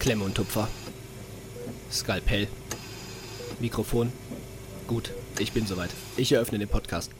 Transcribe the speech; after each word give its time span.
Klemme 0.00 0.24
und 0.24 0.34
Tupfer. 0.34 0.66
Skalpell. 1.92 2.48
Mikrofon. 3.60 4.10
Gut, 4.86 5.12
ich 5.38 5.52
bin 5.52 5.66
soweit. 5.66 5.90
Ich 6.16 6.32
eröffne 6.32 6.58
den 6.58 6.68
Podcast. 6.68 7.12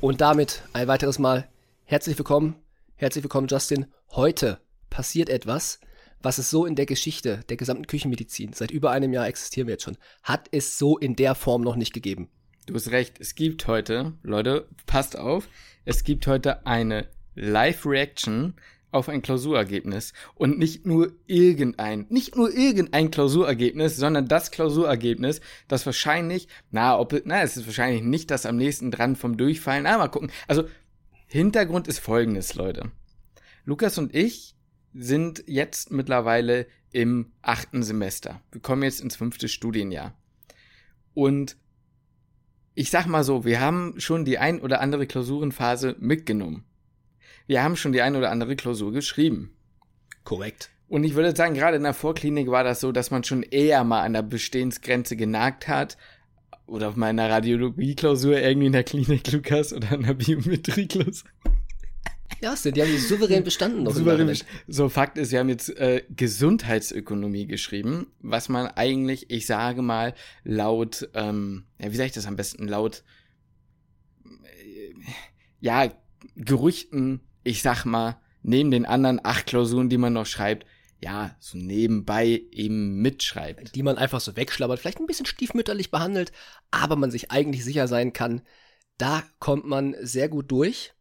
Und 0.00 0.22
damit 0.22 0.62
ein 0.72 0.88
weiteres 0.88 1.18
Mal 1.18 1.46
herzlich 1.84 2.16
willkommen. 2.16 2.56
Herzlich 2.96 3.22
willkommen, 3.22 3.48
Justin. 3.48 3.84
Heute 4.12 4.58
passiert 4.88 5.28
etwas, 5.28 5.78
was 6.22 6.38
es 6.38 6.48
so 6.48 6.64
in 6.64 6.74
der 6.74 6.86
Geschichte 6.86 7.44
der 7.50 7.58
gesamten 7.58 7.86
Küchenmedizin, 7.86 8.54
seit 8.54 8.70
über 8.70 8.92
einem 8.92 9.12
Jahr 9.12 9.28
existieren 9.28 9.66
wir 9.66 9.74
jetzt 9.74 9.84
schon, 9.84 9.98
hat 10.22 10.48
es 10.52 10.78
so 10.78 10.96
in 10.96 11.16
der 11.16 11.34
Form 11.34 11.60
noch 11.60 11.76
nicht 11.76 11.92
gegeben. 11.92 12.30
Du 12.64 12.74
hast 12.74 12.90
recht, 12.92 13.20
es 13.20 13.34
gibt 13.34 13.66
heute, 13.66 14.14
Leute, 14.22 14.68
passt 14.86 15.18
auf, 15.18 15.48
es 15.84 16.02
gibt 16.02 16.26
heute 16.26 16.66
eine 16.66 17.08
Live-Reaction 17.34 18.54
auf 18.92 19.08
ein 19.08 19.22
Klausurergebnis 19.22 20.12
und 20.34 20.58
nicht 20.58 20.86
nur 20.86 21.12
irgendein, 21.26 22.06
nicht 22.10 22.36
nur 22.36 22.54
irgendein 22.54 23.10
Klausurergebnis, 23.10 23.96
sondern 23.96 24.28
das 24.28 24.50
Klausurergebnis, 24.50 25.40
das 25.66 25.86
wahrscheinlich, 25.86 26.46
na, 26.70 26.98
ob, 26.98 27.20
na, 27.24 27.42
es 27.42 27.56
ist 27.56 27.66
wahrscheinlich 27.66 28.02
nicht 28.02 28.30
das 28.30 28.46
am 28.46 28.56
nächsten 28.56 28.90
dran 28.90 29.16
vom 29.16 29.36
Durchfallen, 29.36 29.84
na, 29.84 29.98
mal 29.98 30.08
gucken. 30.08 30.30
Also, 30.46 30.64
Hintergrund 31.26 31.88
ist 31.88 31.98
folgendes, 31.98 32.54
Leute. 32.54 32.92
Lukas 33.64 33.96
und 33.96 34.14
ich 34.14 34.54
sind 34.92 35.42
jetzt 35.46 35.90
mittlerweile 35.90 36.66
im 36.90 37.32
achten 37.40 37.82
Semester. 37.82 38.42
Wir 38.52 38.60
kommen 38.60 38.82
jetzt 38.82 39.00
ins 39.00 39.16
fünfte 39.16 39.48
Studienjahr. 39.48 40.14
Und 41.14 41.56
ich 42.74 42.90
sag 42.90 43.06
mal 43.06 43.24
so, 43.24 43.46
wir 43.46 43.60
haben 43.60 43.94
schon 43.98 44.26
die 44.26 44.36
ein 44.38 44.60
oder 44.60 44.82
andere 44.82 45.06
Klausurenphase 45.06 45.96
mitgenommen 45.98 46.64
wir 47.46 47.62
haben 47.62 47.76
schon 47.76 47.92
die 47.92 48.02
eine 48.02 48.18
oder 48.18 48.30
andere 48.30 48.56
Klausur 48.56 48.92
geschrieben. 48.92 49.54
Korrekt. 50.24 50.70
Und 50.88 51.04
ich 51.04 51.14
würde 51.14 51.34
sagen, 51.34 51.54
gerade 51.54 51.78
in 51.78 51.84
der 51.84 51.94
Vorklinik 51.94 52.50
war 52.50 52.64
das 52.64 52.80
so, 52.80 52.92
dass 52.92 53.10
man 53.10 53.24
schon 53.24 53.42
eher 53.42 53.82
mal 53.82 54.02
an 54.02 54.12
der 54.12 54.22
Bestehensgrenze 54.22 55.16
genagt 55.16 55.66
hat. 55.66 55.96
Oder 56.66 56.90
auf 56.90 56.96
meiner 56.96 57.30
Radiologie-Klausur 57.30 58.38
irgendwie 58.38 58.66
in 58.66 58.72
der 58.72 58.84
Klinik 58.84 59.30
Lukas 59.32 59.72
oder 59.72 59.92
in 59.92 60.02
der 60.02 60.14
Biometrie-Klausur. 60.14 61.30
Ja, 62.42 62.54
die 62.54 62.82
haben 62.82 62.90
die 62.90 62.98
souverän 62.98 63.44
bestanden. 63.44 63.84
Noch 63.84 63.94
souverän 63.94 64.36
so, 64.66 64.88
Fakt 64.88 65.16
ist, 65.16 65.32
wir 65.32 65.38
haben 65.38 65.48
jetzt 65.48 65.70
äh, 65.78 66.02
Gesundheitsökonomie 66.10 67.46
geschrieben, 67.46 68.08
was 68.20 68.48
man 68.48 68.66
eigentlich, 68.66 69.30
ich 69.30 69.46
sage 69.46 69.80
mal, 69.80 70.14
laut, 70.44 71.08
ähm, 71.14 71.64
ja, 71.78 71.92
wie 71.92 71.96
sage 71.96 72.08
ich 72.08 72.12
das 72.12 72.26
am 72.26 72.36
besten, 72.36 72.66
laut, 72.66 73.04
äh, 74.24 74.94
ja, 75.60 75.90
Gerüchten 76.36 77.20
ich 77.44 77.62
sag 77.62 77.84
mal, 77.84 78.20
neben 78.42 78.70
den 78.70 78.86
anderen 78.86 79.20
acht 79.24 79.46
Klausuren, 79.46 79.88
die 79.88 79.98
man 79.98 80.12
noch 80.12 80.26
schreibt, 80.26 80.66
ja, 81.00 81.34
so 81.40 81.58
nebenbei 81.58 82.42
eben 82.52 83.02
mitschreibt. 83.02 83.74
Die 83.74 83.82
man 83.82 83.98
einfach 83.98 84.20
so 84.20 84.36
wegschlabbert, 84.36 84.78
vielleicht 84.78 85.00
ein 85.00 85.06
bisschen 85.06 85.26
stiefmütterlich 85.26 85.90
behandelt, 85.90 86.32
aber 86.70 86.96
man 86.96 87.10
sich 87.10 87.30
eigentlich 87.30 87.64
sicher 87.64 87.88
sein 87.88 88.12
kann, 88.12 88.42
da 88.98 89.24
kommt 89.40 89.66
man 89.66 89.96
sehr 90.00 90.28
gut 90.28 90.50
durch. 90.50 90.92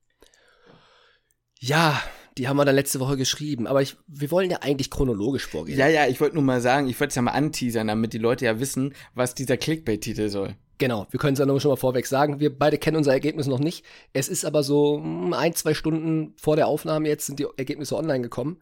Ja, 1.60 2.02
die 2.38 2.48
haben 2.48 2.58
wir 2.58 2.66
dann 2.66 2.74
letzte 2.76 3.00
Woche 3.00 3.18
geschrieben, 3.18 3.68
aber 3.68 3.84
ich, 3.84 3.96
wir 4.08 4.32
wollen 4.32 4.50
ja 4.50 4.60
eigentlich 4.62 4.90
chronologisch 4.90 5.46
vorgehen. 5.46 5.78
Ja, 5.78 5.88
ja, 5.88 6.08
ich 6.08 6.20
wollte 6.20 6.36
nur 6.36 6.44
mal 6.44 6.62
sagen, 6.62 6.88
ich 6.88 7.00
wollte 7.00 7.10
es 7.10 7.16
ja 7.16 7.22
mal 7.22 7.32
anteasern, 7.32 7.88
damit 7.88 8.14
die 8.14 8.18
Leute 8.18 8.46
ja 8.46 8.60
wissen, 8.60 8.96
was 9.14 9.36
dieser 9.36 9.58
Clickbait-Titel 9.58 10.30
soll. 10.30 10.56
Genau, 10.82 11.06
wir 11.12 11.20
können 11.20 11.34
es 11.34 11.40
ja 11.40 11.46
noch 11.46 11.60
schon 11.60 11.70
mal 11.70 11.76
vorweg 11.76 12.08
sagen. 12.08 12.40
Wir 12.40 12.58
beide 12.58 12.80
kennen 12.80 12.98
unser 12.98 13.12
Ergebnis 13.12 13.46
noch 13.46 13.60
nicht. 13.60 13.86
Es 14.14 14.28
ist 14.28 14.46
aber 14.46 14.64
so 14.64 14.98
hm, 14.98 15.32
ein, 15.32 15.54
zwei 15.54 15.76
Stunden 15.76 16.34
vor 16.38 16.56
der 16.56 16.66
Aufnahme 16.66 17.08
jetzt 17.08 17.28
sind 17.28 17.38
die 17.38 17.46
Ergebnisse 17.56 17.96
online 17.96 18.24
gekommen. 18.24 18.60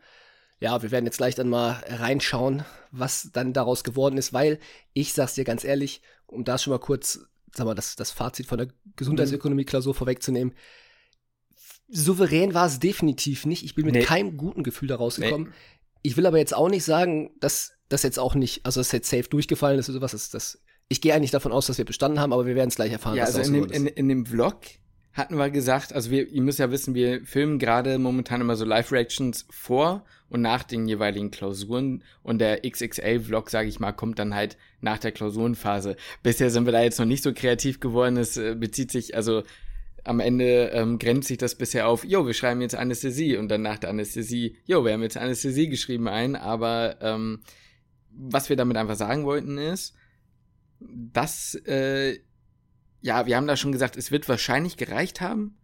Ja, 0.59 0.83
wir 0.83 0.91
werden 0.91 1.05
jetzt 1.05 1.15
gleich 1.15 1.35
dann 1.35 1.47
mal 1.47 1.81
reinschauen, 1.87 2.65
was 2.91 3.29
dann 3.31 3.53
daraus 3.53 3.85
geworden 3.85 4.17
ist, 4.17 4.33
weil 4.33 4.59
ich 4.91 5.13
sag's 5.13 5.35
dir 5.35 5.45
ganz 5.45 5.63
ehrlich, 5.63 6.01
um 6.27 6.43
da 6.43 6.57
schon 6.57 6.71
mal 6.71 6.79
kurz, 6.79 7.21
sag 7.55 7.65
mal, 7.65 7.73
das, 7.73 7.95
das 7.95 8.11
Fazit 8.11 8.47
von 8.47 8.57
der 8.57 8.67
Gesundheitsökonomie-Klausur 8.97 9.95
vorwegzunehmen. 9.95 10.53
Souverän 11.87 12.53
war 12.53 12.65
es 12.65 12.79
definitiv 12.79 13.45
nicht. 13.45 13.63
Ich 13.63 13.75
bin 13.75 13.85
mit 13.85 13.95
nee. 13.95 14.03
keinem 14.03 14.35
guten 14.35 14.63
Gefühl 14.63 14.89
da 14.89 14.97
rausgekommen. 14.97 15.47
Nee. 15.47 15.55
Ich 16.01 16.17
will 16.17 16.25
aber 16.25 16.37
jetzt 16.37 16.53
auch 16.53 16.67
nicht 16.67 16.83
sagen, 16.83 17.31
dass 17.39 17.71
das 17.87 18.03
jetzt 18.03 18.19
auch 18.19 18.35
nicht, 18.35 18.65
also 18.65 18.81
das 18.81 18.91
jetzt 18.91 19.09
safe 19.09 19.29
durchgefallen 19.29 19.79
ist 19.79 19.87
oder 19.87 19.99
sowas. 19.99 20.11
Das, 20.11 20.29
das 20.29 20.59
ich 20.89 21.01
gehe 21.01 21.13
eigentlich 21.13 21.31
davon 21.31 21.51
aus, 21.51 21.67
dass 21.67 21.77
wir 21.77 21.85
bestanden 21.85 22.19
haben, 22.19 22.33
aber 22.33 22.45
wir 22.45 22.55
werden 22.55 22.69
es 22.69 22.75
gleich 22.75 22.91
erfahren. 22.91 23.15
Ja, 23.15 23.25
also 23.25 23.39
in 23.39 23.53
dem, 23.53 23.65
in, 23.71 23.85
in 23.85 24.09
dem 24.09 24.25
Vlog 24.25 24.57
hatten 25.13 25.35
wir 25.35 25.49
gesagt, 25.49 25.93
also 25.93 26.11
wir, 26.11 26.27
ihr 26.27 26.41
müsst 26.41 26.59
ja 26.59 26.71
wissen, 26.71 26.95
wir 26.95 27.25
filmen 27.25 27.59
gerade 27.59 27.97
momentan 27.99 28.41
immer 28.41 28.55
so 28.55 28.65
Live-Reactions 28.65 29.45
vor 29.49 30.03
und 30.29 30.41
nach 30.41 30.63
den 30.63 30.87
jeweiligen 30.87 31.29
Klausuren 31.29 32.03
und 32.23 32.39
der 32.39 32.61
XXL-Vlog, 32.67 33.49
sage 33.49 33.69
ich 33.69 33.79
mal, 33.79 33.91
kommt 33.91 34.19
dann 34.19 34.33
halt 34.33 34.57
nach 34.81 34.97
der 34.97 35.11
Klausurenphase. 35.11 35.95
Bisher 36.23 36.49
sind 36.49 36.65
wir 36.65 36.71
da 36.71 36.81
jetzt 36.81 36.99
noch 36.99 37.05
nicht 37.05 37.23
so 37.23 37.33
kreativ 37.33 37.79
geworden, 37.79 38.17
es 38.17 38.37
äh, 38.37 38.55
bezieht 38.55 38.91
sich, 38.91 39.15
also 39.15 39.43
am 40.03 40.19
Ende 40.19 40.71
ähm, 40.73 40.97
grenzt 40.97 41.27
sich 41.27 41.37
das 41.37 41.55
bisher 41.55 41.87
auf, 41.87 42.03
jo, 42.03 42.25
wir 42.25 42.33
schreiben 42.33 42.61
jetzt 42.61 42.75
Anästhesie 42.75 43.37
und 43.37 43.49
dann 43.49 43.61
nach 43.61 43.77
der 43.77 43.89
Anästhesie, 43.89 44.57
jo, 44.65 44.85
wir 44.85 44.93
haben 44.93 45.03
jetzt 45.03 45.17
Anästhesie 45.17 45.69
geschrieben 45.69 46.07
ein, 46.07 46.35
aber 46.35 46.97
ähm, 47.01 47.41
was 48.11 48.49
wir 48.49 48.55
damit 48.55 48.77
einfach 48.77 48.95
sagen 48.95 49.25
wollten 49.25 49.57
ist, 49.57 49.95
das, 50.79 51.55
äh, 51.65 52.19
ja, 53.01 53.25
wir 53.25 53.35
haben 53.35 53.47
da 53.47 53.57
schon 53.57 53.71
gesagt, 53.71 53.97
es 53.97 54.11
wird 54.11 54.27
wahrscheinlich 54.29 54.77
gereicht 54.77 55.21
haben, 55.21 55.57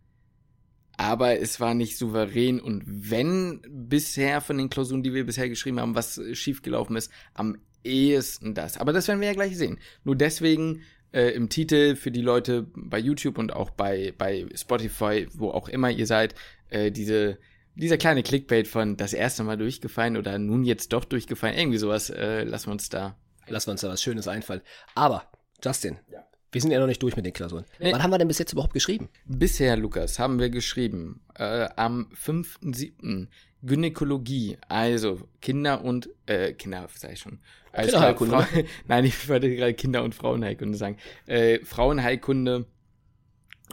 aber 0.97 1.39
es 1.39 1.59
war 1.59 1.73
nicht 1.73 1.97
souverän 1.97 2.59
und 2.59 2.83
wenn 2.85 3.61
bisher 3.69 4.41
von 4.41 4.57
den 4.57 4.69
Klausuren, 4.69 5.03
die 5.03 5.13
wir 5.13 5.25
bisher 5.25 5.49
geschrieben 5.49 5.79
haben, 5.79 5.95
was 5.95 6.19
schiefgelaufen 6.33 6.95
ist, 6.95 7.11
am 7.33 7.57
ehesten 7.83 8.53
das. 8.53 8.77
Aber 8.77 8.93
das 8.93 9.07
werden 9.07 9.19
wir 9.19 9.27
ja 9.27 9.33
gleich 9.33 9.57
sehen. 9.57 9.79
Nur 10.03 10.15
deswegen 10.15 10.81
äh, 11.11 11.31
im 11.31 11.49
Titel 11.49 11.95
für 11.95 12.11
die 12.11 12.21
Leute 12.21 12.67
bei 12.75 12.97
YouTube 12.97 13.37
und 13.37 13.53
auch 13.53 13.69
bei, 13.69 14.13
bei 14.17 14.47
Spotify, 14.55 15.27
wo 15.33 15.49
auch 15.49 15.67
immer 15.67 15.91
ihr 15.91 16.07
seid, 16.07 16.35
äh, 16.69 16.91
diese 16.91 17.37
dieser 17.75 17.97
kleine 17.97 18.23
Clickbait 18.23 18.69
von 18.69 18.95
das 18.95 19.13
erste 19.13 19.43
Mal 19.43 19.57
durchgefallen 19.57 20.15
oder 20.15 20.39
nun 20.39 20.63
jetzt 20.63 20.93
doch 20.93 21.03
durchgefallen, 21.03 21.57
irgendwie 21.57 21.77
sowas, 21.77 22.09
äh, 22.09 22.43
lassen 22.43 22.67
wir 22.67 22.71
uns 22.71 22.87
da 22.87 23.17
Lassen 23.47 23.67
wir 23.67 23.71
uns 23.73 23.81
da 23.81 23.89
was 23.89 24.01
Schönes 24.01 24.27
einfallen. 24.27 24.61
Aber, 24.95 25.23
Justin, 25.63 25.97
ja. 26.11 26.25
wir 26.51 26.61
sind 26.61 26.71
ja 26.71 26.79
noch 26.79 26.87
nicht 26.87 27.01
durch 27.01 27.15
mit 27.15 27.25
den 27.25 27.33
Klausuren. 27.33 27.65
Nee. 27.79 27.91
Wann 27.91 28.03
haben 28.03 28.11
wir 28.11 28.17
denn 28.17 28.27
bis 28.27 28.39
jetzt 28.39 28.53
überhaupt 28.53 28.73
geschrieben? 28.73 29.09
Bisher, 29.25 29.77
Lukas, 29.77 30.19
haben 30.19 30.39
wir 30.39 30.49
geschrieben 30.49 31.21
äh, 31.35 31.67
am 31.75 32.09
5.7. 32.13 33.27
Gynäkologie, 33.65 34.57
also 34.69 35.27
Kinder 35.41 35.83
und, 35.83 36.09
äh, 36.27 36.53
Kinder, 36.53 36.87
sag 36.93 37.13
ich 37.13 37.19
schon. 37.19 37.39
Also 37.71 37.91
Kinderheilkunde. 37.91 38.43
Frau, 38.43 38.63
nein, 38.87 39.05
ich 39.05 39.27
wollte 39.27 39.55
gerade 39.55 39.73
Kinder- 39.73 40.03
und 40.03 40.13
Frauenheilkunde 40.13 40.77
sagen. 40.77 40.97
Äh, 41.25 41.59
Frauenheilkunde 41.65 42.65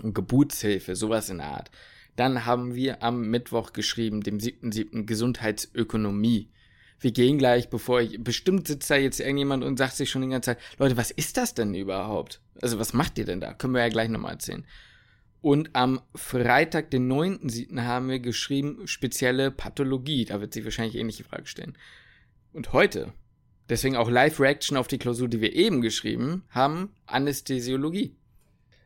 und 0.03 0.15
Geburtshilfe, 0.15 0.97
sowas 0.97 1.29
in 1.29 1.39
der 1.39 1.49
Art. 1.49 1.71
Dann 2.17 2.47
haben 2.47 2.75
wir 2.75 3.03
am 3.03 3.29
Mittwoch 3.29 3.73
geschrieben, 3.73 4.23
dem 4.23 4.39
7.7. 4.39 5.05
Gesundheitsökonomie 5.05 6.51
wir 7.03 7.13
gehen 7.13 7.39
gleich, 7.39 7.69
bevor 7.69 8.01
ich, 8.01 8.23
bestimmt 8.23 8.69
sitzt 8.69 8.91
da 8.91 8.97
jetzt 8.97 9.21
irgendjemand 9.21 9.65
und 9.65 9.77
sagt 9.77 9.97
sich 9.97 10.11
schon 10.11 10.23
die 10.23 10.29
ganze 10.29 10.53
Zeit, 10.53 10.59
Leute, 10.79 10.97
was 10.97 11.11
ist 11.11 11.37
das 11.37 11.55
denn 11.55 11.75
überhaupt? 11.75 12.41
Also 12.61 12.79
was 12.79 12.93
macht 12.93 13.19
ihr 13.19 13.25
denn 13.25 13.41
da? 13.41 13.55
Können 13.55 13.75
wir 13.75 13.83
ja 13.83 13.89
gleich 13.89 14.09
nochmal 14.09 14.33
erzählen. 14.33 14.67
Und 15.41 15.71
am 15.73 16.01
Freitag, 16.15 16.91
den 16.91 17.11
9.7. 17.11 17.83
haben 17.83 18.09
wir 18.09 18.21
geschrieben, 18.21 18.87
spezielle 18.87 19.51
Pathologie. 19.51 20.25
Da 20.25 20.41
wird 20.41 20.55
sich 20.55 20.65
wahrscheinlich 20.65 20.95
ähnliche 20.95 21.25
Frage 21.25 21.47
stellen. 21.47 21.77
Und 22.53 22.73
heute, 22.73 23.13
deswegen 23.69 23.97
auch 23.97 24.09
Live-Reaction 24.09 24.77
auf 24.77 24.87
die 24.87 24.99
Klausur, 24.99 25.27
die 25.27 25.41
wir 25.41 25.53
eben 25.53 25.81
geschrieben 25.81 26.45
haben, 26.51 26.95
Anästhesiologie. 27.07 28.15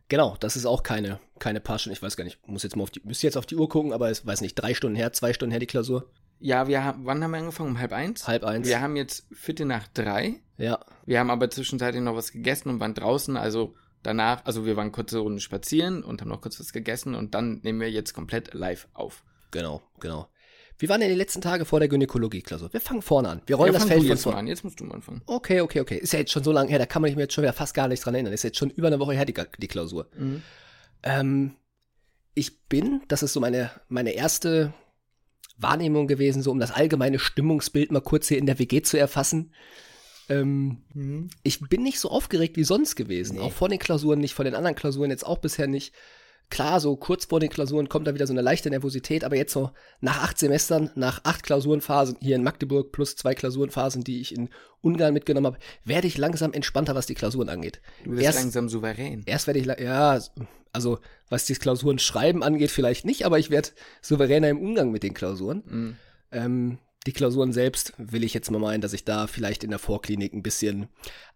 Genau, 0.09 0.37
das 0.41 0.57
ist 0.57 0.65
auch 0.65 0.83
keine, 0.83 1.21
keine 1.39 1.61
paar. 1.61 1.79
Ich 1.85 2.03
weiß 2.03 2.17
gar 2.17 2.25
nicht, 2.25 2.39
muss 2.47 2.63
jetzt 2.63 2.77
mal 2.77 2.85
auf 2.85 2.91
die, 2.91 3.03
müsste 3.05 3.27
jetzt 3.27 3.37
auf 3.37 3.47
die 3.47 3.57
Uhr 3.57 3.69
gucken, 3.69 3.93
aber 3.93 4.09
es 4.09 4.25
weiß 4.25 4.41
nicht, 4.41 4.55
drei 4.55 4.73
Stunden 4.73 4.97
her, 4.97 5.13
zwei 5.13 5.35
Stunden 5.35 5.51
her 5.51 5.61
die 5.61 5.67
Klausur. 5.67 6.11
Ja, 6.39 6.69
wir 6.69 6.85
haben, 6.85 7.07
wann 7.07 7.23
haben 7.23 7.31
wir 7.31 7.39
angefangen? 7.39 7.71
Um 7.71 7.79
halb 7.79 7.93
eins? 7.93 8.29
Halb 8.29 8.45
eins. 8.45 8.69
Wir 8.69 8.81
haben 8.81 8.97
jetzt 8.97 9.27
Viertel 9.33 9.67
nach 9.67 9.89
drei. 9.89 10.41
Ja. 10.59 10.81
Wir 11.05 11.19
haben 11.19 11.31
aber 11.31 11.51
zwischenzeitlich 11.51 12.03
noch 12.03 12.17
was 12.17 12.33
gegessen 12.33 12.69
und 12.69 12.81
waren 12.81 12.95
draußen, 12.95 13.37
also 13.37 13.75
danach, 14.03 14.45
also 14.45 14.67
wir 14.67 14.77
waren 14.77 14.93
kurze 14.93 15.19
Runde 15.19 15.41
spazieren 15.41 16.03
und 16.03 16.21
haben 16.21 16.29
noch 16.29 16.41
kurz 16.41 16.61
was 16.61 16.73
gegessen 16.73 17.15
und 17.15 17.35
dann 17.35 17.61
nehmen 17.63 17.81
wir 17.81 17.91
jetzt 17.91 18.13
komplett 18.13 18.55
live 18.55 18.89
auf. 18.93 19.25
Genau, 19.51 19.83
genau. 20.01 20.29
Wie 20.79 20.89
waren 20.91 21.01
denn 21.01 21.09
die 21.09 21.17
letzten 21.17 21.41
Tage 21.41 21.65
vor 21.65 21.81
der 21.81 21.89
Gynäkologie-Klausur? 21.89 22.71
Wir 22.73 22.83
fangen 22.83 23.01
vorne 23.01 23.31
an. 23.31 23.43
Wir 23.47 23.57
rollen 23.57 23.73
ja, 23.73 23.79
das 23.79 23.89
Feld 23.89 24.07
von 24.07 24.17
vorne 24.19 24.39
an. 24.39 24.47
Jetzt 24.47 24.63
musst 24.63 24.79
du 24.79 24.85
mal 24.85 24.97
anfangen. 24.97 25.23
Okay, 25.25 25.63
okay, 25.63 25.81
okay. 25.81 25.97
Ist 25.97 26.13
ja 26.13 26.19
jetzt 26.19 26.33
schon 26.33 26.45
so 26.45 26.53
lange 26.53 26.69
her, 26.69 26.79
da 26.79 26.85
kann 26.85 27.01
man 27.01 27.09
sich 27.09 27.17
mir 27.17 27.23
jetzt 27.23 27.33
schon 27.33 27.43
wieder 27.43 27.55
fast 27.55 27.73
gar 27.73 27.89
nicht 27.89 28.05
dran 28.05 28.15
erinnern. 28.15 28.35
Ist 28.35 28.43
jetzt 28.43 28.59
schon 28.59 28.69
über 28.71 28.89
eine 28.89 28.99
Woche 28.99 29.15
her, 29.15 29.25
die, 29.25 29.35
die 29.59 29.69
Klausur. 29.69 30.11
Mhm. 30.19 30.43
Ähm, 31.03 31.57
ich 32.35 32.67
bin, 32.67 33.01
das 33.09 33.23
ist 33.23 33.33
so 33.33 33.41
meine, 33.41 33.71
meine 33.89 34.11
erste 34.11 34.75
Wahrnehmung 35.59 36.07
gewesen, 36.07 36.43
so 36.43 36.51
um 36.51 36.59
das 36.59 36.71
allgemeine 36.71 37.19
Stimmungsbild 37.19 37.91
mal 37.91 38.01
kurz 38.01 38.29
hier 38.29 38.39
in 38.39 38.47
der 38.47 38.59
WG 38.59 38.83
zu 38.83 38.99
erfassen. 38.99 39.53
Ähm, 40.29 40.79
mhm. 40.93 41.29
Ich 41.43 41.61
bin 41.61 41.83
nicht 41.83 42.01
so 42.01 42.11
aufgeregt 42.11 42.57
wie 42.57 42.65
sonst 42.65 42.97
gewesen. 42.97 43.37
Nee. 43.37 43.43
Auch 43.43 43.53
vor 43.53 43.69
den 43.69 43.79
Klausuren 43.79 44.19
nicht, 44.19 44.35
vor 44.35 44.45
den 44.45 44.55
anderen 44.55 44.77
Klausuren 44.77 45.11
jetzt 45.11 45.27
auch 45.27 45.39
bisher 45.39 45.67
nicht. 45.67 45.95
Klar, 46.49 46.79
so 46.81 46.97
kurz 46.97 47.25
vor 47.25 47.41
den 47.41 47.51
Klausuren 47.51 47.89
kommt 47.89 48.07
da 48.07 48.15
wieder 48.15 48.27
so 48.27 48.33
eine 48.33 48.41
leichte 48.41 48.71
Nervosität, 48.71 49.25
aber 49.25 49.37
jetzt 49.37 49.53
so 49.53 49.71
nach 50.01 50.23
acht 50.23 50.39
Semestern, 50.39 50.91
nach 50.95 51.21
acht 51.25 51.43
Klausurenphasen 51.43 52.19
hier 52.21 52.37
in 52.37 52.45
Magdeburg 52.45 52.93
plus 52.93 53.17
zwei 53.17 53.35
Klausurenphasen, 53.35 54.05
die 54.05 54.21
ich 54.21 54.35
in 54.35 54.49
Ungarn 54.81 55.13
mitgenommen 55.13 55.47
habe, 55.47 55.59
werde 55.85 56.07
ich 56.07 56.19
langsam 56.19 56.53
entspannter, 56.53 56.95
was 56.95 57.07
die 57.07 57.15
Klausuren 57.15 57.49
angeht. 57.49 57.81
Du 58.05 58.13
wirst 58.13 58.23
erst, 58.23 58.39
langsam 58.39 58.69
souverän. 58.69 59.23
Erst 59.27 59.49
werde 59.49 59.59
ich, 59.59 59.67
ja, 59.67 60.21
also 60.73 60.99
was 61.29 61.47
die 61.47 61.55
Klausuren 61.55 61.99
schreiben 61.99 62.45
angeht, 62.45 62.71
vielleicht 62.71 63.05
nicht, 63.05 63.27
aber 63.27 63.41
ich 63.41 63.51
werde 63.51 63.71
souveräner 64.01 64.49
im 64.49 64.61
Umgang 64.61 64.93
mit 64.93 65.03
den 65.03 65.15
Klausuren. 65.15 65.63
Mhm. 65.67 65.97
Ähm, 66.31 66.79
die 67.07 67.13
Klausuren 67.13 67.53
selbst 67.53 67.93
will 67.99 68.25
ich 68.25 68.35
jetzt 68.35 68.51
mal 68.51 68.59
meinen, 68.59 68.81
dass 68.81 68.93
ich 68.93 69.05
da 69.05 69.27
vielleicht 69.27 69.65
in 69.65 69.71
der 69.71 69.79
Vorklinik 69.79 70.33
ein 70.33 70.43
bisschen 70.43 70.89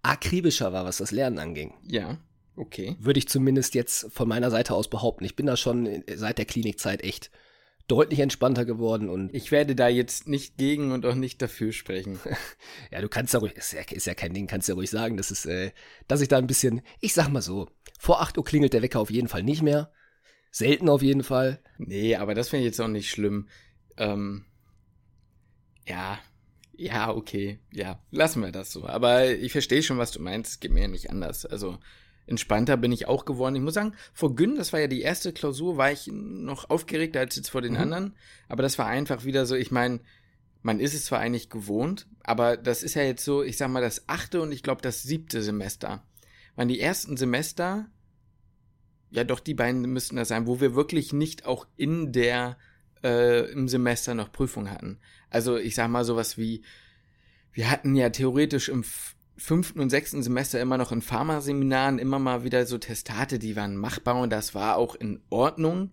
akribischer 0.03 0.73
war, 0.73 0.85
was 0.85 0.99
das 0.99 1.11
Lernen 1.11 1.39
anging. 1.39 1.75
Ja. 1.83 2.19
Okay. 2.61 2.95
Würde 2.99 3.19
ich 3.19 3.27
zumindest 3.27 3.75
jetzt 3.75 4.13
von 4.13 4.29
meiner 4.29 4.51
Seite 4.51 4.75
aus 4.75 4.91
behaupten. 4.91 5.25
Ich 5.25 5.35
bin 5.35 5.47
da 5.47 5.57
schon 5.57 6.05
seit 6.15 6.37
der 6.37 6.45
Klinikzeit 6.45 7.03
echt 7.03 7.31
deutlich 7.89 8.21
entspannter 8.21 8.67
geworden 8.67 9.09
und. 9.09 9.35
Ich 9.35 9.51
werde 9.51 9.75
da 9.75 9.89
jetzt 9.89 10.29
nicht 10.29 10.59
gegen 10.59 10.93
und 10.93 11.07
auch 11.07 11.15
nicht 11.15 11.41
dafür 11.41 11.73
sprechen. 11.73 12.21
ja, 12.93 13.01
du 13.01 13.09
kannst 13.09 13.33
ja 13.33 13.41
ruhig, 13.41 13.55
ist 13.55 13.73
ja, 13.73 13.81
ist 13.81 14.07
ja 14.07 14.13
kein 14.13 14.35
Ding, 14.35 14.47
kannst 14.47 14.69
ja 14.69 14.75
ruhig 14.75 14.91
sagen, 14.91 15.17
dass 15.17 15.31
es, 15.31 15.47
äh, 15.47 15.73
dass 16.07 16.21
ich 16.21 16.29
da 16.29 16.37
ein 16.37 16.47
bisschen, 16.47 16.83
ich 17.01 17.15
sag 17.15 17.29
mal 17.29 17.41
so, 17.41 17.67
vor 17.99 18.21
8 18.21 18.37
Uhr 18.37 18.45
klingelt 18.45 18.75
der 18.75 18.83
Wecker 18.83 19.01
auf 19.01 19.11
jeden 19.11 19.29
Fall 19.29 19.43
nicht 19.43 19.63
mehr. 19.63 19.91
Selten 20.51 20.91
auf 20.91 21.01
jeden 21.01 21.23
Fall. 21.23 21.63
Nee, 21.79 22.17
aber 22.17 22.35
das 22.35 22.51
finde 22.51 22.67
ich 22.67 22.73
jetzt 22.73 22.81
auch 22.81 22.89
nicht 22.89 23.09
schlimm. 23.09 23.49
Ähm, 23.97 24.45
ja, 25.89 26.19
ja, 26.75 27.11
okay, 27.11 27.59
ja, 27.73 28.03
lassen 28.11 28.43
wir 28.43 28.53
das 28.53 28.71
so. 28.71 28.87
Aber 28.87 29.31
ich 29.31 29.53
verstehe 29.53 29.83
schon, 29.83 29.99
was 29.99 30.13
du 30.13 30.21
meinst. 30.21 30.53
Es 30.53 30.61
geht 30.61 30.73
mir 30.73 30.83
ja 30.83 30.89
nicht 30.89 31.11
anders. 31.11 31.47
Also, 31.47 31.79
entspannter 32.31 32.77
bin 32.77 32.93
ich 32.93 33.07
auch 33.07 33.25
geworden. 33.25 33.57
Ich 33.57 33.63
muss 33.63 33.75
sagen, 33.75 33.95
vor 34.13 34.35
Gün, 34.35 34.57
das 34.57 34.73
war 34.73 34.81
ja 34.81 34.87
die 34.87 35.03
erste 35.03 35.33
Klausur, 35.33 35.77
war 35.77 35.93
ich 35.93 36.09
noch 36.13 36.71
aufgeregter 36.71 37.21
als 37.21 37.37
jetzt 37.37 37.51
vor 37.51 37.61
den 37.61 37.75
mhm. 37.75 37.81
anderen. 37.81 38.17
Aber 38.49 38.63
das 38.63 38.79
war 38.79 38.87
einfach 38.87 39.25
wieder 39.25 39.47
so, 39.47 39.57
ich 39.57 39.71
meine, 39.71 40.01
man 40.63 40.81
ist 40.81 40.95
es 40.95 41.07
zwar 41.07 41.21
eigentlich 41.21 41.51
gewohnt, 41.51 42.07
aber 42.23 42.57
das 42.57 42.83
ist 42.83 42.95
ja 42.95 43.03
jetzt 43.03 43.25
so, 43.25 43.43
ich 43.43 43.57
sag 43.57 43.71
mal, 43.71 43.83
das 43.83 44.09
achte 44.09 44.41
und 44.41 44.53
ich 44.53 44.63
glaube 44.63 44.83
das 44.83 45.03
siebte 45.03 45.43
Semester. 45.43 46.03
Waren 46.57 46.69
die 46.69 46.81
ersten 46.81 47.17
Semester, 47.17 47.87
ja 49.11 49.25
doch, 49.25 49.41
die 49.41 49.55
beiden 49.55 49.83
müssten 49.83 50.17
das 50.17 50.29
sein, 50.29 50.47
wo 50.47 50.61
wir 50.61 50.75
wirklich 50.75 51.13
nicht 51.13 51.47
auch 51.47 51.67
in 51.77 52.13
der, 52.13 52.59
äh, 53.03 53.51
im 53.51 53.69
Semester 53.69 54.15
noch 54.15 54.33
Prüfung 54.33 54.71
hatten. 54.71 54.99
Also 55.31 55.57
ich 55.57 55.75
sag 55.75 55.89
mal 55.89 56.05
sowas 56.05 56.37
wie, 56.37 56.63
wir 57.53 57.71
hatten 57.71 57.95
ja 57.95 58.11
theoretisch 58.11 58.69
im 58.69 58.85
fünften 59.41 59.81
und 59.81 59.89
sechsten 59.89 60.23
Semester 60.23 60.61
immer 60.61 60.77
noch 60.77 60.93
in 60.93 61.01
Pharmaseminaren 61.01 61.99
immer 61.99 62.19
mal 62.19 62.45
wieder 62.45 62.67
so 62.67 62.77
Testate, 62.77 63.39
die 63.39 63.57
waren 63.57 63.75
machbar 63.75 64.21
und 64.21 64.31
das 64.31 64.55
war 64.55 64.77
auch 64.77 64.95
in 64.95 65.21
Ordnung. 65.31 65.93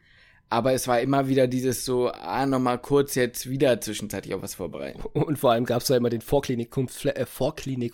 Aber 0.49 0.71
es 0.71 0.87
war 0.87 1.01
immer 1.01 1.27
wieder 1.27 1.47
dieses 1.47 1.83
so, 1.83 2.09
ah, 2.09 2.45
nochmal 2.45 2.79
kurz 2.79 3.15
jetzt 3.15 3.49
wieder 3.49 3.81
zwischenzeitlich 3.81 4.33
auf 4.33 4.41
was 4.41 4.55
vorbereiten. 4.55 5.01
Und 5.13 5.37
vor 5.37 5.51
allem 5.51 5.65
gab 5.65 5.81
es 5.81 5.87
da 5.87 5.97
immer 5.97 6.09
den 6.09 6.21
Vorklinik-Flashback. 6.21 7.17
Äh, 7.17 7.25
Vorklinik 7.25 7.93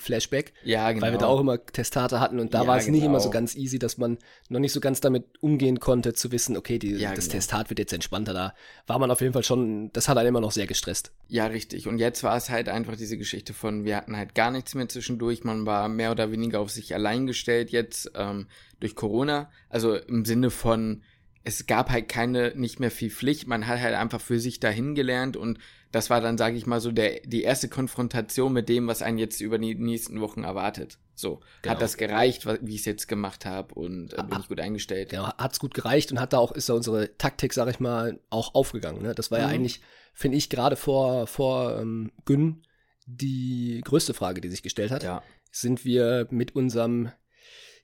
ja, 0.63 0.91
genau. 0.91 1.01
Weil 1.05 1.11
wir 1.13 1.17
da 1.17 1.25
auch 1.25 1.39
immer 1.39 1.65
Testate 1.65 2.19
hatten 2.19 2.39
und 2.39 2.53
da 2.53 2.61
ja, 2.61 2.67
war 2.67 2.77
es 2.77 2.85
genau. 2.85 2.97
nicht 2.97 3.05
immer 3.05 3.19
so 3.19 3.31
ganz 3.31 3.55
easy, 3.55 3.79
dass 3.79 3.97
man 3.97 4.19
noch 4.49 4.59
nicht 4.59 4.71
so 4.71 4.79
ganz 4.79 5.01
damit 5.01 5.25
umgehen 5.41 5.79
konnte, 5.79 6.13
zu 6.13 6.31
wissen, 6.31 6.55
okay, 6.55 6.77
die, 6.77 6.91
ja, 6.91 7.15
das 7.15 7.25
genau. 7.25 7.37
Testat 7.37 7.69
wird 7.69 7.79
jetzt 7.79 7.93
entspannter. 7.93 8.33
Da 8.33 8.53
war 8.85 8.99
man 8.99 9.09
auf 9.09 9.21
jeden 9.21 9.33
Fall 9.33 9.43
schon, 9.43 9.91
das 9.93 10.07
hat 10.07 10.17
einen 10.17 10.29
immer 10.29 10.41
noch 10.41 10.51
sehr 10.51 10.67
gestresst. 10.67 11.11
Ja, 11.29 11.47
richtig. 11.47 11.87
Und 11.87 11.97
jetzt 11.97 12.21
war 12.21 12.37
es 12.37 12.51
halt 12.51 12.69
einfach 12.69 12.95
diese 12.95 13.17
Geschichte 13.17 13.53
von, 13.53 13.83
wir 13.83 13.97
hatten 13.97 14.15
halt 14.15 14.35
gar 14.35 14.51
nichts 14.51 14.75
mehr 14.75 14.87
zwischendurch. 14.87 15.43
Man 15.43 15.65
war 15.65 15.89
mehr 15.89 16.11
oder 16.11 16.31
weniger 16.31 16.59
auf 16.59 16.69
sich 16.69 16.93
allein 16.93 17.25
gestellt 17.25 17.71
jetzt 17.71 18.11
ähm, 18.13 18.45
durch 18.79 18.95
Corona. 18.95 19.49
Also 19.69 19.95
im 19.95 20.25
Sinne 20.25 20.51
von, 20.51 21.01
es 21.43 21.65
gab 21.67 21.89
halt 21.89 22.07
keine, 22.07 22.53
nicht 22.55 22.79
mehr 22.79 22.91
viel 22.91 23.09
Pflicht, 23.09 23.47
man 23.47 23.67
hat 23.67 23.79
halt 23.79 23.95
einfach 23.95 24.21
für 24.21 24.39
sich 24.39 24.59
dahin 24.59 24.95
gelernt 24.95 25.35
und 25.35 25.59
das 25.91 26.09
war 26.09 26.21
dann, 26.21 26.37
sage 26.37 26.55
ich 26.55 26.65
mal, 26.65 26.79
so 26.79 26.91
der, 26.91 27.19
die 27.25 27.43
erste 27.43 27.69
Konfrontation 27.69 28.53
mit 28.53 28.69
dem, 28.69 28.87
was 28.87 29.01
einen 29.01 29.17
jetzt 29.17 29.41
über 29.41 29.59
die 29.59 29.75
nächsten 29.75 30.21
Wochen 30.21 30.43
erwartet. 30.43 30.97
So, 31.15 31.41
genau. 31.61 31.75
hat 31.75 31.81
das 31.81 31.97
gereicht, 31.97 32.47
wie 32.47 32.73
ich 32.73 32.79
es 32.79 32.85
jetzt 32.85 33.07
gemacht 33.07 33.45
habe 33.45 33.75
und 33.75 34.13
äh, 34.13 34.23
bin 34.23 34.39
ich 34.39 34.47
gut 34.47 34.59
eingestellt. 34.59 35.09
Genau, 35.09 35.27
hat's 35.37 35.59
gut 35.59 35.75
gereicht 35.75 36.11
und 36.11 36.19
hat 36.19 36.33
da 36.33 36.39
auch, 36.39 36.51
ist 36.51 36.69
da 36.69 36.73
unsere 36.73 37.15
Taktik, 37.17 37.53
sag 37.53 37.69
ich 37.69 37.79
mal, 37.79 38.19
auch 38.31 38.55
aufgegangen. 38.55 39.03
Ne? 39.03 39.13
Das 39.13 39.29
war 39.29 39.39
ja 39.39 39.47
mhm. 39.47 39.53
eigentlich, 39.53 39.81
finde 40.13 40.37
ich, 40.37 40.49
gerade 40.49 40.75
vor, 40.75 41.27
vor 41.27 41.79
ähm, 41.79 42.11
Gün 42.25 42.63
die 43.05 43.81
größte 43.83 44.15
Frage, 44.15 44.41
die 44.41 44.49
sich 44.49 44.63
gestellt 44.63 44.91
hat. 44.91 45.03
Ja. 45.03 45.21
Sind 45.51 45.85
wir 45.85 46.27
mit 46.31 46.55
unserem, 46.55 47.11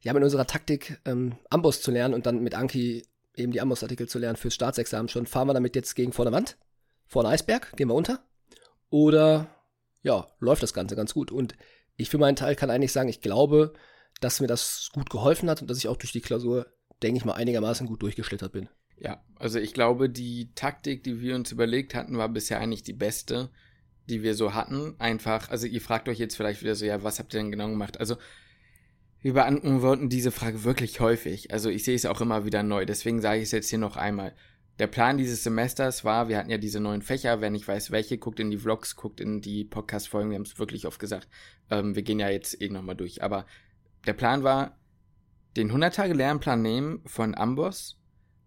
ja, 0.02 0.14
mit 0.14 0.24
unserer 0.24 0.48
Taktik 0.48 1.00
ähm, 1.06 1.36
Amboss 1.52 1.82
zu 1.82 1.92
lernen 1.92 2.16
und 2.16 2.26
dann 2.26 2.42
mit 2.42 2.56
Anki 2.56 3.04
eben 3.40 3.52
die 3.52 3.62
Amos-Artikel 3.62 4.08
zu 4.08 4.20
lernen 4.20 4.38
fürs 4.38 4.56
Staatsexamen 4.56 5.10
schon, 5.10 5.26
fahren 5.26 5.48
wir 5.48 5.54
damit 5.54 5.76
jetzt 5.76 5.96
gegen 5.96 6.14
vor 6.14 6.26
der 6.26 6.34
Wand, 6.34 6.58
vor 7.08 7.24
den 7.24 7.32
Eisberg, 7.32 7.76
gehen 7.76 7.88
wir 7.88 7.96
unter? 7.96 8.24
Oder 8.90 9.48
ja, 10.02 10.28
läuft 10.40 10.64
das 10.64 10.74
Ganze 10.74 10.96
ganz 10.96 11.14
gut? 11.14 11.32
Und 11.32 11.56
ich 11.96 12.10
für 12.10 12.18
meinen 12.18 12.36
Teil 12.36 12.56
kann 12.56 12.70
eigentlich 12.70 12.92
sagen, 12.92 13.10
ich 13.10 13.22
glaube, 13.22 13.74
dass 14.22 14.40
mir 14.40 14.48
das 14.48 14.90
gut 14.94 15.10
geholfen 15.10 15.50
hat 15.50 15.62
und 15.62 15.70
dass 15.70 15.78
ich 15.78 15.88
auch 15.88 15.98
durch 15.98 16.12
die 16.12 16.22
Klausur, 16.22 16.68
denke 17.02 17.18
ich 17.18 17.26
mal, 17.26 17.34
einigermaßen 17.34 17.88
gut 17.88 18.02
durchgeschlittert 18.02 18.52
bin. 18.52 18.70
Ja, 18.98 19.24
also 19.36 19.60
ich 19.60 19.74
glaube, 19.74 20.10
die 20.10 20.52
Taktik, 20.56 21.04
die 21.04 21.22
wir 21.22 21.36
uns 21.36 21.52
überlegt 21.52 21.96
hatten, 21.96 22.18
war 22.18 22.30
bisher 22.30 22.60
eigentlich 22.60 22.84
die 22.84 22.94
beste, 22.94 23.50
die 24.10 24.24
wir 24.24 24.36
so 24.36 24.54
hatten. 24.54 24.96
Einfach, 25.00 25.50
also 25.50 25.68
ihr 25.68 25.82
fragt 25.82 26.10
euch 26.10 26.20
jetzt 26.20 26.36
vielleicht 26.36 26.62
wieder 26.62 26.76
so, 26.76 26.86
ja, 26.86 27.02
was 27.04 27.20
habt 27.20 27.34
ihr 27.34 27.40
denn 27.40 27.52
genau 27.52 27.70
gemacht? 27.70 28.00
Also 28.00 28.18
wir 29.22 29.34
beantworten 29.34 30.10
diese 30.10 30.32
Frage 30.32 30.64
wirklich 30.64 31.00
häufig. 31.00 31.52
Also 31.52 31.70
ich 31.70 31.84
sehe 31.84 31.96
es 31.96 32.06
auch 32.06 32.22
immer 32.22 32.46
wieder 32.46 32.64
neu. 32.64 32.86
Deswegen 32.86 33.22
sage 33.22 33.40
ich 33.40 33.46
es 33.46 33.52
jetzt 33.52 33.70
hier 33.70 33.80
noch 33.80 33.98
einmal. 33.98 34.34
Der 34.80 34.88
Plan 34.88 35.18
dieses 35.18 35.44
Semesters 35.44 36.06
war, 36.06 36.30
wir 36.30 36.38
hatten 36.38 36.50
ja 36.50 36.58
diese 36.58 36.80
neuen 36.80 37.02
Fächer. 37.02 37.42
Wer 37.42 37.50
nicht 37.50 37.68
weiß 37.68 37.92
welche, 37.92 38.18
guckt 38.18 38.40
in 38.40 38.50
die 38.50 38.58
Vlogs, 38.58 38.96
guckt 38.96 39.20
in 39.20 39.42
die 39.42 39.66
Podcast-Folgen. 39.66 40.30
Wir 40.30 40.36
haben 40.36 40.46
es 40.46 40.58
wirklich 40.58 40.88
oft 40.88 41.00
gesagt. 41.00 41.28
Ähm, 41.70 41.96
wir 41.96 42.04
gehen 42.04 42.20
ja 42.20 42.30
jetzt 42.30 42.62
eh 42.62 42.70
nochmal 42.70 42.96
durch. 42.96 43.22
Aber 43.22 43.46
der 44.08 44.14
Plan 44.14 44.44
war, 44.44 44.78
den 45.58 45.70
100-Tage-Lernplan 45.70 46.62
nehmen 46.62 47.02
von 47.06 47.36
Amboss 47.36 48.00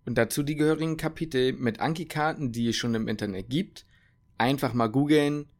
und 0.06 0.16
dazu 0.16 0.42
die 0.42 0.56
gehörigen 0.56 0.96
Kapitel 0.96 1.52
mit 1.52 1.80
Anki-Karten, 1.80 2.50
die 2.50 2.68
es 2.68 2.76
schon 2.76 2.94
im 2.94 3.08
Internet 3.08 3.50
gibt. 3.50 3.84
Einfach 4.38 4.72
mal 4.72 4.88
googeln, 4.88 5.50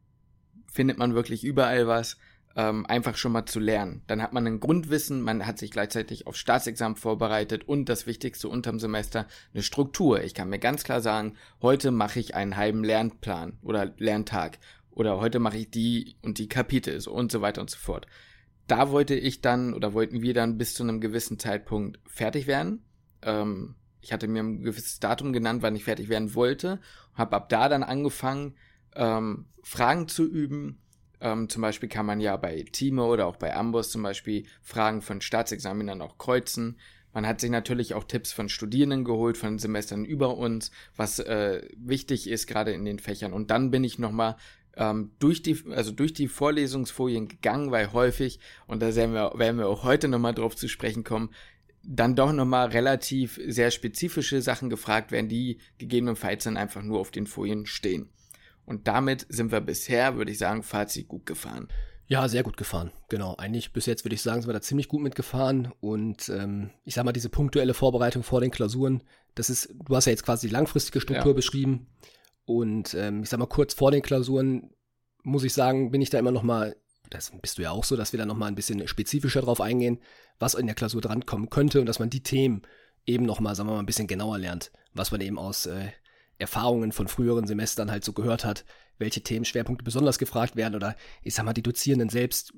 findet 0.71 0.97
man 0.97 1.13
wirklich 1.13 1.43
überall 1.43 1.85
was 1.85 2.17
ähm, 2.55 2.85
einfach 2.85 3.17
schon 3.17 3.31
mal 3.31 3.45
zu 3.45 3.59
lernen. 3.59 4.03
Dann 4.07 4.21
hat 4.21 4.33
man 4.33 4.45
ein 4.45 4.59
Grundwissen, 4.59 5.21
man 5.21 5.45
hat 5.45 5.57
sich 5.57 5.71
gleichzeitig 5.71 6.27
auf 6.27 6.35
Staatsexamen 6.35 6.95
vorbereitet 6.95 7.67
und 7.67 7.89
das 7.89 8.05
Wichtigste 8.05 8.47
unterm 8.47 8.79
Semester 8.79 9.27
eine 9.53 9.63
Struktur. 9.63 10.23
Ich 10.23 10.33
kann 10.33 10.49
mir 10.49 10.59
ganz 10.59 10.83
klar 10.83 11.01
sagen, 11.01 11.35
heute 11.61 11.91
mache 11.91 12.19
ich 12.19 12.35
einen 12.35 12.55
halben 12.55 12.83
Lernplan 12.83 13.57
oder 13.61 13.93
Lerntag 13.97 14.59
oder 14.91 15.19
heute 15.19 15.39
mache 15.39 15.57
ich 15.57 15.71
die 15.71 16.15
und 16.21 16.37
die 16.37 16.47
Kapitel 16.47 17.05
und 17.07 17.31
so 17.31 17.41
weiter 17.41 17.61
und 17.61 17.69
so 17.69 17.77
fort. 17.77 18.05
Da 18.67 18.91
wollte 18.91 19.15
ich 19.15 19.41
dann 19.41 19.73
oder 19.73 19.93
wollten 19.93 20.21
wir 20.21 20.33
dann 20.33 20.57
bis 20.57 20.75
zu 20.75 20.83
einem 20.83 21.01
gewissen 21.01 21.39
Zeitpunkt 21.39 21.99
fertig 22.05 22.47
werden. 22.47 22.85
Ähm, 23.23 23.75
ich 23.99 24.13
hatte 24.13 24.27
mir 24.27 24.43
ein 24.43 24.61
gewisses 24.61 24.99
Datum 24.99 25.33
genannt, 25.33 25.63
wann 25.63 25.75
ich 25.75 25.85
fertig 25.85 26.09
werden 26.09 26.35
wollte, 26.35 26.79
habe 27.13 27.35
ab 27.35 27.49
da 27.49 27.69
dann 27.69 27.83
angefangen, 27.83 28.55
ähm, 28.95 29.47
Fragen 29.63 30.07
zu 30.07 30.29
üben, 30.29 30.82
ähm, 31.23 31.47
zum 31.47 31.61
Beispiel 31.61 31.87
kann 31.89 32.05
man 32.05 32.19
ja 32.19 32.35
bei 32.35 32.65
Time 32.71 33.03
oder 33.03 33.25
auch 33.25 33.37
bei 33.37 33.55
Amboss 33.55 33.89
zum 33.89 34.03
Beispiel 34.03 34.45
Fragen 34.61 35.01
von 35.01 35.21
Staatsexaminern 35.21 36.01
auch 36.01 36.17
kreuzen. 36.17 36.77
Man 37.13 37.25
hat 37.25 37.39
sich 37.39 37.49
natürlich 37.49 37.93
auch 37.93 38.03
Tipps 38.03 38.33
von 38.33 38.49
Studierenden 38.49 39.05
geholt, 39.05 39.37
von 39.37 39.57
Semestern 39.57 40.03
über 40.03 40.37
uns, 40.37 40.71
was 40.97 41.19
äh, 41.19 41.61
wichtig 41.77 42.29
ist, 42.29 42.47
gerade 42.47 42.73
in 42.73 42.83
den 42.83 42.99
Fächern. 42.99 43.31
Und 43.31 43.51
dann 43.51 43.71
bin 43.71 43.83
ich 43.83 43.99
nochmal 43.99 44.35
ähm, 44.75 45.11
durch 45.19 45.41
die, 45.41 45.63
also 45.69 45.91
durch 45.91 46.13
die 46.13 46.27
Vorlesungsfolien 46.27 47.29
gegangen, 47.29 47.71
weil 47.71 47.93
häufig, 47.93 48.39
und 48.67 48.81
da 48.81 48.93
werden 48.93 49.13
wir, 49.13 49.31
werden 49.35 49.57
wir 49.59 49.69
auch 49.69 49.83
heute 49.83 50.09
nochmal 50.09 50.33
drauf 50.33 50.55
zu 50.55 50.67
sprechen 50.67 51.05
kommen, 51.05 51.29
dann 51.83 52.15
doch 52.15 52.33
nochmal 52.33 52.69
relativ 52.69 53.39
sehr 53.45 53.71
spezifische 53.71 54.41
Sachen 54.41 54.69
gefragt 54.69 55.11
werden, 55.11 55.29
die 55.29 55.59
gegebenenfalls 55.77 56.43
dann 56.43 56.57
einfach 56.57 56.81
nur 56.81 56.99
auf 56.99 57.11
den 57.11 57.27
Folien 57.27 57.65
stehen. 57.65 58.09
Und 58.65 58.87
damit 58.87 59.25
sind 59.29 59.51
wir 59.51 59.61
bisher, 59.61 60.15
würde 60.15 60.31
ich 60.31 60.37
sagen, 60.37 60.63
Fazit 60.63 61.07
gut 61.07 61.25
gefahren. 61.25 61.67
Ja, 62.07 62.27
sehr 62.27 62.43
gut 62.43 62.57
gefahren. 62.57 62.91
Genau. 63.09 63.35
Eigentlich 63.37 63.73
bis 63.73 63.85
jetzt 63.85 64.05
würde 64.05 64.15
ich 64.15 64.21
sagen, 64.21 64.41
sind 64.41 64.49
wir 64.49 64.53
da 64.53 64.61
ziemlich 64.61 64.87
gut 64.87 65.01
mitgefahren. 65.01 65.71
Und 65.79 66.29
ähm, 66.29 66.69
ich 66.83 66.95
sag 66.95 67.05
mal, 67.05 67.13
diese 67.13 67.29
punktuelle 67.29 67.73
Vorbereitung 67.73 68.23
vor 68.23 68.41
den 68.41 68.51
Klausuren, 68.51 69.03
das 69.35 69.49
ist, 69.49 69.73
du 69.73 69.95
hast 69.95 70.05
ja 70.05 70.11
jetzt 70.11 70.23
quasi 70.23 70.47
die 70.47 70.53
langfristige 70.53 71.01
Struktur 71.01 71.31
ja. 71.31 71.35
beschrieben. 71.35 71.87
Und 72.45 72.93
ähm, 72.93 73.23
ich 73.23 73.29
sag 73.29 73.39
mal, 73.39 73.47
kurz 73.47 73.73
vor 73.73 73.91
den 73.91 74.01
Klausuren, 74.01 74.71
muss 75.23 75.43
ich 75.43 75.53
sagen, 75.53 75.91
bin 75.91 76.01
ich 76.01 76.09
da 76.09 76.19
immer 76.19 76.31
noch 76.31 76.43
mal, 76.43 76.75
das 77.09 77.31
bist 77.41 77.57
du 77.57 77.61
ja 77.61 77.71
auch 77.71 77.83
so, 77.83 77.95
dass 77.95 78.11
wir 78.11 78.17
da 78.17 78.25
noch 78.25 78.37
mal 78.37 78.47
ein 78.47 78.55
bisschen 78.55 78.85
spezifischer 78.87 79.41
drauf 79.41 79.61
eingehen, 79.61 79.99
was 80.39 80.55
in 80.55 80.65
der 80.65 80.75
Klausur 80.75 81.01
drankommen 81.01 81.49
könnte 81.49 81.79
und 81.79 81.85
dass 81.85 81.99
man 81.99 82.09
die 82.09 82.23
Themen 82.23 82.63
eben 83.05 83.25
noch 83.25 83.39
mal, 83.39 83.55
sagen 83.55 83.69
wir 83.69 83.73
mal, 83.73 83.79
ein 83.79 83.85
bisschen 83.85 84.07
genauer 84.07 84.39
lernt, 84.39 84.71
was 84.93 85.11
man 85.11 85.21
eben 85.21 85.39
aus 85.39 85.65
äh, 85.65 85.89
Erfahrungen 86.37 86.91
von 86.91 87.07
früheren 87.07 87.47
Semestern 87.47 87.91
halt 87.91 88.03
so 88.03 88.13
gehört 88.13 88.45
hat, 88.45 88.65
welche 88.97 89.21
Themenschwerpunkte 89.21 89.83
besonders 89.83 90.19
gefragt 90.19 90.55
werden 90.55 90.75
oder 90.75 90.95
ich 91.21 91.33
sag 91.33 91.45
mal, 91.45 91.53
die 91.53 91.63
Dozierenden 91.63 92.09
selbst 92.09 92.53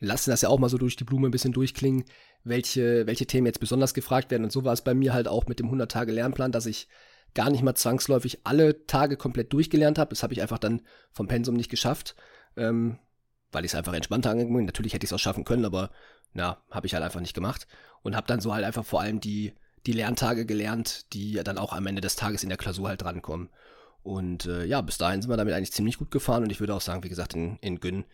lassen 0.00 0.30
das 0.30 0.42
ja 0.42 0.48
auch 0.48 0.58
mal 0.58 0.68
so 0.68 0.78
durch 0.78 0.96
die 0.96 1.04
Blume 1.04 1.28
ein 1.28 1.32
bisschen 1.32 1.52
durchklingen, 1.52 2.04
welche, 2.42 3.06
welche 3.06 3.26
Themen 3.26 3.46
jetzt 3.46 3.60
besonders 3.60 3.94
gefragt 3.94 4.30
werden. 4.30 4.44
Und 4.44 4.52
so 4.52 4.64
war 4.64 4.72
es 4.72 4.82
bei 4.82 4.94
mir 4.94 5.12
halt 5.12 5.28
auch 5.28 5.46
mit 5.46 5.58
dem 5.58 5.70
100-Tage-Lernplan, 5.70 6.52
dass 6.52 6.66
ich 6.66 6.88
gar 7.34 7.50
nicht 7.50 7.62
mal 7.62 7.74
zwangsläufig 7.74 8.40
alle 8.44 8.86
Tage 8.86 9.16
komplett 9.16 9.52
durchgelernt 9.52 9.98
habe. 9.98 10.10
Das 10.10 10.22
habe 10.22 10.34
ich 10.34 10.42
einfach 10.42 10.58
dann 10.58 10.82
vom 11.10 11.26
Pensum 11.26 11.54
nicht 11.54 11.70
geschafft, 11.70 12.14
ähm, 12.56 12.98
weil 13.50 13.64
ich 13.64 13.72
es 13.72 13.74
einfach 13.74 13.94
entspannter 13.94 14.30
angegangen 14.30 14.56
bin. 14.56 14.66
Natürlich 14.66 14.94
hätte 14.94 15.04
ich 15.04 15.10
es 15.10 15.14
auch 15.14 15.18
schaffen 15.18 15.44
können, 15.44 15.64
aber 15.64 15.90
na, 16.32 16.62
habe 16.70 16.86
ich 16.86 16.94
halt 16.94 17.04
einfach 17.04 17.20
nicht 17.20 17.34
gemacht. 17.34 17.66
Und 18.02 18.14
habe 18.14 18.26
dann 18.26 18.40
so 18.40 18.52
halt 18.52 18.64
einfach 18.64 18.84
vor 18.84 19.00
allem 19.00 19.20
die, 19.20 19.54
die 19.86 19.92
Lerntage 19.92 20.46
gelernt, 20.46 21.12
die 21.12 21.34
dann 21.44 21.58
auch 21.58 21.72
am 21.72 21.86
Ende 21.86 22.00
des 22.00 22.16
Tages 22.16 22.42
in 22.42 22.48
der 22.48 22.58
Klausur 22.58 22.88
halt 22.88 23.02
drankommen. 23.02 23.50
Und 24.02 24.46
äh, 24.46 24.64
ja, 24.64 24.80
bis 24.80 24.98
dahin 24.98 25.22
sind 25.22 25.30
wir 25.30 25.36
damit 25.36 25.54
eigentlich 25.54 25.72
ziemlich 25.72 25.98
gut 25.98 26.10
gefahren 26.10 26.42
und 26.42 26.50
ich 26.50 26.60
würde 26.60 26.74
auch 26.74 26.80
sagen, 26.80 27.02
wie 27.04 27.08
gesagt, 27.08 27.34
in, 27.34 27.58
in 27.60 27.80
Gün 27.80 28.04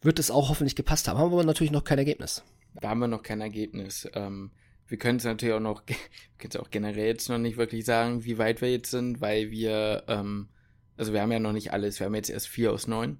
wird 0.00 0.18
es 0.18 0.30
auch 0.30 0.48
hoffentlich 0.48 0.76
gepasst 0.76 1.08
haben. 1.08 1.18
Haben 1.18 1.30
wir 1.30 1.36
aber 1.36 1.44
natürlich 1.44 1.70
noch 1.70 1.84
kein 1.84 1.98
Ergebnis. 1.98 2.42
Da 2.80 2.90
haben 2.90 3.00
wir 3.00 3.08
noch 3.08 3.22
kein 3.22 3.40
Ergebnis. 3.40 4.08
Ähm, 4.14 4.52
wir 4.86 4.96
können 4.96 5.18
es 5.18 5.24
natürlich 5.24 5.54
auch 5.54 5.60
noch, 5.60 5.84
können 5.86 6.50
es 6.50 6.56
auch 6.56 6.70
generell 6.70 7.06
jetzt 7.06 7.28
noch 7.28 7.38
nicht 7.38 7.56
wirklich 7.56 7.84
sagen, 7.84 8.24
wie 8.24 8.38
weit 8.38 8.60
wir 8.62 8.70
jetzt 8.70 8.90
sind, 8.90 9.20
weil 9.20 9.50
wir, 9.50 10.04
ähm, 10.08 10.48
also 10.96 11.12
wir 11.12 11.20
haben 11.20 11.32
ja 11.32 11.40
noch 11.40 11.52
nicht 11.52 11.72
alles, 11.72 12.00
wir 12.00 12.06
haben 12.06 12.14
jetzt 12.14 12.30
erst 12.30 12.48
vier 12.48 12.72
aus 12.72 12.86
neun. 12.86 13.18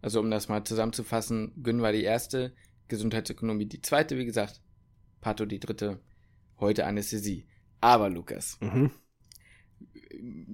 Also 0.00 0.20
um 0.20 0.30
das 0.30 0.48
mal 0.48 0.64
zusammenzufassen, 0.64 1.52
Gün 1.62 1.82
war 1.82 1.92
die 1.92 2.02
erste, 2.02 2.52
Gesundheitsökonomie 2.88 3.66
die 3.66 3.82
zweite, 3.82 4.18
wie 4.18 4.26
gesagt, 4.26 4.60
Pato 5.20 5.46
die 5.46 5.60
dritte, 5.60 6.00
heute 6.62 6.86
Anästhesie. 6.86 7.46
Aber 7.80 8.08
Lukas, 8.08 8.56
mhm 8.60 8.90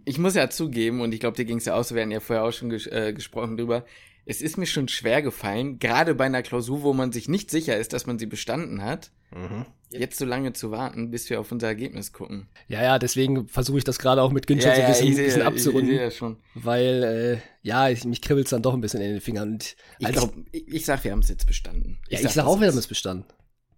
ich 0.05 0.19
muss 0.19 0.35
ja 0.35 0.51
zugeben, 0.51 1.01
und 1.01 1.13
ich 1.13 1.21
glaube, 1.21 1.37
dir 1.37 1.45
ging 1.45 1.59
es 1.59 1.65
ja 1.65 1.75
aus, 1.75 1.95
wir 1.95 2.03
hatten 2.03 2.11
ja 2.11 2.21
vorher 2.21 2.45
auch 2.45 2.53
schon 2.53 2.71
ges 2.71 2.87
äh, 2.87 3.13
gesprochen 3.13 3.57
drüber, 3.57 3.85
es 4.25 4.43
ist 4.43 4.59
mir 4.59 4.67
schon 4.67 4.89
schwer 4.89 5.23
gefallen, 5.23 5.79
gerade 5.79 6.15
bei 6.15 6.27
einer 6.27 6.43
Klausur, 6.43 6.83
wo 6.83 6.93
man 6.93 7.13
sich 7.13 7.29
nicht 7.29 7.51
sicher 7.51 7.77
ist, 7.79 7.95
dass 7.95 8.07
man 8.07 8.19
sie 8.19 8.27
bestanden 8.27 8.83
hat, 8.83 9.11
mhm. 9.35 9.65
jetzt 9.91 10.19
so 10.19 10.27
lange 10.27 10.53
zu 10.53 10.71
warten, 10.71 11.11
bis 11.11 11.31
wir 11.31 11.41
auf 11.41 11.51
unser 11.51 11.69
Ergebnis 11.69 12.13
gucken. 12.13 12.47
Ja, 12.69 12.83
ja, 12.83 12.99
deswegen 12.99 13.49
versuche 13.49 13.79
ich 13.79 13.85
das 13.85 13.99
gerade 13.99 14.23
auch 14.23 14.31
mit 14.31 14.47
Günther 14.47 14.69
ja, 14.69 14.75
so 14.77 14.83
ein 14.83 14.89
bisschen, 14.89 15.17
ja, 15.17 15.23
bisschen 15.25 15.43
abzurunden. 15.43 15.95
Ich, 15.95 16.01
ich 16.03 16.17
schon. 16.17 16.37
Weil, 16.55 17.03
äh, 17.03 17.67
ja, 17.67 17.89
ich, 17.89 18.05
mich 18.05 18.21
kribbelt 18.21 18.47
es 18.47 18.51
dann 18.51 18.63
doch 18.63 18.75
ein 18.75 18.83
bisschen 18.83 19.01
in 19.01 19.13
den 19.13 19.21
Fingern. 19.23 19.53
Und 19.53 19.77
ich 19.99 20.13
glaube, 20.13 20.45
ich, 20.53 20.69
ich 20.69 20.85
sag, 20.85 21.05
wir 21.05 21.13
haben 21.13 21.21
es 21.21 21.31
jetzt 21.31 21.47
bestanden. 21.47 21.99
Ich 22.09 22.13
ja, 22.13 22.19
sag, 22.19 22.29
ich 22.29 22.35
sag 22.35 22.45
auch, 22.45 22.61
wir 22.61 22.69
haben 22.69 22.79
es 22.79 22.87
bestanden. 22.87 23.25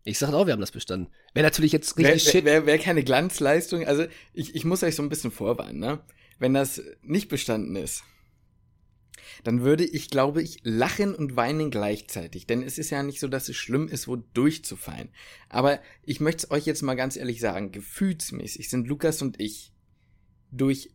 Ich 0.04 0.18
sag 0.18 0.32
auch, 0.32 0.46
wir 0.46 0.52
haben 0.52 0.60
das 0.60 0.70
bestanden. 0.70 1.12
Wäre 1.34 1.46
natürlich 1.46 1.72
jetzt 1.72 1.96
richtig 1.98 2.24
wär, 2.24 2.32
shit. 2.32 2.44
Wäre 2.44 2.66
wär 2.66 2.78
keine 2.78 3.04
Glanzleistung. 3.04 3.84
Also 3.86 4.06
ich, 4.32 4.54
ich 4.54 4.64
muss 4.64 4.82
euch 4.82 4.94
so 4.94 5.02
ein 5.02 5.08
bisschen 5.08 5.30
vorwarnen, 5.30 5.78
ne? 5.78 6.00
Wenn 6.38 6.54
das 6.54 6.82
nicht 7.02 7.28
bestanden 7.28 7.76
ist, 7.76 8.02
dann 9.44 9.62
würde 9.62 9.84
ich, 9.84 10.10
glaube 10.10 10.42
ich, 10.42 10.58
lachen 10.62 11.14
und 11.14 11.36
weinen 11.36 11.70
gleichzeitig. 11.70 12.46
Denn 12.46 12.62
es 12.62 12.78
ist 12.78 12.90
ja 12.90 13.02
nicht 13.02 13.20
so, 13.20 13.28
dass 13.28 13.48
es 13.48 13.56
schlimm 13.56 13.88
ist, 13.88 14.08
wo 14.08 14.16
durchzufallen. 14.16 15.10
Aber 15.48 15.80
ich 16.02 16.20
möchte 16.20 16.44
es 16.44 16.50
euch 16.50 16.66
jetzt 16.66 16.82
mal 16.82 16.94
ganz 16.94 17.16
ehrlich 17.16 17.40
sagen, 17.40 17.72
gefühlsmäßig 17.72 18.68
sind 18.68 18.88
Lukas 18.88 19.22
und 19.22 19.40
ich 19.40 19.72
durch 20.50 20.90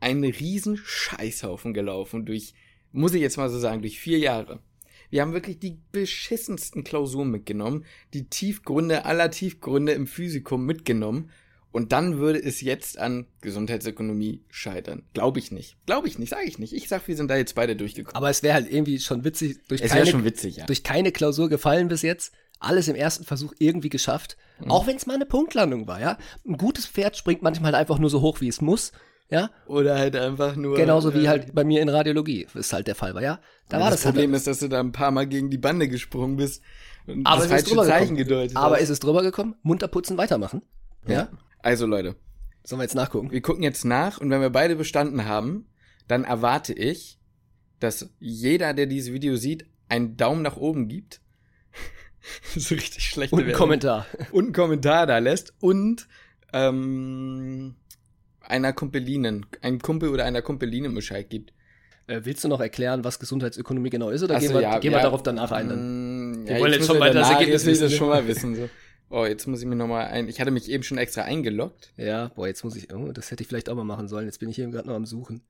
einen 0.00 0.24
riesen 0.24 0.76
Scheißhaufen 0.76 1.74
gelaufen, 1.74 2.26
durch, 2.26 2.54
muss 2.92 3.14
ich 3.14 3.20
jetzt 3.20 3.36
mal 3.36 3.50
so 3.50 3.58
sagen, 3.58 3.82
durch 3.82 3.98
vier 3.98 4.18
Jahre. 4.18 4.62
Wir 5.10 5.22
haben 5.22 5.32
wirklich 5.32 5.58
die 5.58 5.78
beschissensten 5.92 6.84
Klausuren 6.84 7.30
mitgenommen, 7.30 7.84
die 8.14 8.28
Tiefgründe 8.28 9.04
aller 9.04 9.30
Tiefgründe 9.30 9.92
im 9.92 10.06
Physikum 10.06 10.66
mitgenommen. 10.66 11.30
Und 11.70 11.92
dann 11.92 12.18
würde 12.18 12.42
es 12.42 12.62
jetzt 12.62 12.98
an 12.98 13.26
Gesundheitsökonomie 13.42 14.42
scheitern. 14.48 15.02
Glaube 15.12 15.38
ich 15.38 15.52
nicht. 15.52 15.76
Glaube 15.84 16.08
ich 16.08 16.18
nicht, 16.18 16.30
sage 16.30 16.46
ich 16.46 16.58
nicht. 16.58 16.72
Ich 16.72 16.88
sag, 16.88 17.06
wir 17.06 17.16
sind 17.16 17.30
da 17.30 17.36
jetzt 17.36 17.54
beide 17.54 17.76
durchgekommen. 17.76 18.16
Aber 18.16 18.30
es 18.30 18.42
wäre 18.42 18.54
halt 18.54 18.72
irgendwie 18.72 18.98
schon 18.98 19.22
witzig, 19.22 19.58
durch 19.68 19.82
es 19.82 19.92
keine, 19.92 20.06
schon 20.06 20.24
witzig, 20.24 20.56
ja. 20.56 20.66
durch 20.66 20.82
keine 20.82 21.12
Klausur 21.12 21.48
gefallen 21.48 21.88
bis 21.88 22.02
jetzt. 22.02 22.32
Alles 22.58 22.88
im 22.88 22.96
ersten 22.96 23.24
Versuch 23.24 23.52
irgendwie 23.58 23.90
geschafft. 23.90 24.36
Mhm. 24.60 24.70
Auch 24.70 24.86
wenn 24.86 24.96
es 24.96 25.06
mal 25.06 25.14
eine 25.14 25.26
Punktlandung 25.26 25.86
war, 25.86 26.00
ja. 26.00 26.18
Ein 26.46 26.56
gutes 26.56 26.86
Pferd 26.86 27.16
springt 27.16 27.42
manchmal 27.42 27.72
halt 27.72 27.80
einfach 27.80 27.98
nur 27.98 28.10
so 28.10 28.22
hoch, 28.22 28.40
wie 28.40 28.48
es 28.48 28.60
muss. 28.60 28.92
Ja? 29.30 29.50
Oder 29.66 29.98
halt 29.98 30.16
einfach 30.16 30.56
nur. 30.56 30.76
Genauso 30.76 31.12
wie 31.14 31.24
äh, 31.24 31.28
halt 31.28 31.54
bei 31.54 31.64
mir 31.64 31.82
in 31.82 31.88
Radiologie, 31.88 32.46
ist 32.54 32.72
halt 32.72 32.86
der 32.86 32.94
Fall 32.94 33.14
war, 33.14 33.22
ja. 33.22 33.40
Da 33.68 33.76
ja, 33.78 33.84
war 33.84 33.90
das, 33.90 34.02
das 34.02 34.10
Problem 34.10 34.30
halt, 34.30 34.38
ist, 34.38 34.46
dass 34.46 34.60
du 34.60 34.68
da 34.68 34.80
ein 34.80 34.92
paar 34.92 35.10
Mal 35.10 35.26
gegen 35.26 35.50
die 35.50 35.58
Bande 35.58 35.88
gesprungen 35.88 36.36
bist 36.36 36.62
und 37.06 37.26
aber 37.26 37.42
das 37.42 37.50
falsche 37.50 37.76
Zeichen 37.76 38.16
gedeutet 38.16 38.56
Aber 38.56 38.76
hast. 38.76 38.82
ist 38.82 38.90
es 38.90 39.00
drüber 39.00 39.22
gekommen? 39.22 39.56
Munter 39.62 39.88
putzen, 39.88 40.16
weitermachen. 40.16 40.62
Ja. 41.06 41.14
ja? 41.14 41.28
Also 41.60 41.86
Leute. 41.86 42.16
Sollen 42.64 42.80
wir 42.80 42.84
jetzt 42.84 42.94
nachgucken? 42.94 43.30
Wir 43.30 43.40
gucken 43.40 43.62
jetzt 43.62 43.84
nach 43.84 44.18
und 44.18 44.30
wenn 44.30 44.40
wir 44.40 44.50
beide 44.50 44.76
bestanden 44.76 45.24
haben, 45.24 45.68
dann 46.06 46.24
erwarte 46.24 46.72
ich, 46.72 47.18
dass 47.80 48.10
jeder, 48.18 48.74
der 48.74 48.86
dieses 48.86 49.12
Video 49.12 49.36
sieht, 49.36 49.66
einen 49.88 50.16
Daumen 50.16 50.42
nach 50.42 50.56
oben 50.56 50.88
gibt. 50.88 51.20
so 52.56 52.74
richtig 52.74 53.04
schlechte 53.04 53.34
Und 53.34 53.42
einen 53.42 53.52
Kommentar. 53.52 54.06
Und 54.32 54.44
einen 54.44 54.52
Kommentar 54.52 55.06
da 55.06 55.18
lässt 55.18 55.54
und 55.60 56.08
ähm, 56.52 57.76
einer 58.48 58.72
Kumpelinen, 58.72 59.46
einem 59.62 59.80
Kumpel 59.80 60.08
oder 60.08 60.24
einer 60.24 60.42
Kumpelinen 60.42 60.94
Bescheid 60.94 61.28
gibt. 61.30 61.52
Äh, 62.06 62.22
willst 62.24 62.42
du 62.42 62.48
noch 62.48 62.60
erklären, 62.60 63.04
was 63.04 63.18
Gesundheitsökonomie 63.18 63.90
genau 63.90 64.10
ist, 64.10 64.22
oder 64.22 64.36
Achso, 64.36 64.48
gehen, 64.48 64.56
wir, 64.56 64.62
ja, 64.62 64.78
gehen 64.78 64.92
wir 64.92 65.00
darauf 65.00 65.22
danach 65.22 65.52
ein? 65.52 65.68
Dann? 65.68 66.32
Mm, 66.42 66.46
wir 66.46 66.54
ja, 66.54 66.60
wollen 66.60 66.72
jetzt, 66.72 66.86
schon 66.86 66.98
weiter 66.98 67.20
das 67.20 67.30
Ergebnis 67.30 67.66
wissen. 67.66 67.82
das 67.82 67.92
schon 67.92 68.08
mal 68.08 68.26
wissen. 68.26 68.56
So. 68.56 68.68
Oh, 69.10 69.24
jetzt 69.24 69.46
muss 69.46 69.60
ich 69.60 69.66
mir 69.66 69.76
nochmal 69.76 70.06
ein. 70.06 70.28
Ich 70.28 70.40
hatte 70.40 70.50
mich 70.50 70.70
eben 70.70 70.82
schon 70.82 70.98
extra 70.98 71.22
eingeloggt. 71.22 71.92
Ja, 71.96 72.28
boah, 72.28 72.46
jetzt 72.46 72.64
muss 72.64 72.76
ich. 72.76 72.92
Oh, 72.92 73.12
das 73.12 73.30
hätte 73.30 73.42
ich 73.42 73.48
vielleicht 73.48 73.68
auch 73.68 73.74
mal 73.74 73.84
machen 73.84 74.08
sollen. 74.08 74.26
Jetzt 74.26 74.38
bin 74.38 74.48
ich 74.48 74.56
hier 74.56 74.66
gerade 74.68 74.88
noch 74.88 74.94
am 74.94 75.06
Suchen. 75.06 75.42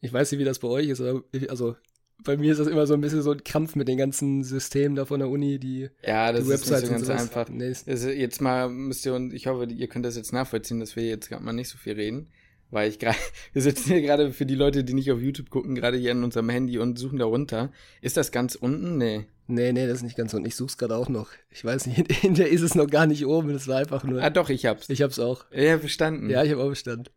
Ich 0.00 0.12
weiß 0.12 0.32
nicht, 0.32 0.40
wie 0.40 0.44
das 0.44 0.58
bei 0.58 0.68
euch 0.68 0.88
ist, 0.88 1.00
aber 1.00 1.22
also 1.48 1.76
bei 2.24 2.36
mir 2.36 2.52
ist 2.52 2.58
das 2.58 2.66
immer 2.66 2.86
so 2.86 2.94
ein 2.94 3.00
bisschen 3.00 3.22
so 3.22 3.32
ein 3.32 3.44
Krampf 3.44 3.76
mit 3.76 3.88
den 3.88 3.98
ganzen 3.98 4.42
Systemen 4.44 4.96
da 4.96 5.04
von 5.04 5.20
der 5.20 5.28
Uni, 5.28 5.58
die 5.58 5.88
Ja, 6.04 6.32
das 6.32 6.44
die 6.44 6.52
ist 6.52 6.70
nicht 6.70 6.86
so 6.86 6.92
ganz 6.92 7.10
einfach. 7.10 7.48
Nee. 7.48 7.72
Also 7.86 8.08
jetzt 8.08 8.40
mal 8.40 8.68
müsst 8.68 9.06
ihr 9.06 9.14
und 9.14 9.32
ich 9.32 9.46
hoffe, 9.46 9.66
ihr 9.66 9.88
könnt 9.88 10.04
das 10.04 10.16
jetzt 10.16 10.32
nachvollziehen, 10.32 10.80
dass 10.80 10.96
wir 10.96 11.04
jetzt 11.04 11.28
gerade 11.28 11.44
mal 11.44 11.52
nicht 11.52 11.68
so 11.68 11.78
viel 11.78 11.94
reden, 11.94 12.28
weil 12.70 12.88
ich 12.88 12.98
gerade 12.98 13.16
wir 13.52 13.62
sitzen 13.62 13.92
hier 13.92 14.02
gerade 14.02 14.32
für 14.32 14.46
die 14.46 14.54
Leute, 14.54 14.84
die 14.84 14.94
nicht 14.94 15.10
auf 15.12 15.20
YouTube 15.20 15.50
gucken, 15.50 15.74
gerade 15.74 15.98
hier 15.98 16.12
an 16.12 16.24
unserem 16.24 16.48
Handy 16.48 16.78
und 16.78 16.98
suchen 16.98 17.18
da 17.18 17.26
runter. 17.26 17.70
Ist 18.00 18.16
das 18.16 18.32
ganz 18.32 18.54
unten? 18.54 18.98
Nee. 18.98 19.26
Nee, 19.48 19.72
nee, 19.72 19.86
das 19.86 19.98
ist 19.98 20.02
nicht 20.02 20.16
ganz 20.16 20.34
unten. 20.34 20.48
Ich 20.48 20.56
such's 20.56 20.76
gerade 20.76 20.96
auch 20.96 21.08
noch. 21.08 21.30
Ich 21.50 21.64
weiß 21.64 21.86
nicht, 21.86 22.24
in 22.24 22.34
der 22.34 22.48
ist 22.50 22.62
es 22.62 22.74
noch 22.74 22.88
gar 22.88 23.06
nicht 23.06 23.26
oben, 23.26 23.52
das 23.52 23.68
war 23.68 23.78
einfach 23.78 24.02
nur 24.02 24.22
Ah, 24.22 24.30
doch, 24.30 24.50
ich 24.50 24.66
hab's. 24.66 24.88
Ich 24.88 25.02
hab's 25.02 25.18
auch. 25.18 25.44
Ja, 25.52 25.76
bestanden. 25.76 26.28
Ja, 26.30 26.42
ich 26.42 26.50
hab 26.52 26.58
auch 26.58 26.68
bestanden. 26.68 27.08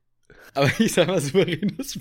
Aber 0.53 0.69
ich 0.79 0.93
sag 0.93 1.07
mal 1.07 1.21
souveränes 1.21 1.99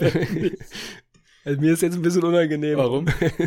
Also 1.49 1.62
mir 1.62 1.73
ist 1.73 1.81
jetzt 1.81 1.95
ein 1.95 2.02
bisschen 2.02 2.25
unangenehm. 2.25 2.76
Warum? 2.76 3.07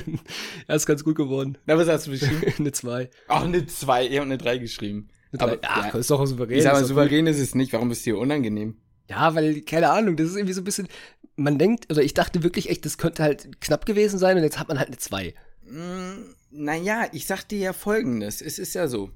er 0.68 0.76
ist 0.76 0.88
ganz 0.88 1.04
gut 1.04 1.16
geworden. 1.16 1.60
Na, 1.68 1.78
was 1.78 1.88
hast 1.88 2.08
du 2.08 2.12
geschrieben? 2.12 2.42
eine 2.58 2.72
2. 2.72 3.12
Ach, 3.28 3.44
eine 3.44 3.68
2. 3.68 4.08
Er 4.08 4.22
hat 4.22 4.26
eine 4.26 4.40
3 4.40 4.58
geschrieben. 4.58 5.10
Eine 5.32 5.42
Aber 5.44 5.58
ach, 5.62 5.94
ja. 5.94 6.00
ist 6.00 6.10
doch 6.10 6.20
auch 6.20 6.26
souverän. 6.26 6.58
Ich 6.58 6.64
sag 6.64 6.74
mal, 6.74 6.84
souverän 6.84 7.28
ist 7.28 7.38
es 7.38 7.54
nicht. 7.54 7.74
Warum 7.74 7.92
ist 7.92 8.04
dir 8.04 8.18
unangenehm? 8.18 8.78
Ja, 9.08 9.36
weil, 9.36 9.62
keine 9.62 9.92
Ahnung, 9.92 10.16
das 10.16 10.30
ist 10.30 10.36
irgendwie 10.36 10.54
so 10.54 10.62
ein 10.62 10.64
bisschen, 10.64 10.88
man 11.36 11.60
denkt, 11.60 11.92
oder 11.92 12.02
ich 12.02 12.16
dachte 12.16 12.42
wirklich 12.42 12.72
echt, 12.72 12.86
das 12.86 12.98
könnte 12.98 13.22
halt 13.22 13.62
knapp 13.62 13.86
gewesen 13.86 14.18
sein 14.18 14.36
und 14.36 14.42
jetzt 14.42 14.58
hat 14.58 14.68
man 14.68 14.80
halt 14.80 14.88
eine 14.88 14.98
2. 14.98 15.36
Mm, 15.70 16.34
naja, 16.50 17.06
ich 17.12 17.28
sag 17.28 17.44
dir 17.44 17.60
ja 17.60 17.74
folgendes. 17.74 18.42
Es 18.42 18.58
ist 18.58 18.74
ja 18.74 18.88
so. 18.88 19.12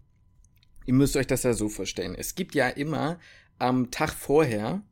Ihr 0.85 0.93
müsst 0.93 1.15
euch 1.15 1.25
das 1.25 1.41
ja 1.41 1.53
so 1.53 1.69
vorstellen. 1.69 2.13
Es 2.13 2.35
gibt 2.35 2.53
ja 2.53 2.69
immer 2.69 3.17
am 3.57 3.89
Tag 3.89 4.13
vorher, 4.13 4.83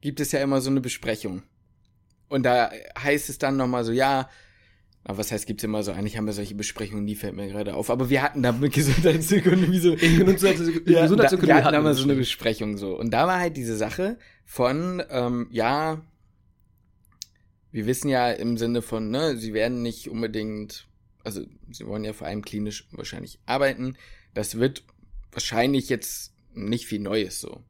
gibt 0.00 0.20
es 0.20 0.32
ja 0.32 0.40
immer 0.40 0.62
so 0.62 0.70
eine 0.70 0.80
Besprechung. 0.80 1.42
Und 2.30 2.44
da 2.44 2.70
heißt 2.96 3.28
es 3.28 3.38
dann 3.38 3.56
nochmal 3.56 3.84
so, 3.84 3.92
ja, 3.92 4.30
aber 5.02 5.18
was 5.18 5.32
heißt, 5.32 5.46
gibt's 5.46 5.64
immer 5.64 5.82
so, 5.82 5.92
eigentlich 5.92 6.16
haben 6.16 6.26
wir 6.26 6.32
solche 6.32 6.54
Besprechungen, 6.54 7.06
die 7.06 7.16
fällt 7.16 7.34
mir 7.34 7.48
gerade 7.48 7.74
auf. 7.74 7.90
Aber 7.90 8.08
wir 8.08 8.22
hatten 8.22 8.42
da 8.42 8.52
mit 8.52 8.72
Gesundheitsökonomie 8.74 9.80
so. 9.80 9.94
In 9.94 10.18
Gesundheitsökonomie, 10.18 10.82
ja, 10.92 11.02
Gesundheitsökonomie 11.02 11.48
da, 11.48 11.56
wir 11.56 11.64
hatten 11.64 11.74
da 11.74 11.82
mal 11.82 11.94
so 11.94 12.04
eine 12.04 12.14
Besprechung 12.14 12.76
so. 12.78 12.96
Und 12.96 13.10
da 13.10 13.26
war 13.26 13.40
halt 13.40 13.56
diese 13.56 13.76
Sache 13.76 14.16
von, 14.44 15.02
ähm, 15.10 15.48
ja, 15.50 16.02
wir 17.72 17.86
wissen 17.86 18.08
ja 18.08 18.30
im 18.30 18.58
Sinne 18.58 18.80
von, 18.80 19.10
ne, 19.10 19.36
sie 19.36 19.52
werden 19.52 19.82
nicht 19.82 20.08
unbedingt, 20.08 20.86
also 21.24 21.44
sie 21.70 21.86
wollen 21.86 22.04
ja 22.04 22.12
vor 22.12 22.28
allem 22.28 22.42
klinisch 22.42 22.86
wahrscheinlich 22.92 23.40
arbeiten. 23.46 23.96
Das 24.34 24.58
wird 24.58 24.84
wahrscheinlich 25.32 25.88
jetzt 25.88 26.32
nicht 26.54 26.86
viel 26.86 27.00
Neues 27.00 27.40
so. 27.40 27.64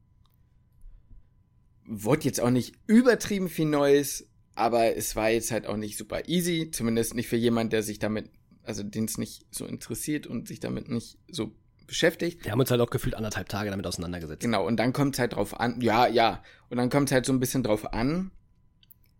Wurde 1.85 2.25
jetzt 2.25 2.41
auch 2.41 2.51
nicht 2.51 2.75
übertrieben 2.85 3.49
viel 3.49 3.65
Neues, 3.65 4.27
aber 4.55 4.95
es 4.95 5.15
war 5.15 5.29
jetzt 5.29 5.51
halt 5.51 5.67
auch 5.67 5.77
nicht 5.77 5.97
super 5.97 6.27
easy, 6.27 6.69
zumindest 6.71 7.15
nicht 7.15 7.27
für 7.27 7.37
jemand, 7.37 7.73
der 7.73 7.83
sich 7.83 7.99
damit, 7.99 8.29
also 8.63 8.83
den 8.83 9.05
es 9.05 9.17
nicht 9.17 9.45
so 9.51 9.65
interessiert 9.65 10.27
und 10.27 10.47
sich 10.47 10.59
damit 10.59 10.89
nicht 10.89 11.17
so 11.29 11.51
beschäftigt. 11.87 12.43
Wir 12.45 12.51
haben 12.51 12.59
uns 12.59 12.71
halt 12.71 12.81
auch 12.81 12.89
gefühlt 12.89 13.15
anderthalb 13.15 13.49
Tage 13.49 13.69
damit 13.69 13.85
auseinandergesetzt. 13.87 14.41
Genau, 14.41 14.65
und 14.65 14.77
dann 14.77 14.93
kommt 14.93 15.15
es 15.15 15.19
halt 15.19 15.33
drauf 15.33 15.59
an, 15.59 15.81
ja, 15.81 16.07
ja, 16.07 16.43
und 16.69 16.77
dann 16.77 16.89
kommt 16.89 17.09
es 17.09 17.13
halt 17.13 17.25
so 17.25 17.33
ein 17.33 17.39
bisschen 17.39 17.63
drauf 17.63 17.93
an, 17.93 18.31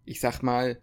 ich 0.05 0.19
sag 0.19 0.41
mal, 0.41 0.79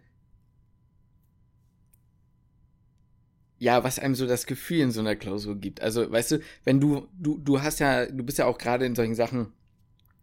ja, 3.57 3.83
was 3.83 3.99
einem 3.99 4.15
so 4.15 4.25
das 4.25 4.45
Gefühl 4.45 4.79
in 4.79 4.91
so 4.91 5.01
einer 5.01 5.17
Klausur 5.17 5.57
gibt. 5.57 5.81
Also, 5.81 6.09
weißt 6.09 6.31
du, 6.31 6.39
wenn 6.63 6.79
du, 6.79 7.07
du, 7.19 7.37
du 7.37 7.61
hast 7.61 7.79
ja, 7.79 8.05
du 8.05 8.23
bist 8.23 8.37
ja 8.37 8.45
auch 8.45 8.57
gerade 8.57 8.85
in 8.85 8.95
solchen 8.95 9.15
Sachen, 9.15 9.51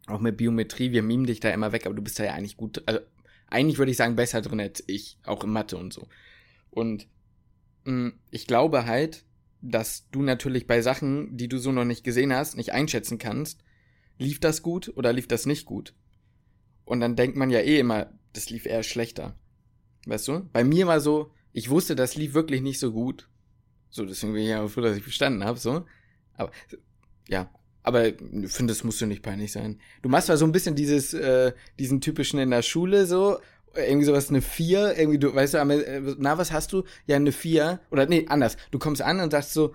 auch 0.06 0.20
mit 0.20 0.38
Biometrie, 0.38 0.92
wir 0.92 1.02
mimen 1.02 1.26
dich 1.26 1.40
da 1.40 1.50
immer 1.50 1.72
weg, 1.72 1.84
aber 1.84 1.94
du 1.94 2.02
bist 2.02 2.18
da 2.18 2.24
ja 2.24 2.32
eigentlich 2.32 2.56
gut, 2.56 2.82
also 2.86 3.00
eigentlich 3.48 3.78
würde 3.78 3.90
ich 3.90 3.96
sagen, 3.96 4.16
besser 4.16 4.42
drin 4.42 4.60
als 4.60 4.82
ich, 4.86 5.18
auch 5.24 5.44
in 5.44 5.50
Mathe 5.50 5.76
und 5.76 5.92
so. 5.92 6.08
Und 6.70 7.08
mh, 7.84 7.92
mm, 7.92 8.18
ich 8.30 8.46
glaube 8.46 8.86
halt, 8.86 9.24
dass 9.62 10.08
du 10.10 10.22
natürlich 10.22 10.66
bei 10.66 10.80
Sachen, 10.82 11.36
die 11.36 11.48
du 11.48 11.58
so 11.58 11.72
noch 11.72 11.84
nicht 11.84 12.04
gesehen 12.04 12.32
hast, 12.32 12.56
nicht 12.56 12.72
einschätzen 12.72 13.18
kannst, 13.18 13.62
lief 14.18 14.40
das 14.40 14.62
gut 14.62 14.92
oder 14.96 15.12
lief 15.12 15.28
das 15.28 15.46
nicht 15.46 15.66
gut. 15.66 15.94
Und 16.84 17.00
dann 17.00 17.16
denkt 17.16 17.36
man 17.36 17.50
ja 17.50 17.60
eh 17.60 17.78
immer, 17.78 18.12
das 18.32 18.50
lief 18.50 18.66
eher 18.66 18.82
schlechter. 18.82 19.36
Weißt 20.06 20.28
du? 20.28 20.48
Bei 20.52 20.62
mir 20.62 20.86
war 20.86 21.00
so, 21.00 21.32
ich 21.52 21.70
wusste, 21.70 21.96
das 21.96 22.14
lief 22.16 22.34
wirklich 22.34 22.62
nicht 22.62 22.78
so 22.78 22.92
gut. 22.92 23.28
So, 23.90 24.04
deswegen 24.04 24.34
bin 24.34 24.42
ich 24.42 24.50
ja 24.50 24.66
froh, 24.68 24.82
dass 24.82 24.96
ich 24.96 25.02
verstanden 25.02 25.44
habe, 25.44 25.58
so. 25.58 25.84
Aber, 26.34 26.52
ja. 27.28 27.50
Aber 27.86 28.08
ich 28.08 28.16
finde, 28.48 28.72
das 28.72 28.82
musste 28.82 29.06
nicht 29.06 29.22
peinlich 29.22 29.52
sein. 29.52 29.78
Du 30.02 30.08
machst 30.08 30.26
zwar 30.26 30.36
so 30.36 30.44
ein 30.44 30.50
bisschen 30.50 30.74
dieses, 30.74 31.14
äh, 31.14 31.52
diesen 31.78 32.00
typischen 32.00 32.40
in 32.40 32.50
der 32.50 32.62
Schule 32.62 33.06
so, 33.06 33.38
irgendwie 33.76 34.06
sowas, 34.06 34.28
eine 34.28 34.42
vier 34.42 34.98
irgendwie, 34.98 35.20
du, 35.20 35.32
weißt 35.32 35.54
du, 35.54 35.58
äh, 35.58 36.16
na, 36.18 36.36
was 36.36 36.50
hast 36.50 36.72
du? 36.72 36.82
Ja, 37.06 37.14
eine 37.14 37.30
vier 37.30 37.78
Oder, 37.92 38.06
nee, 38.06 38.26
anders. 38.28 38.56
Du 38.72 38.80
kommst 38.80 39.02
an 39.02 39.20
und 39.20 39.30
sagst 39.30 39.52
so, 39.52 39.72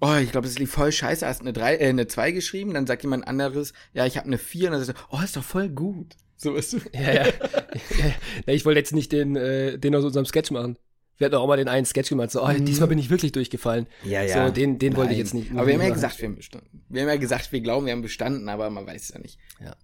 oh, 0.00 0.14
ich 0.14 0.32
glaube, 0.32 0.46
das 0.46 0.58
lief 0.58 0.72
voll 0.72 0.92
scheiße, 0.92 1.26
hast 1.26 1.42
eine 1.42 1.52
drei 1.52 1.76
äh, 1.76 1.88
eine 1.90 2.06
zwei 2.06 2.30
geschrieben, 2.30 2.72
dann 2.72 2.86
sagt 2.86 3.02
jemand 3.02 3.28
anderes, 3.28 3.74
ja, 3.92 4.06
ich 4.06 4.16
habe 4.16 4.28
eine 4.28 4.38
vier 4.38 4.68
und 4.68 4.72
dann 4.72 4.84
sagst 4.84 4.98
du, 4.98 5.16
oh, 5.16 5.20
ist 5.22 5.36
doch 5.36 5.44
voll 5.44 5.68
gut. 5.68 6.16
So, 6.38 6.54
weißt 6.54 6.72
du? 6.72 6.78
Ja, 6.94 7.12
ja. 7.12 7.26
ja 8.46 8.54
ich 8.54 8.64
wollte 8.64 8.80
jetzt 8.80 8.94
nicht 8.94 9.12
den, 9.12 9.36
äh, 9.36 9.78
den 9.78 9.94
aus 9.94 10.04
unserem 10.04 10.24
Sketch 10.24 10.52
machen. 10.52 10.78
Wir 11.22 11.26
hatten 11.26 11.36
auch 11.36 11.46
mal 11.46 11.56
den 11.56 11.68
einen 11.68 11.86
Sketch 11.86 12.08
gemacht, 12.08 12.32
so, 12.32 12.42
oh, 12.42 12.48
mhm. 12.48 12.64
diesmal 12.64 12.88
bin 12.88 12.98
ich 12.98 13.08
wirklich 13.08 13.30
durchgefallen. 13.30 13.86
Ja, 14.02 14.22
ja. 14.22 14.48
So, 14.48 14.52
den, 14.52 14.80
den 14.80 14.96
wollte 14.96 15.12
ich 15.12 15.18
jetzt 15.18 15.34
nicht. 15.34 15.52
Aber 15.52 15.68
wir 15.68 15.74
haben 15.74 15.82
ja 15.82 15.90
gesagt, 15.90 16.18
wir 16.18 16.26
haben 16.26 16.34
bestanden. 16.34 16.84
Wir 16.88 17.02
haben 17.02 17.08
ja 17.10 17.16
gesagt, 17.16 17.52
wir 17.52 17.60
glauben, 17.60 17.86
wir 17.86 17.92
haben 17.92 18.02
bestanden, 18.02 18.48
aber 18.48 18.68
man 18.70 18.88
weiß 18.88 19.02
es 19.02 19.08
ja 19.10 19.20
nicht. 19.20 19.38
Ja. 19.60 19.76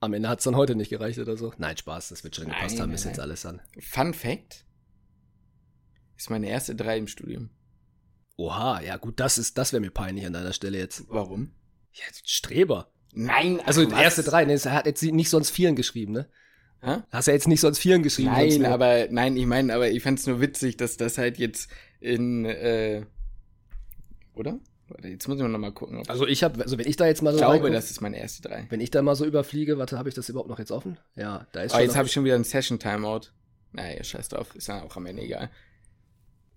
Am 0.00 0.12
Ende 0.12 0.28
hat 0.28 0.40
es 0.40 0.44
dann 0.44 0.54
heute 0.54 0.74
nicht 0.74 0.90
gereicht 0.90 1.18
oder 1.18 1.38
so. 1.38 1.54
Nein, 1.56 1.78
Spaß, 1.78 2.10
das 2.10 2.22
wird 2.22 2.36
schon 2.36 2.48
nein, 2.48 2.56
gepasst 2.56 2.80
haben, 2.80 2.92
ist 2.92 3.04
jetzt 3.06 3.18
alles 3.18 3.46
an. 3.46 3.62
Fun 3.80 4.12
Fact: 4.12 4.66
Ist 6.18 6.28
meine 6.28 6.50
erste 6.50 6.74
drei 6.74 6.98
im 6.98 7.06
Studium. 7.06 7.48
Oha, 8.36 8.82
ja 8.82 8.98
gut, 8.98 9.20
das 9.20 9.38
ist, 9.38 9.56
das 9.56 9.72
wäre 9.72 9.80
mir 9.80 9.90
peinlich 9.90 10.26
an 10.26 10.34
deiner 10.34 10.52
Stelle 10.52 10.76
jetzt. 10.76 11.04
Warum? 11.08 11.52
Ja, 11.94 12.04
Streber. 12.24 12.92
Nein, 13.14 13.58
also 13.64 13.90
was? 13.90 13.98
erste 13.98 14.22
drei, 14.22 14.44
ne, 14.44 14.52
er 14.62 14.72
hat 14.72 14.84
jetzt 14.84 15.02
nicht 15.02 15.30
sonst 15.30 15.48
vieren 15.48 15.76
geschrieben, 15.76 16.12
ne? 16.12 16.28
Hä? 16.82 16.98
Hast 17.10 17.28
ja 17.28 17.34
jetzt 17.34 17.48
nicht 17.48 17.60
sonst 17.60 17.78
vieren 17.78 18.02
geschrieben. 18.02 18.32
Nein, 18.32 18.64
aber 18.64 19.06
nein, 19.10 19.36
ich 19.36 19.46
meine, 19.46 19.74
aber 19.74 19.90
ich 19.90 20.02
fand's 20.02 20.26
nur 20.26 20.40
witzig, 20.40 20.76
dass 20.76 20.96
das 20.96 21.16
halt 21.16 21.38
jetzt 21.38 21.70
in 22.00 22.44
äh, 22.44 23.06
oder? 24.34 24.58
Warte, 24.88 25.08
jetzt 25.08 25.28
muss 25.28 25.38
ich 25.38 25.46
noch 25.46 25.58
mal 25.58 25.72
gucken. 25.72 26.02
Also 26.08 26.26
ich 26.26 26.42
habe, 26.42 26.60
also 26.62 26.76
wenn 26.76 26.86
ich 26.86 26.96
da 26.96 27.06
jetzt 27.06 27.22
mal 27.22 27.32
so 27.32 27.38
Ich 27.38 27.44
glaube, 27.44 27.70
das 27.70 27.90
ist 27.90 28.00
meine 28.00 28.18
erste 28.18 28.42
drei. 28.42 28.66
Wenn 28.68 28.80
ich 28.80 28.90
da 28.90 29.00
mal 29.00 29.14
so 29.14 29.24
überfliege, 29.24 29.78
warte, 29.78 29.96
habe 29.96 30.08
ich 30.08 30.14
das 30.14 30.28
überhaupt 30.28 30.50
noch 30.50 30.58
jetzt 30.58 30.72
offen? 30.72 30.98
Ja, 31.14 31.46
da 31.52 31.62
ist. 31.62 31.74
Oh, 31.74 31.78
jetzt 31.78 31.96
habe 31.96 32.06
ich 32.06 32.12
schon 32.12 32.24
wieder 32.24 32.34
ein 32.34 32.44
Session 32.44 32.78
Timeout. 32.78 33.28
Naja, 33.72 34.02
scheiß 34.02 34.28
drauf, 34.28 34.54
ist 34.54 34.68
ja 34.68 34.82
auch 34.82 34.96
am 34.96 35.06
Ende 35.06 35.22
egal. 35.22 35.50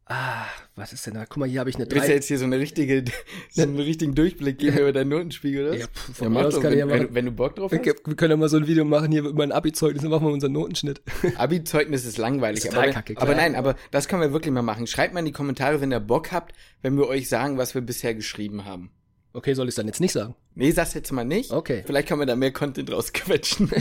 Ah, 0.08 0.46
was 0.76 0.94
ist 0.94 1.08
denn 1.08 1.16
da? 1.16 1.26
Guck 1.26 1.38
mal, 1.38 1.50
hier 1.50 1.60
habe 1.60 1.70
ich 1.72 1.78
eine 1.78 1.88
3. 1.88 1.96
Willst 1.96 2.10
du 2.10 2.14
jetzt 2.14 2.28
hier 2.28 2.38
so 2.38 2.46
eine 2.46 2.60
richtige, 2.60 3.04
so 3.50 3.64
einen 3.64 3.80
richtigen 3.80 4.14
Durchblick 4.14 4.60
geben 4.60 4.78
über 4.78 4.94
deinen 4.94 5.10
Notenspiegel, 5.10 5.70
oder? 5.70 5.78
Ja, 5.78 5.88
pff, 5.88 6.18
von 6.18 6.32
ja, 6.32 6.44
aus 6.44 6.62
kann 6.62 6.72
wenn, 6.72 6.78
ja 6.78 6.88
wenn, 6.88 7.16
wenn, 7.16 7.26
du 7.26 7.32
Bock 7.32 7.56
drauf 7.56 7.72
hast. 7.72 7.84
Wir, 7.84 7.96
wir 8.06 8.16
können 8.16 8.32
ja 8.32 8.38
mal 8.38 8.48
so 8.48 8.58
ein 8.58 8.68
Video 8.68 8.86
machen 8.86 9.12
hier 9.12 9.22
über 9.22 9.34
mein 9.34 9.52
Abi-Zeugnis, 9.52 10.04
dann 10.04 10.12
machen 10.12 10.28
wir 10.28 10.32
unseren 10.32 10.52
Notenschnitt. 10.52 11.02
Abi-Zeugnis 11.38 12.06
ist 12.06 12.20
langweilig. 12.20 12.66
Ist 12.66 12.76
aber, 12.76 12.92
kacke, 12.92 13.16
aber 13.18 13.34
nein, 13.34 13.56
aber 13.56 13.76
das 13.90 14.08
können 14.08 14.22
wir 14.22 14.32
wirklich 14.32 14.54
mal 14.54 14.62
machen. 14.62 14.86
Schreibt 14.86 15.16
mal 15.16 15.22
in 15.22 15.26
die 15.26 15.32
Kommentare, 15.32 15.82
wenn 15.82 15.92
ihr 15.92 16.00
Bock 16.00 16.32
habt, 16.32 16.54
wenn 16.84 16.96
wir 16.98 17.08
euch 17.08 17.28
sagen, 17.28 17.58
was 17.58 17.74
wir 17.74 17.82
bisher 17.82 18.14
geschrieben 18.14 18.66
haben. 18.66 18.92
Okay, 19.34 19.56
soll 19.56 19.66
ich 19.66 19.72
es 19.72 19.76
dann 19.76 19.88
jetzt 19.88 20.02
nicht 20.02 20.14
sagen? 20.14 20.36
Nee, 20.54 20.70
sag's 20.70 20.94
jetzt 20.94 21.12
mal 21.12 21.26
nicht. 21.26 21.52
Okay. 21.52 21.84
Vielleicht 21.84 22.08
können 22.08 22.22
wir 22.22 22.28
da 22.28 22.36
mehr 22.36 22.54
Content 22.54 22.92
rausquetschen. 22.92 23.72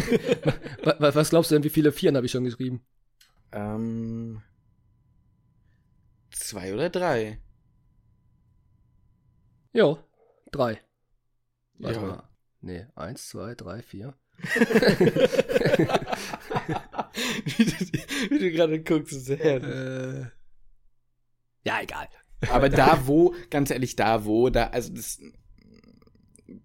was, 0.82 1.14
was 1.14 1.30
glaubst 1.30 1.50
du 1.50 1.54
denn, 1.54 1.64
wie 1.64 1.68
viele 1.68 1.92
Vieren 1.92 2.16
habe 2.16 2.24
ich 2.24 2.32
schon 2.32 2.44
geschrieben? 2.44 2.80
Ähm... 3.52 4.40
Zwei 6.34 6.74
oder 6.74 6.90
drei? 6.90 7.40
Jo, 9.72 9.98
drei. 10.50 10.80
Warte 11.78 12.00
ja. 12.00 12.06
mal. 12.06 12.28
Nee, 12.60 12.86
eins, 12.94 13.28
zwei, 13.28 13.54
drei, 13.54 13.82
vier. 13.82 14.14
wie, 14.38 14.44
du, 17.64 18.30
wie 18.30 18.38
du 18.38 18.50
gerade 18.50 18.82
guckst, 18.82 19.24
sehr. 19.24 19.62
Äh, 19.62 20.26
ja, 21.64 21.80
egal. 21.82 22.08
Aber 22.50 22.68
da 22.68 23.06
wo, 23.06 23.34
ganz 23.50 23.70
ehrlich, 23.70 23.96
da 23.96 24.24
wo, 24.24 24.50
da, 24.50 24.68
also 24.68 24.92
das, 24.92 25.20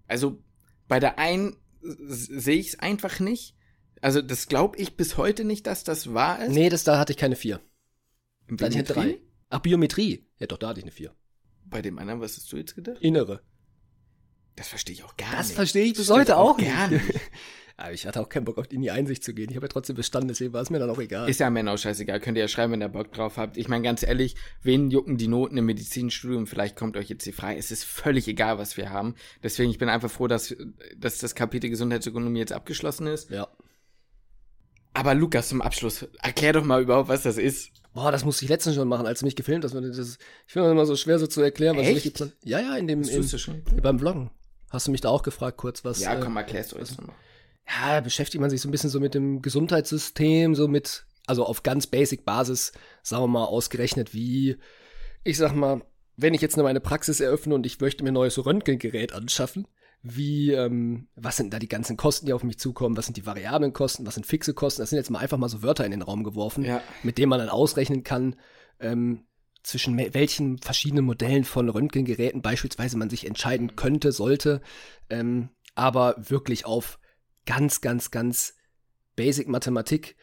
also 0.07 0.43
bei 0.87 0.99
der 0.99 1.19
einen 1.19 1.55
sehe 1.81 2.59
ich 2.59 2.69
es 2.69 2.79
einfach 2.79 3.19
nicht. 3.19 3.55
Also 4.01 4.21
das 4.21 4.47
glaube 4.47 4.77
ich 4.77 4.97
bis 4.97 5.17
heute 5.17 5.43
nicht, 5.43 5.67
dass 5.67 5.83
das 5.83 6.13
wahr 6.13 6.43
ist. 6.43 6.53
Nee, 6.53 6.69
das 6.69 6.83
da 6.83 6.97
hatte 6.97 7.13
ich 7.13 7.17
keine 7.17 7.35
vier. 7.35 7.61
Da 8.47 8.65
hatte 8.65 8.79
ich 8.79 8.79
eine 8.79 8.83
drei. 8.83 9.19
Ach, 9.49 9.59
Biometrie. 9.59 10.25
Ja, 10.37 10.47
doch, 10.47 10.57
da 10.57 10.69
hatte 10.69 10.79
ich 10.79 10.85
eine 10.85 10.91
4. 10.91 11.13
Bei 11.65 11.81
dem 11.81 11.99
anderen, 11.99 12.21
was 12.21 12.37
hast 12.37 12.51
du 12.51 12.57
jetzt 12.57 12.75
gedacht? 12.75 12.97
Innere. 13.01 13.41
Das 14.55 14.67
verstehe 14.67 14.93
ich 14.93 15.03
auch 15.03 15.15
gar 15.17 15.31
das 15.31 15.37
nicht. 15.37 15.49
Das 15.49 15.55
verstehe 15.55 15.85
ich 15.85 15.93
bis 15.93 16.09
heute 16.09 16.37
auch, 16.37 16.57
gar 16.57 16.89
nicht. 16.89 17.05
Aber 17.77 17.93
ich 17.93 18.05
hatte 18.05 18.19
auch 18.19 18.27
keinen 18.27 18.43
Bock, 18.43 18.57
auf 18.57 18.69
in 18.71 18.81
die 18.81 18.91
Einsicht 18.91 19.23
zu 19.23 19.33
gehen. 19.33 19.49
Ich 19.49 19.55
habe 19.55 19.67
ja 19.67 19.69
trotzdem 19.69 19.95
bestanden, 19.95 20.27
deswegen 20.27 20.51
war 20.51 20.61
es 20.61 20.69
mir 20.69 20.79
dann 20.79 20.89
auch 20.89 20.99
egal. 20.99 21.29
Ist 21.29 21.39
ja 21.39 21.49
Männer 21.49 21.73
auch 21.73 21.77
scheißegal. 21.77 22.19
Könnt 22.19 22.35
ihr 22.37 22.41
ja 22.41 22.49
schreiben, 22.49 22.73
wenn 22.73 22.81
ihr 22.81 22.89
Bock 22.89 23.13
drauf 23.13 23.37
habt. 23.37 23.55
Ich 23.55 23.69
meine, 23.69 23.83
ganz 23.83 24.03
ehrlich, 24.03 24.35
wen 24.61 24.91
jucken 24.91 25.17
die 25.17 25.29
Noten 25.29 25.55
im 25.55 25.65
Medizinstudium? 25.65 26.45
Vielleicht 26.45 26.75
kommt 26.75 26.97
euch 26.97 27.07
jetzt 27.07 27.25
die 27.25 27.31
Frage. 27.31 27.57
Es 27.57 27.71
ist 27.71 27.85
völlig 27.85 28.27
egal, 28.27 28.57
was 28.57 28.75
wir 28.75 28.89
haben. 28.89 29.15
Deswegen, 29.43 29.71
ich 29.71 29.77
bin 29.77 29.87
einfach 29.87 30.11
froh, 30.11 30.27
dass, 30.27 30.53
dass 30.97 31.19
das 31.19 31.35
Kapitel 31.35 31.69
Gesundheitsökonomie 31.69 32.39
jetzt 32.39 32.51
abgeschlossen 32.51 33.07
ist. 33.07 33.29
Ja. 33.29 33.47
Aber 34.93 35.13
Lukas, 35.13 35.47
zum 35.47 35.61
Abschluss, 35.61 36.05
erklär 36.21 36.51
doch 36.51 36.65
mal 36.65 36.81
überhaupt, 36.81 37.07
was 37.07 37.23
das 37.23 37.37
ist. 37.37 37.71
Boah, 37.99 38.13
das 38.13 38.23
musste 38.23 38.45
ich 38.45 38.49
letztens 38.49 38.75
schon 38.75 38.87
machen, 38.87 39.05
als 39.05 39.19
du 39.19 39.25
mich 39.25 39.35
gefilmt 39.35 39.65
hast. 39.65 39.73
Das, 39.73 39.83
ich 39.83 40.53
finde 40.53 40.67
das 40.67 40.71
immer 40.71 40.85
so 40.85 40.95
schwer 40.95 41.19
so 41.19 41.27
zu 41.27 41.41
erklären, 41.41 41.75
was 41.75 41.85
Echt? 41.85 42.05
richtig 42.05 42.33
Ja, 42.45 42.61
ja, 42.61 42.77
in 42.77 42.87
dem 42.87 43.01
in, 43.01 43.27
schon? 43.27 43.61
beim 43.81 43.99
Vloggen. 43.99 44.31
Hast 44.69 44.87
du 44.87 44.91
mich 44.91 45.01
da 45.01 45.09
auch 45.09 45.21
gefragt 45.21 45.57
kurz, 45.57 45.83
was 45.83 45.99
Ja, 45.99 46.15
komm, 46.15 46.37
erklärst 46.37 46.71
du 46.71 46.77
es 46.77 46.97
nochmal. 46.97 47.15
Ja, 47.67 47.99
beschäftigt 47.99 48.39
man 48.39 48.49
sich 48.49 48.61
so 48.61 48.69
ein 48.69 48.71
bisschen 48.71 48.89
so 48.89 49.01
mit 49.01 49.15
dem 49.15 49.41
Gesundheitssystem, 49.41 50.55
so 50.55 50.69
mit 50.69 51.05
also 51.27 51.45
auf 51.45 51.61
ganz 51.61 51.87
basic 51.87 52.23
Basis, 52.23 52.71
sagen 53.03 53.23
wir 53.23 53.27
mal 53.27 53.45
ausgerechnet, 53.45 54.13
wie 54.13 54.55
ich 55.25 55.37
sag 55.37 55.53
mal, 55.53 55.81
wenn 56.15 56.33
ich 56.33 56.41
jetzt 56.41 56.55
noch 56.55 56.63
meine 56.63 56.79
Praxis 56.79 57.19
eröffne 57.19 57.53
und 57.53 57.65
ich 57.65 57.81
möchte 57.81 58.03
mir 58.03 58.11
ein 58.11 58.13
neues 58.13 58.43
Röntgengerät 58.45 59.11
anschaffen, 59.11 59.67
wie, 60.01 60.51
ähm, 60.51 61.07
was 61.15 61.37
sind 61.37 61.53
da 61.53 61.59
die 61.59 61.67
ganzen 61.67 61.97
Kosten, 61.97 62.25
die 62.25 62.33
auf 62.33 62.43
mich 62.43 62.57
zukommen, 62.57 62.95
was 62.95 63.05
sind 63.05 63.17
die 63.17 63.25
variablen 63.25 63.73
Kosten, 63.73 64.05
was 64.05 64.15
sind 64.15 64.25
fixe 64.25 64.53
Kosten, 64.53 64.81
das 64.81 64.89
sind 64.89 64.97
jetzt 64.97 65.09
mal 65.09 65.19
einfach 65.19 65.37
mal 65.37 65.49
so 65.49 65.61
Wörter 65.61 65.85
in 65.85 65.91
den 65.91 66.01
Raum 66.01 66.23
geworfen, 66.23 66.63
ja. 66.63 66.81
mit 67.03 67.17
denen 67.17 67.29
man 67.29 67.39
dann 67.39 67.49
ausrechnen 67.49 68.03
kann, 68.03 68.35
ähm, 68.79 69.25
zwischen 69.61 69.97
welchen 69.97 70.57
verschiedenen 70.59 71.03
Modellen 71.03 71.43
von 71.43 71.67
Röntgengeräten 71.67 72.41
beispielsweise 72.41 72.97
man 72.97 73.09
sich 73.09 73.27
entscheiden 73.27 73.75
könnte, 73.75 74.13
sollte, 74.13 74.61
ähm, 75.09 75.49
aber 75.75 76.15
wirklich 76.17 76.65
auf 76.65 76.97
ganz, 77.45 77.81
ganz, 77.81 78.09
ganz 78.09 78.55
Basic 79.17 79.49
Mathematik, 79.49 80.15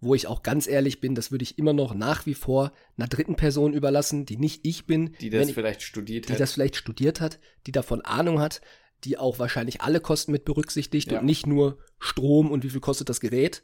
wo 0.00 0.14
ich 0.14 0.28
auch 0.28 0.42
ganz 0.42 0.68
ehrlich 0.68 1.00
bin, 1.00 1.14
das 1.14 1.32
würde 1.32 1.42
ich 1.42 1.58
immer 1.58 1.72
noch 1.72 1.94
nach 1.94 2.26
wie 2.26 2.34
vor 2.34 2.72
einer 2.96 3.08
dritten 3.08 3.36
Person 3.36 3.72
überlassen, 3.72 4.26
die 4.26 4.36
nicht 4.36 4.64
ich 4.64 4.86
bin. 4.86 5.16
Die 5.20 5.30
das 5.30 5.48
ich, 5.48 5.54
vielleicht 5.54 5.82
studiert 5.82 6.26
die 6.26 6.32
hat. 6.32 6.38
Die 6.38 6.40
das 6.40 6.52
vielleicht 6.52 6.76
studiert 6.76 7.20
hat, 7.20 7.40
die 7.66 7.72
davon 7.72 8.02
Ahnung 8.02 8.38
hat, 8.38 8.60
die 9.04 9.18
auch 9.18 9.38
wahrscheinlich 9.38 9.80
alle 9.80 10.00
Kosten 10.00 10.32
mit 10.32 10.44
berücksichtigt 10.44 11.12
ja. 11.12 11.20
und 11.20 11.26
nicht 11.26 11.46
nur 11.46 11.78
Strom 11.98 12.50
und 12.50 12.64
wie 12.64 12.70
viel 12.70 12.80
kostet 12.80 13.08
das 13.08 13.20
Gerät. 13.20 13.62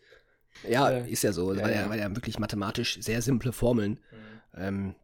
Ja, 0.69 0.91
äh, 0.91 1.11
ist 1.11 1.23
ja 1.23 1.33
so. 1.33 1.55
Ja, 1.55 1.63
war, 1.63 1.73
ja, 1.73 1.89
war 1.89 1.97
ja 1.97 2.15
wirklich 2.15 2.39
mathematisch 2.39 2.99
sehr 3.01 3.23
simple 3.23 3.53
Formeln. 3.53 3.93
Mhm. 3.93 4.61
Ähm, 4.61 4.95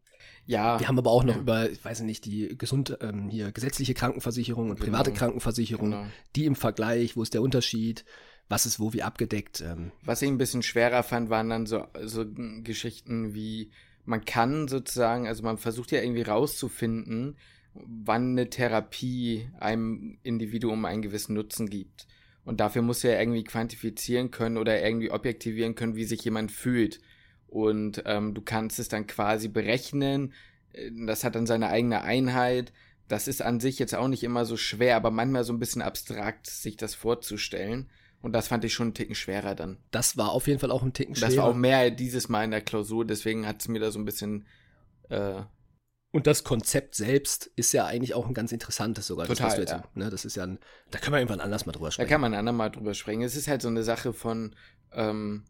ja. 0.45 0.79
Wir 0.79 0.87
haben 0.87 0.97
aber 0.97 1.11
auch 1.11 1.23
noch 1.23 1.35
über, 1.37 1.69
ich 1.69 1.83
weiß 1.83 2.01
nicht, 2.01 2.25
die 2.25 2.57
gesund, 2.57 2.97
ähm, 3.01 3.29
hier 3.29 3.51
gesetzliche 3.51 3.93
Krankenversicherung 3.93 4.69
und 4.69 4.79
private 4.79 5.11
genau. 5.11 5.19
Krankenversicherung, 5.19 5.91
genau. 5.91 6.05
die 6.35 6.45
im 6.45 6.55
Vergleich, 6.55 7.17
wo 7.17 7.21
ist 7.21 7.33
der 7.33 7.41
Unterschied, 7.41 8.05
was 8.47 8.65
ist 8.65 8.79
wo 8.79 8.93
wie 8.93 9.03
abgedeckt. 9.03 9.61
Ähm. 9.61 9.91
Was 10.03 10.21
ich 10.21 10.29
ein 10.29 10.37
bisschen 10.37 10.63
schwerer 10.63 11.03
fand, 11.03 11.29
waren 11.29 11.49
dann 11.49 11.65
so, 11.65 11.85
so 12.01 12.25
Geschichten 12.63 13.33
wie, 13.33 13.71
man 14.05 14.23
kann 14.23 14.69
sozusagen, 14.69 15.27
also 15.27 15.43
man 15.43 15.57
versucht 15.57 15.91
ja 15.91 16.01
irgendwie 16.01 16.21
rauszufinden, 16.21 17.35
wann 17.85 18.31
eine 18.31 18.49
Therapie 18.49 19.49
einem 19.59 20.17
Individuum 20.23 20.85
einen 20.85 21.01
gewissen 21.01 21.33
Nutzen 21.33 21.69
gibt. 21.69 22.07
Und 22.45 22.59
dafür 22.59 22.81
muss 22.81 23.03
er 23.03 23.19
irgendwie 23.19 23.43
quantifizieren 23.43 24.31
können 24.31 24.57
oder 24.57 24.81
irgendwie 24.81 25.11
objektivieren 25.11 25.75
können, 25.75 25.95
wie 25.95 26.05
sich 26.05 26.23
jemand 26.23 26.51
fühlt. 26.51 26.99
Und 27.47 28.03
ähm, 28.05 28.33
du 28.33 28.41
kannst 28.41 28.79
es 28.79 28.87
dann 28.87 29.07
quasi 29.07 29.47
berechnen. 29.49 30.33
Das 31.05 31.23
hat 31.23 31.35
dann 31.35 31.45
seine 31.45 31.69
eigene 31.69 32.01
Einheit. 32.01 32.71
Das 33.07 33.27
ist 33.27 33.41
an 33.41 33.59
sich 33.59 33.79
jetzt 33.79 33.95
auch 33.95 34.07
nicht 34.07 34.23
immer 34.23 34.45
so 34.45 34.57
schwer, 34.57 34.95
aber 34.95 35.11
manchmal 35.11 35.43
so 35.43 35.53
ein 35.53 35.59
bisschen 35.59 35.81
abstrakt, 35.81 36.47
sich 36.47 36.77
das 36.77 36.95
vorzustellen. 36.95 37.89
Und 38.21 38.33
das 38.33 38.47
fand 38.47 38.65
ich 38.65 38.73
schon 38.73 38.87
einen 38.87 38.93
Ticken 38.93 39.15
schwerer 39.15 39.55
dann. 39.55 39.77
Das 39.91 40.17
war 40.17 40.31
auf 40.31 40.47
jeden 40.47 40.59
Fall 40.59 40.71
auch 40.71 40.83
ein 40.83 40.93
Ticken 40.93 41.15
schwerer. 41.15 41.29
Das 41.29 41.37
war 41.37 41.45
auch 41.45 41.55
mehr 41.55 41.91
dieses 41.91 42.29
Mal 42.29 42.45
in 42.45 42.51
der 42.51 42.61
Klausur, 42.61 43.05
deswegen 43.05 43.47
hat 43.47 43.61
es 43.61 43.67
mir 43.67 43.79
da 43.79 43.91
so 43.91 43.99
ein 43.99 44.05
bisschen 44.05 44.45
äh, 45.09 45.41
und 46.11 46.25
das 46.25 46.43
Konzept 46.43 46.95
selbst 46.95 47.51
ist 47.55 47.73
ja 47.73 47.85
eigentlich 47.85 48.13
auch 48.13 48.27
ein 48.27 48.33
ganz 48.33 48.51
interessantes 48.51 49.07
sogar. 49.07 49.27
Total, 49.27 49.49
das, 49.49 49.57
jetzt, 49.57 49.71
ja. 49.71 49.83
ne, 49.93 50.09
das 50.09 50.25
ist 50.25 50.35
ja 50.35 50.43
ein, 50.43 50.59
da 50.89 50.99
können 50.99 51.13
wir 51.13 51.19
irgendwann 51.19 51.41
anders 51.41 51.65
mal 51.65 51.73
drüber 51.73 51.91
sprechen. 51.91 52.07
Da 52.07 52.13
kann 52.13 52.21
man 52.21 52.33
ein 52.33 52.39
andermal 52.39 52.71
drüber 52.71 52.93
sprechen. 52.93 53.21
Es 53.21 53.35
ist 53.35 53.47
halt 53.47 53.61
so 53.61 53.67
eine 53.67 53.83
Sache 53.83 54.13
von, 54.13 54.55
ähm, 54.93 55.43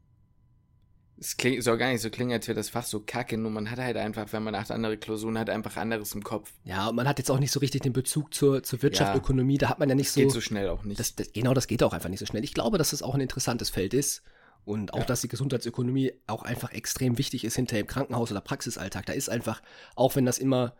es 1.20 1.38
klingt, 1.38 1.63
soll 1.63 1.78
gar 1.78 1.91
nicht 1.91 2.02
so 2.02 2.10
klingen, 2.10 2.32
als 2.32 2.48
wäre 2.48 2.56
das 2.56 2.70
Fach 2.70 2.84
so 2.84 3.00
kacke, 3.00 3.38
nur 3.38 3.50
man 3.52 3.72
hat 3.72 3.80
halt 3.80 3.98
einfach, 3.98 4.32
wenn 4.34 4.43
man 4.43 4.56
acht 4.56 4.72
andere 4.72 4.98
Klausuren 4.98 5.38
hat, 5.38 5.50
einfach 5.50 5.78
anderes 5.78 6.13
im 6.13 6.24
Kopf. 6.24 6.52
Ja, 6.63 6.89
und 6.89 6.96
man 6.96 7.08
hat 7.08 7.17
jetzt 7.17 7.32
auch 7.32 7.39
nicht 7.39 7.52
so 7.52 7.60
richtig 7.60 7.82
den 7.82 7.93
Bezug 7.93 8.34
zur, 8.34 8.62
zur 8.63 8.82
Wirtschaft, 8.82 9.13
Ja. 9.13 9.17
Ökonomie, 9.17 9.58
da 9.58 9.70
hat 9.70 9.80
man 9.80 9.89
ja 9.89 9.96
nicht 9.96 10.12
so. 10.12 10.20
Geht 10.20 10.32
so 10.32 10.41
schnell 10.41 10.70
auch 10.70 10.84
nicht. 10.84 11.00
das, 11.00 11.15
das, 11.15 11.32
genau, 11.34 11.54
das 11.54 11.67
geht 11.67 11.82
auch 11.82 11.93
einfach 11.93 12.10
nicht 12.10 12.20
so 12.20 12.26
schnell. 12.26 12.43
Ich 12.43 12.54
glaube, 12.54 12.78
dass 12.78 12.93
es 12.93 13.02
auch 13.02 13.15
ein 13.15 13.22
interessantes 13.22 13.70
Feld 13.70 13.93
ist. 13.93 14.22
Und 14.67 14.93
auch, 14.93 14.99
Ja. 14.99 15.06
dass 15.06 15.21
die 15.21 15.30
Gesundheitsökonomie 15.30 16.12
auch 16.27 16.43
einfach 16.43 16.73
extrem 16.73 17.17
wichtig 17.17 17.45
ist 17.45 17.56
hinter 17.56 17.80
im 17.80 17.88
Krankenhaus 17.88 18.32
oder 18.32 18.41
Praxisalltag. 18.41 19.06
Da 19.06 19.13
ist 19.13 19.30
einfach, 19.30 19.62
auch 19.95 20.17
wenn 20.17 20.25
das 20.25 20.39
immer, 20.39 20.75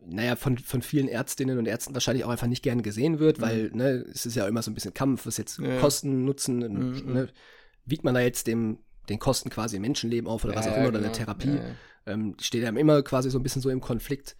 naja, 0.00 0.34
von, 0.34 0.58
von 0.58 0.82
vielen 0.82 1.06
Ärztinnen 1.06 1.56
und 1.56 1.66
Ärzten 1.66 1.94
wahrscheinlich 1.94 2.24
auch 2.24 2.30
einfach 2.30 2.48
nicht 2.48 2.64
gern 2.64 2.82
gesehen 2.82 3.20
wird, 3.20 3.40
weil, 3.40 3.70
ne, 3.72 4.04
es 4.12 4.26
ist 4.26 4.34
ja 4.34 4.48
immer 4.48 4.62
so 4.62 4.72
ein 4.72 4.74
bisschen 4.74 4.92
Kampf, 4.92 5.24
was 5.24 5.36
jetzt 5.36 5.60
Mhm. 5.60 5.66
Ja. 5.66 5.78
Kosten, 5.80 6.24
Nutzen, 6.24 6.58
Mhm. 6.58 7.12
ne, 7.12 7.28
wiegt 7.84 8.02
man 8.02 8.14
da 8.14 8.20
jetzt 8.20 8.48
dem, 8.48 8.78
den 9.08 9.20
Kosten 9.20 9.50
quasi 9.50 9.76
im 9.76 9.82
Menschenleben 9.82 10.28
auf 10.28 10.44
oder 10.44 10.56
was 10.56 10.66
Ja, 10.66 10.72
auch 10.72 10.76
ja, 10.76 10.80
immer, 10.82 10.88
oder 10.90 10.98
genau. 11.00 11.12
Therapie. 11.12 11.48
Ja, 11.48 11.54
ja. 11.62 11.74
Ähm, 12.06 12.34
steht 12.40 12.64
ja 12.64 12.70
immer 12.70 13.02
quasi 13.04 13.30
so 13.30 13.38
ein 13.38 13.44
bisschen 13.44 13.62
so 13.62 13.70
im 13.70 13.80
Konflikt. 13.80 14.36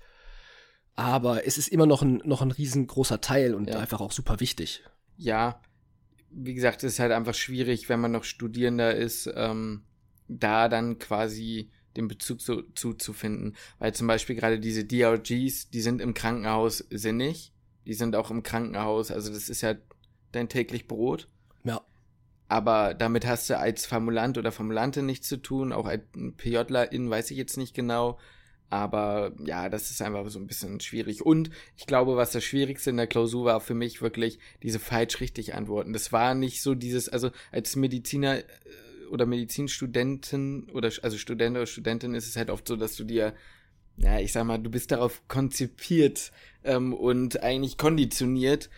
Aber 0.97 1.47
es 1.47 1.57
ist 1.57 1.69
immer 1.69 1.87
noch 1.87 2.03
ein, 2.03 2.21
noch 2.25 2.43
ein 2.43 2.51
riesengroßer 2.51 3.21
Teil 3.21 3.55
und 3.55 3.73
einfach 3.75 4.01
auch 4.01 4.11
super 4.11 4.41
wichtig. 4.41 4.83
ja, 5.17 5.61
wie 6.31 6.55
gesagt, 6.55 6.85
es 6.85 6.95
ist 6.95 6.99
halt 7.01 7.13
einfach 7.13 7.35
schwierig, 7.35 7.89
wenn 7.89 8.01
man 8.01 8.13
noch 8.13 8.25
Studierender 8.25 8.95
ist, 8.95 9.31
ähm, 9.35 9.83
da 10.29 10.69
dann 10.69 10.99
quasi 10.99 11.71
den 11.97 12.09
Bezug 12.09 12.41
so, 12.41 12.63
zuzufinden. 12.75 13.57
Weil 13.79 13.95
zum 13.95 14.07
Beispiel 14.07 14.37
gerade 14.37 14.61
diese 14.61 14.85
DRGs, 14.85 15.71
die 15.71 15.81
sind 15.81 16.01
im 16.01 16.15
Krankenhaus 16.15 16.85
sinnig, 16.91 17.53
die 17.87 17.95
sind 17.95 18.15
auch 18.15 18.31
im 18.31 18.43
Krankenhaus, 18.43 19.11
also 19.11 19.33
das 19.33 19.49
ist 19.49 19.63
ja 19.63 19.75
dein 20.33 20.49
täglich 20.49 20.87
Brot. 20.87 21.29
Ja. 21.65 21.81
Aber 22.49 22.95
damit 22.95 23.27
hast 23.27 23.51
du 23.51 23.59
als 23.59 23.87
Formulant 23.87 24.39
oder 24.39 24.53
Formulantin 24.53 25.07
nichts 25.07 25.29
zu 25.29 25.39
tun, 25.39 25.73
auch 25.73 25.87
als 25.87 26.03
PJlerin 26.37 27.11
weiß 27.11 27.31
ich 27.31 27.37
jetzt 27.37 27.57
nicht 27.57 27.75
genau. 27.75 28.19
Aber 28.71 29.33
ja, 29.45 29.69
das 29.69 29.91
ist 29.91 30.03
einfach 30.03 30.29
so 30.29 30.39
ein 30.39 30.47
bisschen 30.47 30.81
schwierig. 30.81 31.25
Und 31.25 31.51
ich 31.77 31.87
glaube, 31.87 32.17
was 32.17 32.33
das 32.33 32.45
Schwierigste 32.45 32.91
in 32.91 32.99
der 32.99 33.07
Klausur 33.07 33.47
war 33.47 33.61
für 33.61 33.75
mich 33.75 34.03
wirklich 34.03 34.39
diese 34.63 34.79
falsch-richtig 34.79 35.55
Antworten. 35.55 35.93
Das 35.93 36.13
war 36.13 36.35
nicht 36.35 36.61
so 36.63 36.75
dieses, 36.75 37.09
also 37.09 37.31
als 37.51 37.77
Mediziner 37.77 38.39
äh, 38.39 38.45
oder 39.11 39.25
Medizinstudentin 39.25 40.69
oder 40.75 40.93
also 41.03 41.17
Student 41.17 41.57
oder 41.57 41.67
Studentin 41.67 42.15
ist 42.15 42.29
es 42.29 42.37
halt 42.37 42.51
oft 42.51 42.69
so, 42.69 42.77
dass 42.77 42.95
du 42.95 43.05
dir, 43.05 43.35
ja, 43.97 44.21
ich 44.21 44.33
sag 44.33 44.45
mal, 44.45 44.59
du 44.59 44.71
bist 44.71 44.91
darauf 44.91 45.27
konzipiert 45.29 46.31
ähm, 46.63 46.93
und 46.93 47.43
eigentlich 47.43 47.79
konditioniert, 47.79 48.69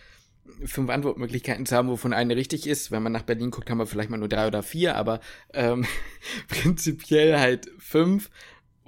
fünf 0.65 0.89
Antwortmöglichkeiten 0.89 1.65
zu 1.65 1.75
haben, 1.75 1.89
wovon 1.89 2.13
eine 2.13 2.35
richtig 2.35 2.67
ist. 2.67 2.91
Wenn 2.91 3.03
man 3.03 3.11
nach 3.11 3.23
Berlin 3.23 3.51
guckt, 3.51 3.69
haben 3.69 3.77
wir 3.77 3.85
vielleicht 3.85 4.09
mal 4.09 4.17
nur 4.17 4.29
drei 4.29 4.47
oder 4.47 4.63
vier, 4.63 4.95
aber 4.95 5.19
ähm, 5.53 5.85
prinzipiell 6.47 7.39
halt 7.39 7.69
fünf. 7.77 8.29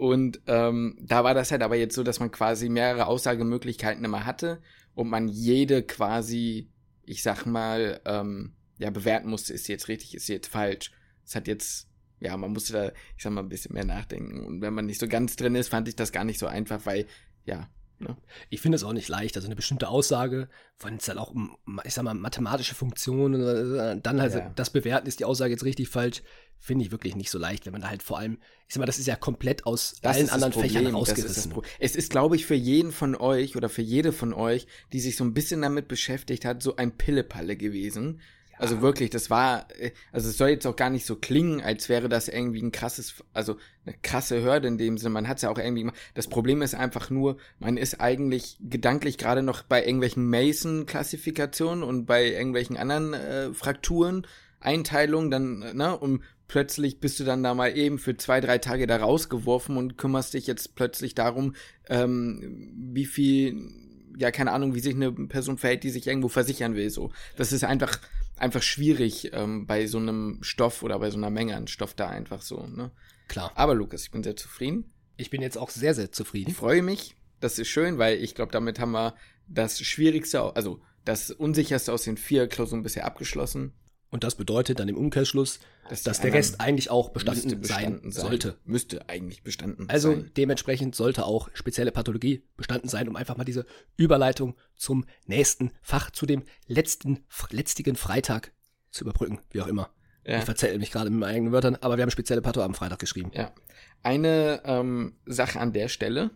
Und 0.03 0.41
ähm, 0.47 0.97
da 0.99 1.23
war 1.23 1.33
das 1.33 1.51
halt 1.51 1.61
aber 1.61 1.77
jetzt 1.77 1.95
so, 1.95 2.03
dass 2.03 2.19
man 2.19 2.29
quasi 2.29 2.67
mehrere 2.67 3.07
Aussagemöglichkeiten 3.07 4.03
immer 4.03 4.25
hatte 4.25 4.61
und 4.95 5.07
man 5.09 5.29
jede 5.29 5.81
quasi, 5.81 6.69
ich 7.05 7.23
sag 7.23 7.45
mal, 7.45 8.01
ähm, 8.03 8.51
ja, 8.79 8.89
bewerten 8.89 9.29
musste, 9.29 9.53
ist 9.53 9.69
jetzt 9.69 9.87
richtig, 9.87 10.13
ist 10.13 10.27
jetzt 10.27 10.47
falsch. 10.47 10.91
Es 11.25 11.37
hat 11.37 11.47
jetzt, 11.47 11.87
ja, 12.19 12.35
man 12.35 12.51
musste 12.51 12.73
da, 12.73 12.91
ich 13.15 13.23
sag 13.23 13.31
mal, 13.31 13.43
ein 13.43 13.47
bisschen 13.47 13.75
mehr 13.75 13.85
nachdenken. 13.85 14.45
Und 14.45 14.59
wenn 14.59 14.73
man 14.73 14.87
nicht 14.87 14.99
so 14.99 15.07
ganz 15.07 15.37
drin 15.37 15.55
ist, 15.55 15.69
fand 15.69 15.87
ich 15.87 15.95
das 15.95 16.11
gar 16.11 16.25
nicht 16.25 16.37
so 16.37 16.47
einfach, 16.47 16.85
weil, 16.85 17.05
ja? 17.45 17.69
Ich 18.49 18.59
finde 18.61 18.75
es 18.75 18.83
auch 18.83 18.93
nicht 18.93 19.07
leicht. 19.07 19.35
Also 19.35 19.47
eine 19.47 19.55
bestimmte 19.55 19.87
Aussage, 19.87 20.49
wenn 20.79 20.97
es 20.97 21.05
dann 21.05 21.17
auch 21.17 21.31
um, 21.31 21.55
ich 21.85 21.93
sag 21.93 22.03
mal, 22.03 22.13
mathematische 22.13 22.75
Funktionen, 22.75 23.41
äh, 23.77 23.99
dann 24.01 24.19
halt 24.21 24.33
Ja. 24.33 24.51
das 24.55 24.71
Bewerten, 24.71 25.07
ist 25.07 25.19
die 25.19 25.25
Aussage 25.25 25.51
jetzt 25.51 25.63
richtig 25.63 25.89
falsch, 25.89 26.21
finde 26.59 26.85
ich 26.85 26.91
wirklich 26.91 27.15
nicht 27.15 27.29
so 27.29 27.37
leicht, 27.37 27.65
wenn 27.65 27.73
man 27.73 27.81
da 27.81 27.89
halt 27.89 28.03
vor 28.03 28.19
allem, 28.19 28.37
ich 28.67 28.73
sag 28.73 28.79
mal, 28.79 28.85
das 28.85 28.99
ist 28.99 29.07
ja 29.07 29.15
komplett 29.15 29.65
aus 29.65 29.95
Das 30.01 30.15
allen 30.15 30.25
ist 30.25 30.31
anderen 30.31 30.53
Problem, 30.53 30.69
Fächern 30.71 30.85
ist 30.87 30.93
rausgerissen. 30.93 31.51
Pro- 31.51 31.63
es 31.79 31.95
ist, 31.95 32.09
glaube 32.09 32.35
ich, 32.35 32.45
für 32.45 32.55
jeden 32.55 32.91
von 32.91 33.15
euch 33.15 33.55
oder 33.55 33.69
für 33.69 33.81
jede 33.81 34.11
von 34.13 34.33
euch, 34.33 34.67
die 34.93 34.99
sich 34.99 35.15
so 35.17 35.23
ein 35.23 35.33
bisschen 35.33 35.61
damit 35.61 35.87
beschäftigt 35.87 36.45
hat, 36.45 36.63
so 36.63 36.75
ein 36.77 36.97
Pillepalle 36.97 37.57
gewesen. 37.57 38.21
Also 38.57 38.81
wirklich, 38.81 39.09
das 39.09 39.29
war, 39.29 39.67
äh, 39.79 39.91
also 40.11 40.29
es 40.29 40.37
soll 40.37 40.49
jetzt 40.49 40.65
auch 40.65 40.75
gar 40.75 40.89
nicht 40.89 41.05
so 41.05 41.15
klingen, 41.15 41.61
als 41.61 41.89
wäre 41.89 42.09
das 42.09 42.27
irgendwie 42.27 42.61
ein 42.61 42.71
krasses, 42.71 43.15
also 43.33 43.57
eine 43.85 43.95
krasse 44.01 44.43
Hürde 44.43 44.67
in 44.67 44.77
dem 44.77 44.97
Sinne. 44.97 45.11
Man 45.11 45.27
hat 45.27 45.37
es 45.37 45.43
ja 45.43 45.49
auch 45.49 45.57
irgendwie 45.57 45.81
gemacht. 45.81 45.97
Das 46.13 46.27
Problem 46.27 46.61
ist 46.61 46.75
einfach 46.75 47.09
nur, 47.09 47.37
man 47.59 47.77
ist 47.77 47.99
eigentlich 47.99 48.57
gedanklich 48.61 49.17
gerade 49.17 49.41
noch 49.41 49.63
bei 49.63 49.83
irgendwelchen 49.83 50.29
Mason-Klassifikationen 50.29 51.83
und 51.83 52.05
bei 52.05 52.27
irgendwelchen 52.31 52.77
anderen 52.77 53.13
äh, 53.13 53.53
Frakturen, 53.53 54.25
Einteilungen, 54.59 55.31
dann, 55.31 55.61
äh, 55.61 55.73
ne, 55.73 55.97
und 55.97 56.21
plötzlich 56.47 56.99
bist 56.99 57.19
du 57.19 57.23
dann 57.23 57.43
da 57.43 57.53
mal 57.53 57.75
eben 57.75 57.97
für 57.97 58.15
zwei, 58.15 58.39
drei 58.39 58.59
Tage 58.59 58.87
da 58.87 58.97
rausgeworfen 58.97 59.75
und 59.77 59.97
kümmerst 59.97 60.33
dich 60.35 60.47
jetzt 60.47 60.75
plötzlich 60.75 61.15
darum, 61.15 61.55
ähm, 61.89 62.71
wie 62.93 63.05
viel, 63.05 63.71
ja, 64.17 64.31
keine 64.31 64.51
Ahnung, 64.51 64.75
wie 64.75 64.79
sich 64.79 64.95
eine 64.95 65.11
Person 65.11 65.57
verhält, 65.57 65.83
die 65.83 65.89
sich 65.89 66.07
irgendwo 66.07 66.27
versichern 66.27 66.75
will, 66.75 66.89
so. 66.89 67.11
Das 67.35 67.51
ist 67.51 67.63
einfach, 67.63 67.99
einfach 68.37 68.63
schwierig 68.63 69.31
ähm, 69.33 69.65
bei 69.65 69.87
so 69.87 69.97
einem 69.97 70.39
Stoff 70.41 70.83
oder 70.83 70.99
bei 70.99 71.09
so 71.09 71.17
einer 71.17 71.29
Menge 71.29 71.55
an 71.55 71.67
Stoff 71.67 71.93
da 71.93 72.07
einfach 72.07 72.41
so, 72.41 72.65
ne. 72.67 72.91
Klar. 73.27 73.51
Aber 73.55 73.73
Lukas, 73.73 74.03
ich 74.03 74.11
bin 74.11 74.23
sehr 74.23 74.35
zufrieden. 74.35 74.91
Ich 75.17 75.29
bin 75.29 75.41
jetzt 75.41 75.57
auch 75.57 75.69
sehr, 75.69 75.93
sehr 75.93 76.05
Ich 76.05 76.11
zufrieden. 76.11 76.53
freue 76.53 76.81
mich. 76.81 77.15
Das 77.39 77.59
ist 77.59 77.67
schön, 77.69 77.97
weil 77.97 78.17
ich 78.17 78.35
glaube, 78.35 78.51
damit 78.51 78.79
haben 78.79 78.91
wir 78.91 79.15
das 79.47 79.79
Schwierigste, 79.79 80.55
also 80.55 80.81
das 81.05 81.31
Unsicherste 81.31 81.91
aus 81.93 82.03
den 82.03 82.17
vier 82.17 82.47
Klausuren 82.47 82.83
bisher 82.83 83.05
abgeschlossen. 83.05 83.73
Und 84.13 84.23
das 84.23 84.35
bedeutet 84.35 84.77
dann 84.79 84.87
im 84.89 84.95
Umkehrschluss, 84.95 85.59
Dass 85.89 86.03
dass 86.03 86.21
der 86.21 86.33
Rest 86.33 86.61
eigentlich 86.61 86.91
auch 86.91 87.09
bestanden, 87.09 87.59
bestanden 87.59 88.11
sein 88.11 88.11
sollte. 88.11 88.57
Müsste 88.63 89.09
eigentlich 89.09 89.41
bestanden 89.41 89.89
Also 89.89 90.11
sein. 90.11 90.29
dementsprechend 90.37 90.93
sollte 90.93 91.25
auch 91.25 91.49
spezielle 91.55 91.91
Pathologie 91.91 92.43
bestanden 92.55 92.89
sein, 92.89 93.09
um 93.09 93.15
einfach 93.15 93.37
mal 93.37 93.43
diese 93.43 93.65
Überleitung 93.97 94.55
zum 94.75 95.05
nächsten 95.25 95.71
Fach, 95.81 96.11
zu 96.11 96.27
dem 96.27 96.43
letzten, 96.67 97.25
letztigen 97.49 97.95
Freitag 97.95 98.51
zu 98.91 99.03
überbrücken, 99.03 99.39
wie 99.49 99.61
auch 99.61 99.67
immer. 99.67 99.89
Ja. 100.27 100.37
Ich 100.37 100.45
verzähle 100.45 100.77
mich 100.77 100.91
gerade 100.91 101.09
mit 101.09 101.19
meinen 101.19 101.33
eigenen 101.33 101.51
Wörtern, 101.51 101.75
aber 101.81 101.97
wir 101.97 102.03
haben 102.03 102.11
spezielle 102.11 102.43
Patho 102.43 102.61
am 102.61 102.75
Freitag 102.75 102.99
geschrieben. 102.99 103.31
Ja. 103.33 103.51
Eine 104.03 104.61
ähm, 104.65 105.15
Sache 105.25 105.59
an 105.59 105.73
der 105.73 105.87
Stelle. 105.87 106.29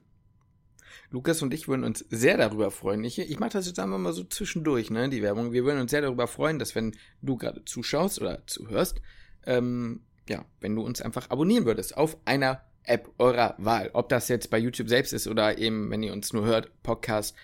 Lukas 1.09 1.41
und 1.41 1.53
ich 1.53 1.67
würden 1.67 1.83
uns 1.83 2.05
sehr 2.09 2.37
darüber 2.37 2.69
freuen. 2.69 3.03
Ich, 3.03 3.17
ich 3.17 3.39
mache 3.39 3.51
das 3.51 3.67
jetzt 3.67 3.79
einfach 3.79 3.97
mal 3.97 4.13
so 4.13 4.23
zwischendurch, 4.23 4.89
ne, 4.89 5.09
die 5.09 5.21
Werbung. 5.21 5.53
Wir 5.53 5.63
würden 5.63 5.79
uns 5.79 5.91
sehr 5.91 6.01
darüber 6.01 6.27
freuen, 6.27 6.59
dass 6.59 6.75
wenn 6.75 6.95
du 7.21 7.37
gerade 7.37 7.63
zuschaust 7.63 8.19
oder 8.19 8.45
zuhörst, 8.45 9.01
ähm, 9.45 10.01
ja, 10.27 10.45
wenn 10.59 10.75
du 10.75 10.81
uns 10.81 11.01
einfach 11.01 11.29
abonnieren 11.29 11.65
würdest 11.65 11.95
auf 11.95 12.17
einer 12.25 12.61
App 12.83 13.09
eurer 13.17 13.55
Wahl. 13.57 13.89
Ob 13.93 14.09
das 14.09 14.27
jetzt 14.27 14.49
bei 14.49 14.57
YouTube 14.57 14.89
selbst 14.89 15.13
ist 15.13 15.27
oder 15.27 15.57
eben, 15.57 15.89
wenn 15.91 16.03
ihr 16.03 16.13
uns 16.13 16.33
nur 16.33 16.45
hört, 16.45 16.71
Podcast. 16.83 17.35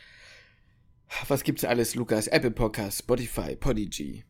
Was 1.28 1.44
gibt's 1.44 1.64
alles, 1.64 1.96
Lukas? 1.96 2.28
Apple 2.28 2.52
Podcast, 2.52 3.00
Spotify, 3.00 3.56
Podigy. 3.56 4.24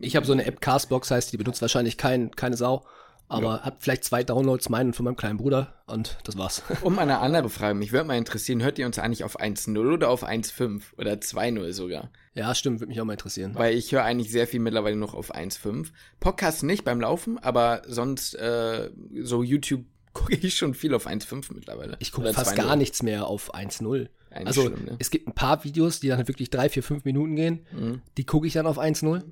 Ich 0.00 0.14
habe 0.16 0.24
so 0.24 0.32
eine 0.32 0.44
App 0.44 0.60
Castbox, 0.60 1.10
heißt 1.10 1.32
die 1.32 1.36
benutzt 1.36 1.62
wahrscheinlich 1.62 1.96
kein, 1.96 2.30
keine 2.30 2.56
Sau, 2.56 2.86
aber 3.30 3.62
hat 3.62 3.76
vielleicht 3.80 4.04
zwei 4.04 4.22
Downloads, 4.24 4.68
meinen 4.68 4.88
und 4.88 4.94
von 4.96 5.04
meinem 5.04 5.16
kleinen 5.16 5.38
Bruder 5.38 5.74
und 5.86 6.18
das 6.24 6.36
war's. 6.36 6.62
Um 6.82 6.98
eine 6.98 7.18
andere 7.20 7.48
Frage, 7.48 7.74
mich 7.74 7.92
würde 7.92 8.06
mal 8.08 8.16
interessieren, 8.18 8.62
hört 8.62 8.78
ihr 8.78 8.86
uns 8.86 8.98
eigentlich 8.98 9.24
auf 9.24 9.40
1.0 9.40 9.78
oder 9.94 10.08
auf 10.10 10.26
1.5 10.26 10.82
oder 10.98 11.12
2.0 11.14 11.72
sogar? 11.72 12.10
ja, 12.34 12.54
stimmt, 12.54 12.80
würde 12.80 12.90
mich 12.90 13.00
auch 13.00 13.04
mal 13.04 13.14
interessieren. 13.14 13.54
Weil 13.54 13.74
ich 13.76 13.92
höre 13.92 14.04
eigentlich 14.04 14.30
sehr 14.30 14.46
viel 14.46 14.60
mittlerweile 14.60 14.96
noch 14.96 15.14
auf 15.14 15.34
1.5. 15.34 15.88
Podcast 16.20 16.62
nicht 16.62 16.84
beim 16.84 17.00
Laufen, 17.00 17.38
aber 17.38 17.82
sonst 17.86 18.34
äh, 18.34 18.90
so 19.22 19.42
YouTube 19.42 19.84
gucke 20.12 20.34
ich 20.34 20.54
schon 20.56 20.74
viel 20.74 20.94
auf 20.94 21.06
1.5 21.06 21.54
mittlerweile. 21.54 21.96
Ich 22.00 22.12
gucke 22.12 22.32
fast 22.32 22.52
2.0. 22.52 22.56
gar 22.56 22.76
nichts 22.76 23.02
mehr 23.02 23.26
auf 23.26 23.54
1.0. 23.54 24.08
Eigentlich 24.30 24.46
Also 24.46 24.62
schlimm, 24.66 24.84
ne? 24.84 24.96
es 25.00 25.10
gibt 25.10 25.26
ein 25.28 25.34
paar 25.34 25.64
Videos, 25.64 25.98
die 26.00 26.08
dann 26.08 26.26
wirklich 26.28 26.50
drei, 26.50 26.68
vier, 26.68 26.82
fünf 26.84 27.04
Minuten 27.04 27.34
gehen. 27.36 27.66
Mhm. 27.72 28.02
Die 28.16 28.24
gucke 28.24 28.46
ich 28.46 28.52
dann 28.52 28.66
auf 28.66 28.78
1.0. 28.78 29.22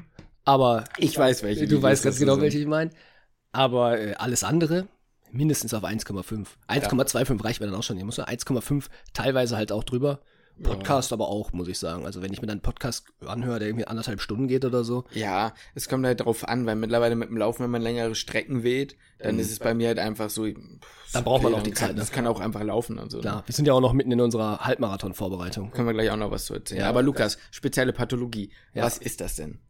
Aber 0.45 0.85
Ich 0.99 1.17
weiß, 1.17 1.43
welche. 1.43 1.69
du 1.69 1.81
weißt 1.83 2.05
das 2.05 2.15
ganz 2.15 2.19
genau, 2.21 2.35
sind. 2.35 2.43
welche 2.43 2.59
ich 2.59 2.67
meine. 2.67 2.91
Aber 3.53 3.99
äh, 3.99 4.15
alles 4.15 4.45
andere 4.45 4.89
mindestens 5.31 5.75
auf 5.75 5.85
1,5. 5.85 6.47
1,25 6.69 7.45
reicht 7.45 7.61
mir 7.61 7.67
dann 7.67 7.75
auch 7.75 7.83
schon. 7.83 7.99
Ich 7.99 8.05
muss 8.05 8.17
ja 8.17 8.27
1,5 8.27 8.87
teilweise 9.13 9.57
halt 9.57 9.73
auch 9.73 9.85
drüber. 9.85 10.21
Podcast 10.61 11.13
aber 11.13 11.29
auch, 11.29 11.53
muss 11.53 11.69
ich 11.69 11.79
sagen. 11.79 12.05
Also 12.05 12.21
wenn 12.21 12.33
ich 12.33 12.41
mir 12.41 12.49
dann 12.49 12.57
einen 12.57 12.63
Podcast 12.63 13.07
anhöre, 13.25 13.61
der 13.61 13.69
irgendwie 13.69 13.87
anderthalb 13.87 14.21
Stunden 14.21 14.49
geht 14.49 14.65
oder 14.65 14.83
so. 14.83 15.05
Ja, 15.13 15.55
es 15.77 15.89
kommt 15.89 16.05
halt 16.05 16.21
drauf 16.21 16.49
an, 16.49 16.67
weil 16.67 16.75
mittlerweile 16.75 17.15
mit 17.15 17.29
dem 17.29 17.37
Laufen, 17.37 17.63
wenn 17.63 17.71
man 17.71 17.81
längere 17.83 18.17
Strecken 18.17 18.65
wählt, 18.65 18.97
dann 19.21 19.39
ist 19.39 19.53
es 19.53 19.61
bei 19.61 19.73
mir 19.75 19.87
halt 19.87 20.01
einfach 20.01 20.31
so. 20.31 20.47
pff, 20.47 20.57
Mhm. 20.57 20.81
Dann 21.13 21.25
braucht 21.25 21.43
man 21.45 21.55
auch 21.55 21.63
die 21.63 21.71
dann 21.71 21.75
kann, 21.79 21.87
Zeit, 21.89 21.95
ne? 21.95 22.01
Das 22.01 22.11
kann 22.11 22.27
auch 22.27 22.41
einfach 22.41 22.63
laufen 22.65 22.99
und 22.99 23.11
so. 23.11 23.19
ne? 23.19 23.23
Klar, 23.23 23.43
wir 23.47 23.55
sind 23.55 23.67
ja 23.67 23.73
auch 23.73 23.81
noch 23.81 23.93
mitten 23.93 24.11
in 24.11 24.21
unserer 24.21 24.59
Halbmarathon-Vorbereitung. 24.65 25.71
Können 25.71 25.87
wir 25.87 25.95
gleich 25.95 26.11
auch 26.11 26.17
noch 26.17 26.31
was 26.33 26.47
zu 26.47 26.55
erzählen. 26.55 26.81
Ja. 26.81 26.89
Aber 26.89 27.03
Lukas, 27.03 27.39
spezielle 27.53 27.93
Pathologie. 27.93 28.51
Ja. 28.75 28.83
Was 28.83 28.99
ist 28.99 29.21
das 29.21 29.37
denn? 29.37 29.61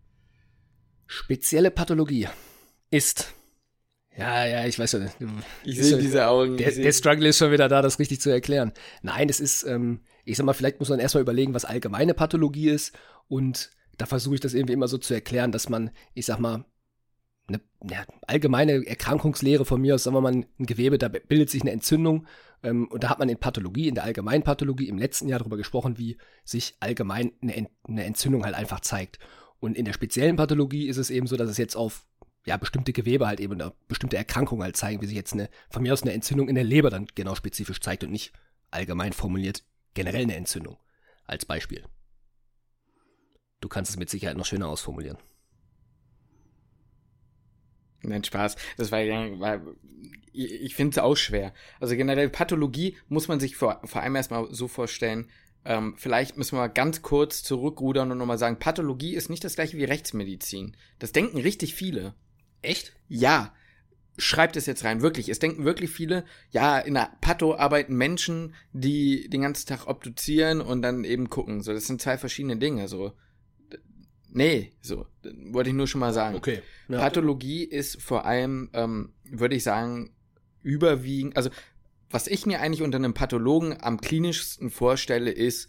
Spezielle 1.06 1.70
Pathologie 1.70 2.28
ist. 2.90 3.34
Ja, 4.18 4.44
ja, 4.44 4.66
ich 4.66 4.76
weiß 4.78 4.92
ja 4.92 4.98
nicht. 4.98 5.16
Ich 5.62 5.80
sehe 5.80 5.96
diese 5.96 6.26
Augen. 6.26 6.56
Der, 6.56 6.72
der 6.72 6.92
Struggle 6.92 7.28
ist 7.28 7.38
schon 7.38 7.52
wieder 7.52 7.68
da, 7.68 7.82
das 7.82 8.00
richtig 8.00 8.20
zu 8.20 8.30
erklären. 8.30 8.72
Nein, 9.02 9.28
es 9.28 9.38
ist, 9.38 9.62
ähm, 9.62 10.00
ich 10.24 10.36
sag 10.36 10.44
mal, 10.44 10.54
vielleicht 10.54 10.80
muss 10.80 10.88
man 10.88 10.98
erstmal 10.98 11.22
überlegen, 11.22 11.54
was 11.54 11.64
allgemeine 11.64 12.14
Pathologie 12.14 12.68
ist. 12.68 12.92
Und 13.28 13.70
da 13.96 14.06
versuche 14.06 14.34
ich 14.34 14.40
das 14.40 14.54
irgendwie 14.54 14.72
immer 14.72 14.88
so 14.88 14.98
zu 14.98 15.14
erklären, 15.14 15.52
dass 15.52 15.68
man, 15.68 15.90
ich 16.14 16.26
sag 16.26 16.40
mal, 16.40 16.64
ne, 17.48 17.60
ja, 17.88 18.04
allgemeine 18.26 18.84
Erkrankungslehre 18.84 19.64
von 19.64 19.80
mir 19.80 19.94
aus, 19.94 20.02
sagen 20.02 20.16
wir 20.16 20.20
mal, 20.20 20.32
ein 20.32 20.46
Gewebe, 20.58 20.98
da 20.98 21.06
bildet 21.08 21.50
sich 21.50 21.62
eine 21.62 21.70
Entzündung. 21.70 22.26
Ähm, 22.64 22.88
und 22.88 23.04
da 23.04 23.10
hat 23.10 23.20
man 23.20 23.28
in 23.28 23.38
Pathologie, 23.38 23.86
in 23.86 23.94
der 23.94 24.02
Allgemeinpathologie 24.02 24.88
im 24.88 24.98
letzten 24.98 25.28
Jahr 25.28 25.38
darüber 25.38 25.56
gesprochen, 25.56 25.96
wie 25.96 26.16
sich 26.44 26.74
allgemein 26.80 27.30
eine, 27.40 27.68
eine 27.86 28.04
Entzündung 28.04 28.44
halt 28.44 28.56
einfach 28.56 28.80
zeigt. 28.80 29.20
Und 29.60 29.76
in 29.76 29.84
der 29.84 29.92
speziellen 29.92 30.34
Pathologie 30.34 30.88
ist 30.88 30.96
es 30.96 31.10
eben 31.10 31.28
so, 31.28 31.36
dass 31.36 31.50
es 31.50 31.56
jetzt 31.56 31.76
auf 31.76 32.07
ja, 32.48 32.56
bestimmte 32.56 32.92
Gewebe 32.92 33.26
halt 33.26 33.40
eben 33.40 33.62
bestimmte 33.86 34.16
Erkrankungen 34.16 34.62
halt 34.62 34.76
zeigen, 34.76 35.00
wie 35.02 35.06
sich 35.06 35.16
jetzt 35.16 35.34
eine, 35.34 35.50
von 35.70 35.82
mir 35.82 35.92
aus 35.92 36.02
eine 36.02 36.12
Entzündung 36.12 36.48
in 36.48 36.54
der 36.54 36.64
Leber 36.64 36.90
dann 36.90 37.06
genau 37.14 37.34
spezifisch 37.34 37.80
zeigt 37.80 38.04
und 38.04 38.10
nicht 38.10 38.32
allgemein 38.70 39.12
formuliert 39.12 39.64
generell 39.94 40.22
eine 40.22 40.36
Entzündung. 40.36 40.78
Als 41.24 41.44
Beispiel. 41.44 41.84
Du 43.60 43.68
kannst 43.68 43.90
es 43.90 43.98
mit 43.98 44.08
Sicherheit 44.08 44.38
noch 44.38 44.46
schöner 44.46 44.68
ausformulieren. 44.68 45.18
Nein, 48.02 48.24
Spaß. 48.24 48.56
Das 48.78 48.90
war 48.92 49.00
war, 49.00 49.60
ich 50.32 50.74
finde 50.74 50.92
es 50.92 50.98
auch 50.98 51.16
schwer. 51.16 51.52
Also 51.80 51.96
generell 51.96 52.30
Pathologie 52.30 52.96
muss 53.08 53.28
man 53.28 53.40
sich 53.40 53.56
vor, 53.56 53.82
vor 53.84 54.02
allem 54.02 54.16
erstmal 54.16 54.46
so 54.54 54.68
vorstellen, 54.68 55.28
ähm, 55.64 55.96
vielleicht 55.98 56.38
müssen 56.38 56.56
wir 56.56 56.60
mal 56.60 56.68
ganz 56.68 57.02
kurz 57.02 57.42
zurückrudern 57.42 58.10
und 58.10 58.16
nochmal 58.16 58.38
sagen, 58.38 58.58
Pathologie 58.58 59.14
ist 59.14 59.28
nicht 59.28 59.44
das 59.44 59.56
gleiche 59.56 59.76
wie 59.76 59.84
Rechtsmedizin. 59.84 60.76
Das 60.98 61.12
denken 61.12 61.38
richtig 61.38 61.74
viele. 61.74 62.14
Echt? 62.62 62.92
Ja. 63.08 63.54
Schreibt 64.20 64.56
es 64.56 64.66
jetzt 64.66 64.82
rein, 64.82 65.00
wirklich. 65.00 65.28
Es 65.28 65.38
denken 65.38 65.64
wirklich 65.64 65.90
viele, 65.90 66.24
ja, 66.50 66.78
in 66.78 66.94
der 66.94 67.12
Patho 67.20 67.54
arbeiten 67.54 67.94
Menschen, 67.94 68.54
die 68.72 69.28
den 69.30 69.42
ganzen 69.42 69.68
Tag 69.68 69.86
obduzieren 69.86 70.60
und 70.60 70.82
dann 70.82 71.04
eben 71.04 71.30
gucken. 71.30 71.62
So, 71.62 71.72
das 71.72 71.86
sind 71.86 72.02
zwei 72.02 72.18
verschiedene 72.18 72.56
Dinge. 72.56 72.88
So, 72.88 73.12
Nee, 74.30 74.72
so, 74.82 75.06
wollte 75.50 75.70
ich 75.70 75.76
nur 75.76 75.86
schon 75.86 76.00
mal 76.00 76.12
sagen. 76.12 76.36
Okay. 76.36 76.62
Ja. 76.88 76.98
Pathologie 76.98 77.64
ist 77.64 78.00
vor 78.02 78.26
allem, 78.26 78.70
ähm, 78.74 79.12
würde 79.24 79.56
ich 79.56 79.62
sagen, 79.62 80.14
überwiegend, 80.62 81.36
also 81.36 81.50
was 82.10 82.26
ich 82.26 82.46
mir 82.46 82.60
eigentlich 82.60 82.82
unter 82.82 82.96
einem 82.96 83.14
Pathologen 83.14 83.76
am 83.80 84.00
klinischsten 84.00 84.70
vorstelle, 84.70 85.30
ist, 85.30 85.68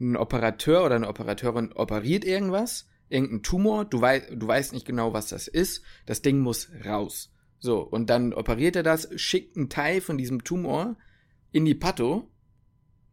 ein 0.00 0.16
Operateur 0.16 0.84
oder 0.84 0.94
eine 0.94 1.08
Operateurin 1.08 1.72
operiert 1.72 2.24
irgendwas, 2.24 2.87
irgendein 3.08 3.42
Tumor, 3.42 3.84
du, 3.84 4.00
wei 4.00 4.20
du 4.20 4.46
weißt 4.46 4.72
nicht 4.72 4.86
genau, 4.86 5.12
was 5.12 5.28
das 5.28 5.48
ist, 5.48 5.82
das 6.06 6.22
Ding 6.22 6.38
muss 6.40 6.70
raus. 6.84 7.32
So, 7.58 7.80
und 7.80 8.08
dann 8.10 8.32
operiert 8.32 8.76
er 8.76 8.82
das, 8.82 9.08
schickt 9.16 9.56
einen 9.56 9.68
Teil 9.68 10.00
von 10.00 10.18
diesem 10.18 10.44
Tumor 10.44 10.96
in 11.50 11.64
die 11.64 11.74
Patho 11.74 12.30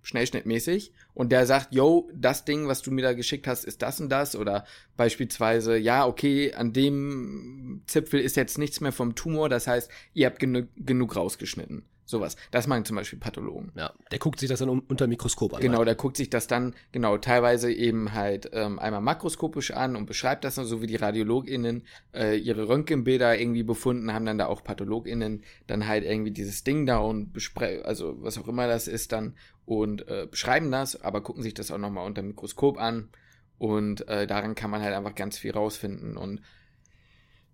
schnellschnittmäßig 0.03 0.93
und 1.13 1.31
der 1.31 1.47
sagt, 1.47 1.73
yo, 1.73 2.09
das 2.13 2.45
Ding, 2.45 2.67
was 2.67 2.83
du 2.83 2.91
mir 2.91 3.01
da 3.01 3.13
geschickt 3.13 3.47
hast, 3.47 3.65
ist 3.65 3.81
das 3.81 3.99
und 3.99 4.09
das 4.09 4.35
oder 4.35 4.65
beispielsweise, 4.97 5.77
ja, 5.77 6.05
okay, 6.05 6.53
an 6.53 6.73
dem 6.73 7.81
Zipfel 7.87 8.19
ist 8.19 8.35
jetzt 8.35 8.59
nichts 8.59 8.81
mehr 8.81 8.91
vom 8.91 9.15
Tumor, 9.15 9.49
das 9.49 9.65
heißt, 9.65 9.89
ihr 10.13 10.27
habt 10.27 10.39
genu 10.39 10.67
genug 10.75 11.15
rausgeschnitten. 11.15 11.85
Sowas. 12.07 12.35
Das 12.51 12.67
machen 12.67 12.85
zum 12.85 12.95
Beispiel 12.95 13.17
Pathologen. 13.17 13.71
Ja, 13.75 13.91
der 14.11 14.19
guckt 14.19 14.39
sich 14.39 14.47
das 14.47 14.59
dann 14.59 14.69
unter 14.69 15.07
Mikroskop 15.07 15.55
an. 15.55 15.61
Genau, 15.61 15.83
der 15.83 15.95
guckt 15.95 16.17
sich 16.17 16.29
das 16.29 16.45
dann, 16.45 16.75
genau, 16.91 17.17
teilweise 17.17 17.73
eben 17.73 18.13
halt 18.13 18.51
ähm, 18.53 18.77
einmal 18.77 19.01
makroskopisch 19.01 19.71
an 19.71 19.95
und 19.95 20.05
beschreibt 20.05 20.43
das 20.43 20.55
dann, 20.55 20.65
so 20.65 20.83
wie 20.83 20.87
die 20.87 20.97
RadiologInnen 20.97 21.83
äh, 22.13 22.37
ihre 22.37 22.67
Röntgenbilder 22.69 23.39
irgendwie 23.39 23.63
befunden 23.63 24.13
haben, 24.13 24.25
dann 24.25 24.37
da 24.37 24.45
auch 24.45 24.63
PathologInnen 24.63 25.43
dann 25.65 25.87
halt 25.87 26.03
irgendwie 26.03 26.29
dieses 26.29 26.63
Ding 26.63 26.85
da 26.85 26.99
und 26.99 27.33
besprechen, 27.33 27.83
also 27.85 28.21
was 28.21 28.37
auch 28.37 28.47
immer 28.47 28.67
das 28.67 28.87
ist 28.87 29.11
dann 29.11 29.35
und 29.65 30.07
äh, 30.07 30.27
beschreiben 30.29 30.71
das, 30.71 31.01
aber 31.01 31.21
gucken 31.21 31.41
sich 31.41 31.55
das 31.55 31.71
auch 31.71 31.79
nochmal 31.79 32.05
unter 32.05 32.21
Mikroskop 32.21 32.77
an 32.77 33.09
und 33.57 34.07
äh, 34.07 34.27
daran 34.27 34.53
kann 34.53 34.69
man 34.69 34.83
halt 34.83 34.93
einfach 34.93 35.15
ganz 35.15 35.39
viel 35.39 35.51
rausfinden 35.51 36.17
und 36.17 36.41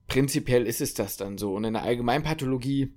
prinzipiell 0.07 0.67
ist 0.67 0.81
es 0.81 0.93
das 0.93 1.15
dann 1.15 1.37
so 1.37 1.55
und 1.55 1.63
in 1.63 1.71
der 1.71 1.83
Allgemeinpathologie 1.83 2.93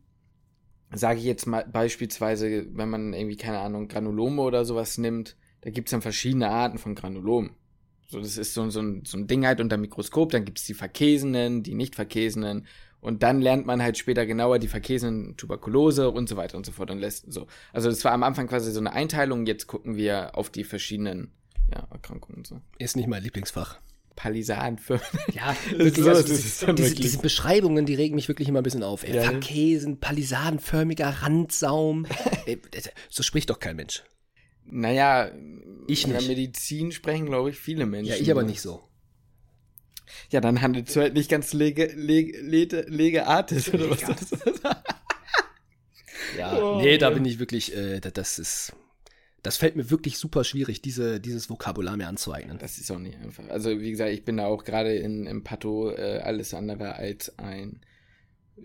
sage 0.94 1.18
ich 1.18 1.24
jetzt 1.24 1.46
mal 1.46 1.64
beispielsweise, 1.64 2.66
wenn 2.72 2.90
man 2.90 3.12
irgendwie, 3.12 3.36
keine 3.36 3.58
Ahnung, 3.58 3.88
Granulome 3.88 4.42
oder 4.42 4.64
sowas 4.64 4.98
nimmt, 4.98 5.36
da 5.62 5.70
gibt 5.70 5.88
es 5.88 5.92
dann 5.92 6.02
verschiedene 6.02 6.50
Arten 6.50 6.78
von 6.78 6.94
Granulomen. 6.94 7.52
So, 8.06 8.20
das 8.20 8.36
ist 8.36 8.54
so, 8.54 8.68
so, 8.70 8.80
ein, 8.80 9.04
so 9.04 9.16
ein 9.16 9.26
Ding 9.26 9.46
halt 9.46 9.60
unter 9.60 9.76
Mikroskop, 9.76 10.30
dann 10.30 10.44
gibt 10.44 10.58
es 10.58 10.66
die 10.66 10.74
verkesenen, 10.74 11.62
die 11.62 11.74
nicht 11.74 11.94
verkesenen 11.94 12.66
und 13.00 13.22
dann 13.22 13.40
lernt 13.40 13.66
man 13.66 13.82
halt 13.82 13.98
später 13.98 14.24
genauer 14.24 14.58
die 14.58 14.68
verkesenen 14.68 15.36
Tuberkulose 15.36 16.10
und 16.10 16.28
so 16.28 16.36
weiter 16.36 16.56
und 16.56 16.64
so 16.64 16.72
fort 16.72 16.90
und 16.90 16.98
lässt 16.98 17.30
so. 17.32 17.46
Also 17.72 17.90
das 17.90 18.04
war 18.04 18.12
am 18.12 18.22
Anfang 18.22 18.46
quasi 18.46 18.72
so 18.72 18.80
eine 18.80 18.92
Einteilung, 18.92 19.46
jetzt 19.46 19.66
gucken 19.66 19.96
wir 19.96 20.36
auf 20.36 20.48
die 20.50 20.64
verschiedenen 20.64 21.32
ja, 21.70 21.86
Erkrankungen 21.90 22.38
und 22.38 22.46
so. 22.46 22.60
Ist 22.78 22.96
nicht 22.96 23.08
mein 23.08 23.22
Lieblingsfach. 23.22 23.78
Palisadenfirmen. 24.16 25.04
Ja, 25.32 25.56
wirklich, 25.70 26.06
also, 26.06 26.22
diese, 26.22 26.74
diese, 26.74 26.94
diese, 26.94 27.18
Beschreibungen, 27.18 27.86
die 27.86 27.94
regen 27.94 28.14
mich 28.14 28.28
wirklich 28.28 28.48
immer 28.48 28.60
ein 28.60 28.64
bisschen 28.64 28.82
auf. 28.82 29.06
Ja. 29.06 29.22
Verkäsen, 29.22 29.98
palisadenförmiger 29.98 31.08
Randsaum. 31.08 32.06
so 33.08 33.22
spricht 33.22 33.50
doch 33.50 33.58
kein 33.58 33.76
Mensch. 33.76 34.02
Naja, 34.66 35.30
ich 35.86 36.04
in 36.04 36.12
nicht. 36.12 36.22
der 36.22 36.28
Medizin 36.28 36.92
sprechen, 36.92 37.26
glaube 37.26 37.50
ich, 37.50 37.56
viele 37.56 37.86
Menschen. 37.86 38.12
Ja, 38.12 38.16
ich 38.16 38.30
aber 38.30 38.42
nicht 38.42 38.60
so. 38.60 38.88
Ja, 40.30 40.40
dann 40.40 40.62
handelt 40.62 40.88
es 40.88 40.96
halt 40.96 41.14
nicht 41.14 41.30
ganz 41.30 41.52
lege, 41.52 41.86
lege, 41.94 42.40
lege, 42.40 42.84
lege 42.88 43.26
Artis, 43.26 43.72
oder 43.72 43.90
was 43.90 44.00
das 44.00 44.32
ist. 44.32 44.62
ja, 46.38 46.58
oh, 46.62 46.80
nee, 46.80 46.98
da 46.98 47.10
bin 47.10 47.24
ich 47.24 47.38
wirklich, 47.38 47.74
äh, 47.76 48.00
das 48.00 48.38
ist 48.38 48.72
das 49.44 49.58
fällt 49.58 49.76
mir 49.76 49.90
wirklich 49.90 50.18
super 50.18 50.42
schwierig, 50.42 50.80
diese, 50.80 51.20
dieses 51.20 51.50
Vokabular 51.50 51.98
mir 51.98 52.08
anzueignen. 52.08 52.56
Das 52.58 52.78
ist 52.78 52.90
auch 52.90 52.98
nicht 52.98 53.18
einfach. 53.18 53.46
Also, 53.50 53.78
wie 53.78 53.90
gesagt, 53.90 54.10
ich 54.10 54.24
bin 54.24 54.38
da 54.38 54.46
auch 54.46 54.64
gerade 54.64 54.94
in, 54.94 55.26
im 55.26 55.44
Pato 55.44 55.90
äh, 55.90 56.20
alles 56.24 56.54
andere 56.54 56.96
als 56.96 57.38
ein 57.38 57.82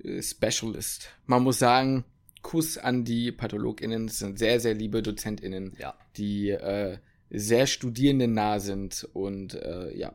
äh, 0.04 0.22
Specialist. 0.22 1.10
Man 1.26 1.44
muss 1.44 1.60
sagen, 1.60 2.06
Kuss 2.42 2.78
an 2.78 3.04
die 3.04 3.34
PathologInnen, 3.34 4.08
das 4.08 4.20
sind 4.20 4.40
sehr, 4.40 4.62
sehr 4.62 4.74
liebe 4.74 5.02
DozentInnen, 5.02 5.76
ja. 5.78 5.94
die 6.16 6.52
äh, 6.52 6.98
sehr 7.30 7.68
studierendennah 7.68 8.60
sind 8.62 9.06
und 9.12 9.56
äh, 9.56 9.94
ja, 9.98 10.14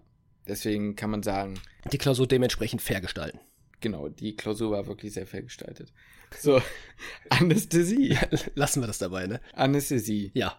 deswegen 0.48 0.96
kann 0.96 1.11
man 1.11 1.22
sagen. 1.22 1.61
Die 1.92 1.98
Klausur 1.98 2.27
dementsprechend 2.27 2.81
fair 2.81 3.03
gestalten. 3.03 3.38
Genau, 3.85 4.09
die 4.09 4.35
Klausur 4.35 4.70
war 4.70 4.87
wirklich 4.87 5.12
sehr 5.12 5.27
fair 5.27 5.42
gestaltet. 5.42 5.92
So, 6.40 6.62
Anästhesie. 7.29 8.16
Lassen 8.55 8.83
wir 8.83 8.87
das 8.87 8.97
dabei, 8.97 9.27
ne? 9.27 9.42
Anästhesie. 9.53 10.31
Ja. 10.33 10.59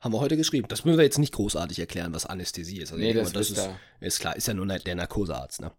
Haben 0.00 0.12
wir 0.12 0.18
heute 0.18 0.36
geschrieben. 0.36 0.66
Das 0.66 0.84
müssen 0.84 0.98
wir 0.98 1.04
jetzt 1.04 1.20
nicht 1.20 1.32
großartig 1.32 1.78
erklären, 1.78 2.12
was 2.14 2.26
Anästhesie 2.26 2.80
ist. 2.80 2.90
Also 2.90 3.00
nee, 3.00 3.12
das, 3.12 3.32
das 3.32 3.50
ist, 3.50 3.58
da. 3.58 3.78
ist 4.00 4.18
klar, 4.18 4.34
ist 4.34 4.48
ja 4.48 4.54
nur 4.54 4.66
der 4.66 4.94
Narkosearzt, 4.96 5.60
ne? 5.60 5.70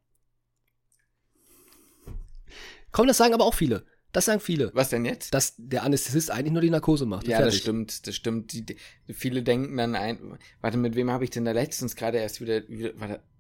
Komm, 2.93 3.07
das 3.07 3.17
sagen 3.17 3.33
aber 3.33 3.43
auch 3.43 3.55
viele. 3.55 3.85
Das 4.13 4.23
sagen 4.23 4.39
viele. 4.39 4.71
Was 4.73 4.87
denn 4.87 5.03
jetzt? 5.03 5.33
Dass 5.33 5.55
der 5.57 5.83
Anästhesist 5.83 6.31
eigentlich 6.31 6.53
nur 6.53 6.61
die 6.61 6.69
Narkose 6.69 7.05
macht. 7.05 7.27
Ja, 7.27 7.39
Fertig. 7.39 7.55
das 7.55 7.61
stimmt, 7.61 8.07
das 8.07 8.15
stimmt. 8.15 8.53
Die, 8.53 8.65
die, 8.65 8.77
viele 9.09 9.43
denken 9.43 9.75
dann 9.75 9.95
ein. 9.95 10.39
Warte, 10.61 10.77
mit 10.77 10.95
wem 10.95 11.11
habe 11.11 11.25
ich 11.25 11.29
denn 11.29 11.43
da 11.43 11.51
letztens 11.51 11.97
gerade 11.97 12.19
erst 12.19 12.39
wieder. 12.39 12.65
wieder 12.69 12.97
warte. 12.97 13.15
Wer 13.15 13.32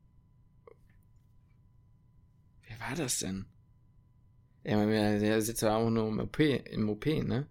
war 2.87 2.95
das 2.95 3.19
denn? 3.19 3.45
Ja, 4.63 4.85
der 4.85 5.41
sitzt 5.41 5.61
ja 5.61 5.75
auch 5.75 5.89
nur 5.89 6.07
im 6.07 6.19
OP, 6.19 6.39
im 6.39 6.89
OP, 6.89 7.05
ne? 7.05 7.47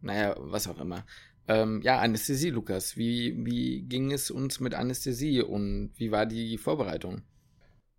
Naja, 0.00 0.34
was 0.38 0.68
auch 0.68 0.80
immer. 0.80 1.04
Ähm, 1.48 1.82
ja, 1.82 1.98
Anästhesie, 1.98 2.50
Lukas. 2.50 2.96
Wie, 2.96 3.34
wie 3.44 3.82
ging 3.82 4.12
es 4.12 4.30
uns 4.30 4.60
mit 4.60 4.74
Anästhesie 4.74 5.42
und 5.42 5.92
wie 5.96 6.12
war 6.12 6.26
die 6.26 6.58
Vorbereitung? 6.58 7.22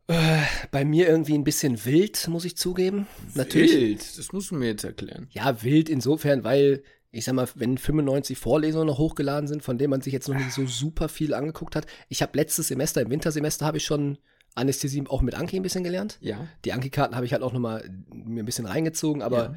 Äh, 0.07 0.41
bei 0.71 0.85
mir 0.85 1.07
irgendwie 1.07 1.33
ein 1.33 1.43
bisschen 1.43 1.83
wild, 1.85 2.27
muss 2.27 2.45
ich 2.45 2.57
zugeben. 2.57 3.07
Wild? 3.25 3.35
Natürlich. 3.35 4.15
Das 4.15 4.31
musst 4.31 4.51
du 4.51 4.55
mir 4.55 4.67
jetzt 4.67 4.83
erklären. 4.83 5.27
Ja, 5.31 5.61
wild 5.63 5.89
insofern, 5.89 6.43
weil, 6.43 6.83
ich 7.11 7.25
sag 7.25 7.35
mal, 7.35 7.47
wenn 7.55 7.77
95 7.77 8.37
Vorlesungen 8.37 8.87
noch 8.87 8.97
hochgeladen 8.97 9.47
sind, 9.47 9.63
von 9.63 9.77
denen 9.77 9.91
man 9.91 10.01
sich 10.01 10.13
jetzt 10.13 10.27
noch 10.27 10.37
nicht 10.37 10.51
so 10.51 10.65
super 10.65 11.09
viel 11.09 11.33
angeguckt 11.33 11.75
hat. 11.75 11.85
Ich 12.09 12.21
habe 12.21 12.37
letztes 12.37 12.69
Semester, 12.69 13.01
im 13.01 13.09
Wintersemester, 13.09 13.65
habe 13.65 13.77
ich 13.77 13.85
schon 13.85 14.17
Anästhesie 14.55 15.03
auch 15.07 15.21
mit 15.21 15.35
Anki 15.35 15.57
ein 15.57 15.63
bisschen 15.63 15.83
gelernt. 15.83 16.17
Ja. 16.21 16.47
Die 16.65 16.73
Anki-Karten 16.73 17.15
habe 17.15 17.25
ich 17.25 17.33
halt 17.33 17.43
auch 17.43 17.53
nochmal 17.53 17.89
mir 18.13 18.43
ein 18.43 18.45
bisschen 18.45 18.65
reingezogen, 18.65 19.21
aber 19.21 19.43
ja. 19.43 19.55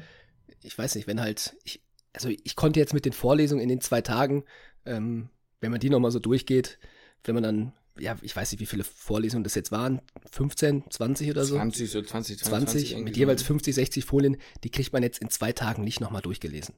ich 0.63 0.77
weiß 0.77 0.95
nicht, 0.95 1.07
wenn 1.07 1.21
halt, 1.21 1.55
ich, 1.63 1.81
also 2.13 2.29
ich 2.29 2.55
konnte 2.55 2.79
jetzt 2.79 2.93
mit 2.93 3.05
den 3.05 3.13
Vorlesungen 3.13 3.61
in 3.61 3.69
den 3.69 3.81
zwei 3.81 4.01
Tagen, 4.01 4.43
ähm, 4.85 5.29
wenn 5.61 5.71
man 5.71 5.79
die 5.79 5.89
nochmal 5.89 6.11
so 6.11 6.19
durchgeht, 6.19 6.79
wenn 7.23 7.35
man 7.35 7.43
dann, 7.43 7.73
ja, 7.99 8.15
ich 8.21 8.35
weiß 8.35 8.51
nicht, 8.51 8.59
wie 8.59 8.65
viele 8.65 8.83
Vorlesungen 8.83 9.43
das 9.43 9.55
jetzt 9.55 9.71
waren, 9.71 10.01
15, 10.31 10.85
20 10.89 11.31
oder 11.31 11.45
so? 11.45 11.55
20, 11.55 11.91
so 11.91 12.01
20, 12.01 12.37
20, 12.39 12.47
20 12.47 13.03
mit 13.03 13.17
jeweils 13.17 13.43
50, 13.43 13.75
60 13.75 14.05
Folien, 14.05 14.37
die 14.63 14.69
kriegt 14.69 14.93
man 14.93 15.03
jetzt 15.03 15.19
in 15.19 15.29
zwei 15.29 15.51
Tagen 15.51 15.83
nicht 15.83 15.99
nochmal 15.99 16.21
durchgelesen. 16.21 16.75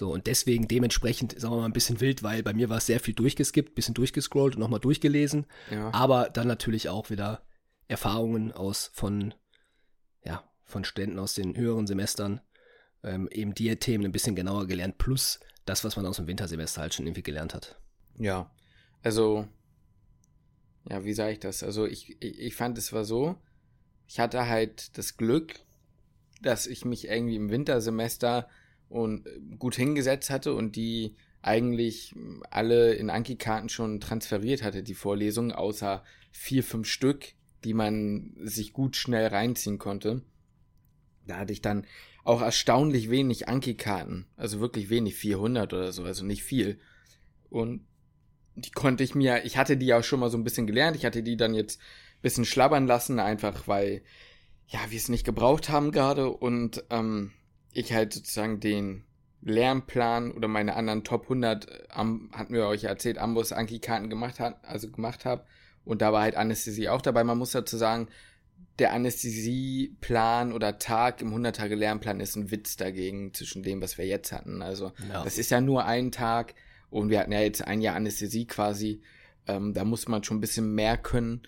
So, 0.00 0.10
und 0.14 0.26
deswegen 0.26 0.66
dementsprechend, 0.66 1.38
sagen 1.38 1.52
wir 1.52 1.58
mal, 1.58 1.66
ein 1.66 1.74
bisschen 1.74 2.00
wild, 2.00 2.22
weil 2.22 2.42
bei 2.42 2.54
mir 2.54 2.70
war 2.70 2.78
es 2.78 2.86
sehr 2.86 3.00
viel 3.00 3.12
durchgeskippt, 3.12 3.74
bisschen 3.74 3.92
durchgescrollt 3.92 4.54
und 4.54 4.60
nochmal 4.60 4.80
durchgelesen. 4.80 5.44
Ja. 5.70 5.92
Aber 5.92 6.30
dann 6.30 6.48
natürlich 6.48 6.88
auch 6.88 7.10
wieder 7.10 7.42
Erfahrungen 7.86 8.50
aus 8.50 8.90
von, 8.94 9.34
ja, 10.24 10.42
von 10.64 10.84
Ständen 10.84 11.18
aus 11.18 11.34
den 11.34 11.54
höheren 11.54 11.86
Semestern, 11.86 12.40
ähm, 13.02 13.28
eben 13.30 13.52
die 13.52 13.76
Themen 13.76 14.06
ein 14.06 14.12
bisschen 14.12 14.34
genauer 14.34 14.66
gelernt, 14.66 14.96
plus 14.96 15.38
das, 15.66 15.84
was 15.84 15.96
man 15.96 16.06
aus 16.06 16.16
dem 16.16 16.26
Wintersemester 16.26 16.80
halt 16.80 16.94
schon 16.94 17.06
irgendwie 17.06 17.22
gelernt 17.22 17.52
hat. 17.52 17.78
Ja, 18.16 18.50
also, 19.02 19.46
ja, 20.88 21.04
wie 21.04 21.12
sage 21.12 21.32
ich 21.32 21.40
das? 21.40 21.62
Also 21.62 21.84
ich, 21.84 22.16
ich, 22.22 22.38
ich 22.38 22.56
fand, 22.56 22.78
es 22.78 22.94
war 22.94 23.04
so, 23.04 23.36
ich 24.06 24.18
hatte 24.18 24.48
halt 24.48 24.96
das 24.96 25.18
Glück, 25.18 25.60
dass 26.40 26.66
ich 26.66 26.86
mich 26.86 27.06
irgendwie 27.06 27.36
im 27.36 27.50
Wintersemester 27.50 28.48
und 28.90 29.26
äh, 29.26 29.40
gut 29.58 29.76
hingesetzt 29.76 30.28
hatte 30.28 30.54
und 30.54 30.76
die 30.76 31.14
eigentlich 31.40 32.14
alle 32.50 32.92
in 32.92 33.08
Anki-Karten 33.08 33.70
schon 33.70 34.00
transferiert 34.00 34.62
hatte, 34.62 34.82
die 34.82 34.94
Vorlesungen, 34.94 35.52
außer 35.52 36.04
vier, 36.32 36.62
fünf 36.62 36.86
Stück, 36.86 37.32
die 37.64 37.72
man 37.72 38.34
sich 38.42 38.74
gut 38.74 38.96
schnell 38.96 39.28
reinziehen 39.28 39.78
konnte. 39.78 40.22
Da 41.26 41.38
hatte 41.38 41.52
ich 41.52 41.62
dann 41.62 41.86
auch 42.24 42.42
erstaunlich 42.42 43.08
wenig 43.08 43.48
Anki-Karten, 43.48 44.26
also 44.36 44.60
wirklich 44.60 44.90
wenig, 44.90 45.14
400 45.14 45.72
oder 45.72 45.92
so, 45.92 46.04
also 46.04 46.24
nicht 46.24 46.42
viel. 46.42 46.78
Und 47.48 47.86
die 48.56 48.72
konnte 48.72 49.02
ich 49.04 49.14
mir, 49.14 49.44
ich 49.44 49.56
hatte 49.56 49.78
die 49.78 49.94
auch 49.94 50.04
schon 50.04 50.20
mal 50.20 50.30
so 50.30 50.36
ein 50.36 50.44
bisschen 50.44 50.66
gelernt, 50.66 50.96
ich 50.96 51.06
hatte 51.06 51.22
die 51.22 51.36
dann 51.36 51.54
jetzt 51.54 51.80
ein 51.80 52.22
bisschen 52.22 52.44
schlabbern 52.44 52.86
lassen, 52.86 53.18
einfach 53.18 53.66
weil, 53.66 54.02
ja, 54.66 54.80
wir 54.90 54.98
es 54.98 55.08
nicht 55.08 55.24
gebraucht 55.24 55.70
haben 55.70 55.90
gerade 55.90 56.28
und 56.30 56.84
ähm, 56.90 57.32
ich 57.72 57.92
halt 57.92 58.12
sozusagen 58.12 58.60
den 58.60 59.04
Lernplan 59.42 60.32
oder 60.32 60.48
meine 60.48 60.76
anderen 60.76 61.04
Top 61.04 61.24
100, 61.24 61.88
ähm, 61.96 62.30
hatten 62.32 62.52
wir 62.52 62.66
euch 62.66 62.84
erzählt, 62.84 63.18
Ambus 63.18 63.52
Anki-Karten 63.52 64.10
gemacht 64.10 64.38
hat, 64.38 64.62
also 64.64 64.90
gemacht 64.90 65.24
habe. 65.24 65.44
Und 65.84 66.02
da 66.02 66.12
war 66.12 66.22
halt 66.22 66.36
Anästhesie 66.36 66.88
auch 66.88 67.00
dabei. 67.00 67.24
Man 67.24 67.38
muss 67.38 67.52
dazu 67.52 67.76
sagen, 67.76 68.08
der 68.78 68.92
Anästhesieplan 68.92 70.52
oder 70.52 70.78
Tag 70.78 71.20
im 71.20 71.34
100-Tage-Lernplan 71.34 72.20
ist 72.20 72.36
ein 72.36 72.50
Witz 72.50 72.76
dagegen 72.76 73.32
zwischen 73.34 73.62
dem, 73.62 73.80
was 73.80 73.98
wir 73.98 74.06
jetzt 74.06 74.32
hatten. 74.32 74.62
Also, 74.62 74.92
ja. 75.08 75.24
das 75.24 75.38
ist 75.38 75.50
ja 75.50 75.60
nur 75.60 75.84
ein 75.84 76.12
Tag 76.12 76.54
und 76.90 77.10
wir 77.10 77.20
hatten 77.20 77.32
ja 77.32 77.40
jetzt 77.40 77.66
ein 77.66 77.80
Jahr 77.80 77.96
Anästhesie 77.96 78.46
quasi. 78.46 79.02
Ähm, 79.46 79.74
da 79.74 79.84
muss 79.84 80.08
man 80.08 80.22
schon 80.22 80.38
ein 80.38 80.40
bisschen 80.42 80.74
mehr 80.74 80.96
können. 80.96 81.42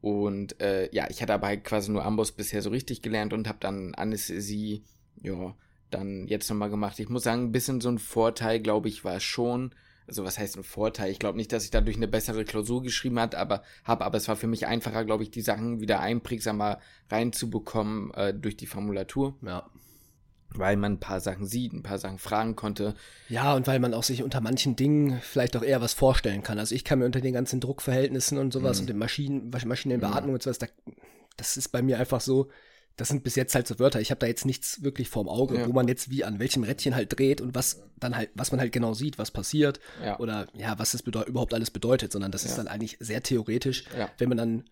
Und 0.00 0.60
äh, 0.60 0.88
ja, 0.92 1.08
ich 1.08 1.22
hatte 1.22 1.34
aber 1.34 1.46
halt 1.46 1.64
quasi 1.64 1.90
nur 1.90 2.04
Amboss 2.04 2.32
bisher 2.32 2.60
so 2.60 2.70
richtig 2.70 3.02
gelernt 3.02 3.32
und 3.32 3.48
habe 3.48 3.58
dann 3.60 3.94
Anästhesie, 3.94 4.84
ja, 5.22 5.54
dann 5.90 6.26
jetzt 6.26 6.50
nochmal 6.50 6.70
gemacht. 6.70 6.98
Ich 6.98 7.08
muss 7.08 7.22
sagen, 7.22 7.44
ein 7.44 7.52
bisschen 7.52 7.80
so 7.80 7.88
ein 7.88 7.98
Vorteil, 7.98 8.60
glaube 8.60 8.88
ich, 8.88 9.04
war 9.04 9.20
schon. 9.20 9.74
Also 10.06 10.24
was 10.24 10.38
heißt 10.38 10.56
ein 10.56 10.64
Vorteil? 10.64 11.10
Ich 11.10 11.18
glaube 11.18 11.38
nicht, 11.38 11.52
dass 11.52 11.64
ich 11.64 11.70
dadurch 11.70 11.96
eine 11.96 12.08
bessere 12.08 12.44
Klausur 12.44 12.82
geschrieben 12.82 13.18
hat, 13.18 13.34
aber 13.34 13.62
habe, 13.84 14.04
aber 14.04 14.18
es 14.18 14.28
war 14.28 14.36
für 14.36 14.46
mich 14.46 14.66
einfacher, 14.66 15.04
glaube 15.04 15.22
ich, 15.22 15.30
die 15.30 15.40
Sachen 15.40 15.80
wieder 15.80 16.00
einprägsamer 16.00 16.78
reinzubekommen 17.10 18.12
äh, 18.14 18.34
durch 18.34 18.56
die 18.56 18.66
Formulatur. 18.66 19.38
Ja. 19.42 19.70
Weil 20.56 20.76
man 20.76 20.94
ein 20.94 21.00
paar 21.00 21.20
Sachen 21.20 21.46
sieht, 21.46 21.72
ein 21.72 21.82
paar 21.82 21.98
Sachen 21.98 22.18
fragen 22.18 22.54
konnte. 22.54 22.94
Ja, 23.28 23.54
und 23.54 23.66
weil 23.66 23.80
man 23.80 23.94
auch 23.94 24.04
sich 24.04 24.22
unter 24.22 24.40
manchen 24.40 24.76
Dingen 24.76 25.20
vielleicht 25.22 25.56
auch 25.56 25.64
eher 25.64 25.80
was 25.80 25.94
vorstellen 25.94 26.42
kann. 26.42 26.58
Also 26.58 26.74
ich 26.74 26.84
kann 26.84 26.98
mir 26.98 27.06
unter 27.06 27.20
den 27.20 27.32
ganzen 27.32 27.60
Druckverhältnissen 27.60 28.38
und 28.38 28.52
sowas 28.52 28.76
mhm. 28.76 28.82
und 28.82 28.88
den 28.90 28.98
Maschinen, 28.98 29.50
Maschinenbeatmung 29.50 30.28
mhm. 30.28 30.34
und 30.34 30.42
sowas, 30.42 30.58
da, 30.58 30.66
das 31.36 31.56
ist 31.56 31.68
bei 31.68 31.82
mir 31.82 31.98
einfach 31.98 32.20
so, 32.20 32.50
das 32.96 33.08
sind 33.08 33.24
bis 33.24 33.34
jetzt 33.34 33.54
halt 33.54 33.66
so 33.66 33.78
Wörter. 33.78 34.00
Ich 34.00 34.10
habe 34.10 34.20
da 34.20 34.26
jetzt 34.26 34.44
nichts 34.44 34.82
wirklich 34.82 35.08
vorm 35.08 35.28
Auge, 35.28 35.58
ja. 35.58 35.66
wo 35.66 35.72
man 35.72 35.88
jetzt 35.88 36.10
wie 36.10 36.24
an 36.24 36.38
welchem 36.38 36.62
Rädchen 36.62 36.94
halt 36.94 37.18
dreht 37.18 37.40
und 37.40 37.54
was 37.54 37.82
dann 37.98 38.16
halt, 38.16 38.30
was 38.34 38.52
man 38.52 38.60
halt 38.60 38.72
genau 38.72 38.94
sieht, 38.94 39.18
was 39.18 39.30
passiert 39.30 39.80
ja. 40.02 40.18
oder 40.20 40.46
ja, 40.54 40.78
was 40.78 40.92
das 40.92 41.00
überhaupt 41.00 41.54
alles 41.54 41.70
bedeutet, 41.70 42.12
sondern 42.12 42.30
das 42.30 42.44
ja. 42.44 42.50
ist 42.50 42.58
dann 42.58 42.68
eigentlich 42.68 42.96
sehr 43.00 43.22
theoretisch, 43.22 43.84
wenn 44.18 44.28
man 44.28 44.38
dann, 44.38 44.64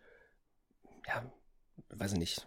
ja, 1.07 1.25
weiß 1.91 2.13
ich 2.13 2.19
nicht, 2.19 2.47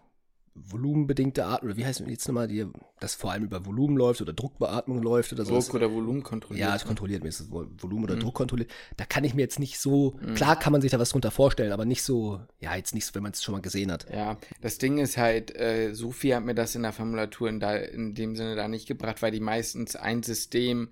volumenbedingte 0.55 1.45
Art, 1.45 1.63
oder 1.63 1.75
wie 1.75 1.85
heißt 1.85 1.99
es 1.99 2.07
jetzt 2.07 2.27
nochmal, 2.27 2.47
die, 2.47 2.65
das 3.01 3.13
vor 3.13 3.31
allem 3.31 3.43
über 3.43 3.65
Volumen 3.65 3.97
läuft 3.97 4.21
oder 4.21 4.31
Druckbeatmung 4.31 5.03
läuft 5.03 5.33
oder 5.33 5.43
so. 5.43 5.59
Druck 5.59 5.73
oder 5.73 5.91
Volumen 5.91 6.23
kontrolliert. 6.23 6.67
Ja, 6.67 6.75
es 6.75 6.85
kontrolliert 6.85 7.23
mir, 7.23 7.29
ist 7.29 7.51
Volumen 7.51 8.05
oder 8.05 8.15
mhm. 8.15 8.21
Druck 8.21 8.35
kontrolliert. 8.35 8.71
Da 8.95 9.05
kann 9.05 9.25
ich 9.25 9.33
mir 9.33 9.41
jetzt 9.41 9.59
nicht 9.59 9.79
so, 9.79 10.17
mhm. 10.21 10.33
klar 10.35 10.57
kann 10.57 10.71
man 10.71 10.81
sich 10.81 10.91
da 10.91 10.99
was 10.99 11.09
drunter 11.09 11.29
vorstellen, 11.29 11.73
aber 11.73 11.83
nicht 11.83 12.03
so, 12.03 12.39
ja, 12.59 12.73
jetzt 12.75 12.95
nicht 12.95 13.05
so, 13.05 13.13
wenn 13.15 13.23
man 13.23 13.33
es 13.33 13.43
schon 13.43 13.53
mal 13.53 13.61
gesehen 13.61 13.91
hat. 13.91 14.07
Ja, 14.09 14.37
das 14.61 14.77
Ding 14.77 14.97
ist 14.97 15.17
halt, 15.17 15.53
äh, 15.55 15.93
Sophie 15.93 16.33
hat 16.33 16.45
mir 16.45 16.55
das 16.55 16.73
in 16.73 16.83
der 16.83 16.93
Formulatur 16.93 17.49
in, 17.49 17.59
da, 17.59 17.75
in 17.75 18.15
dem 18.15 18.37
Sinne 18.37 18.55
da 18.55 18.69
nicht 18.69 18.87
gebracht, 18.87 19.21
weil 19.21 19.31
die 19.31 19.41
meistens 19.41 19.97
ein 19.97 20.23
System, 20.23 20.89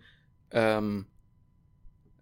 ähm, 0.52 1.06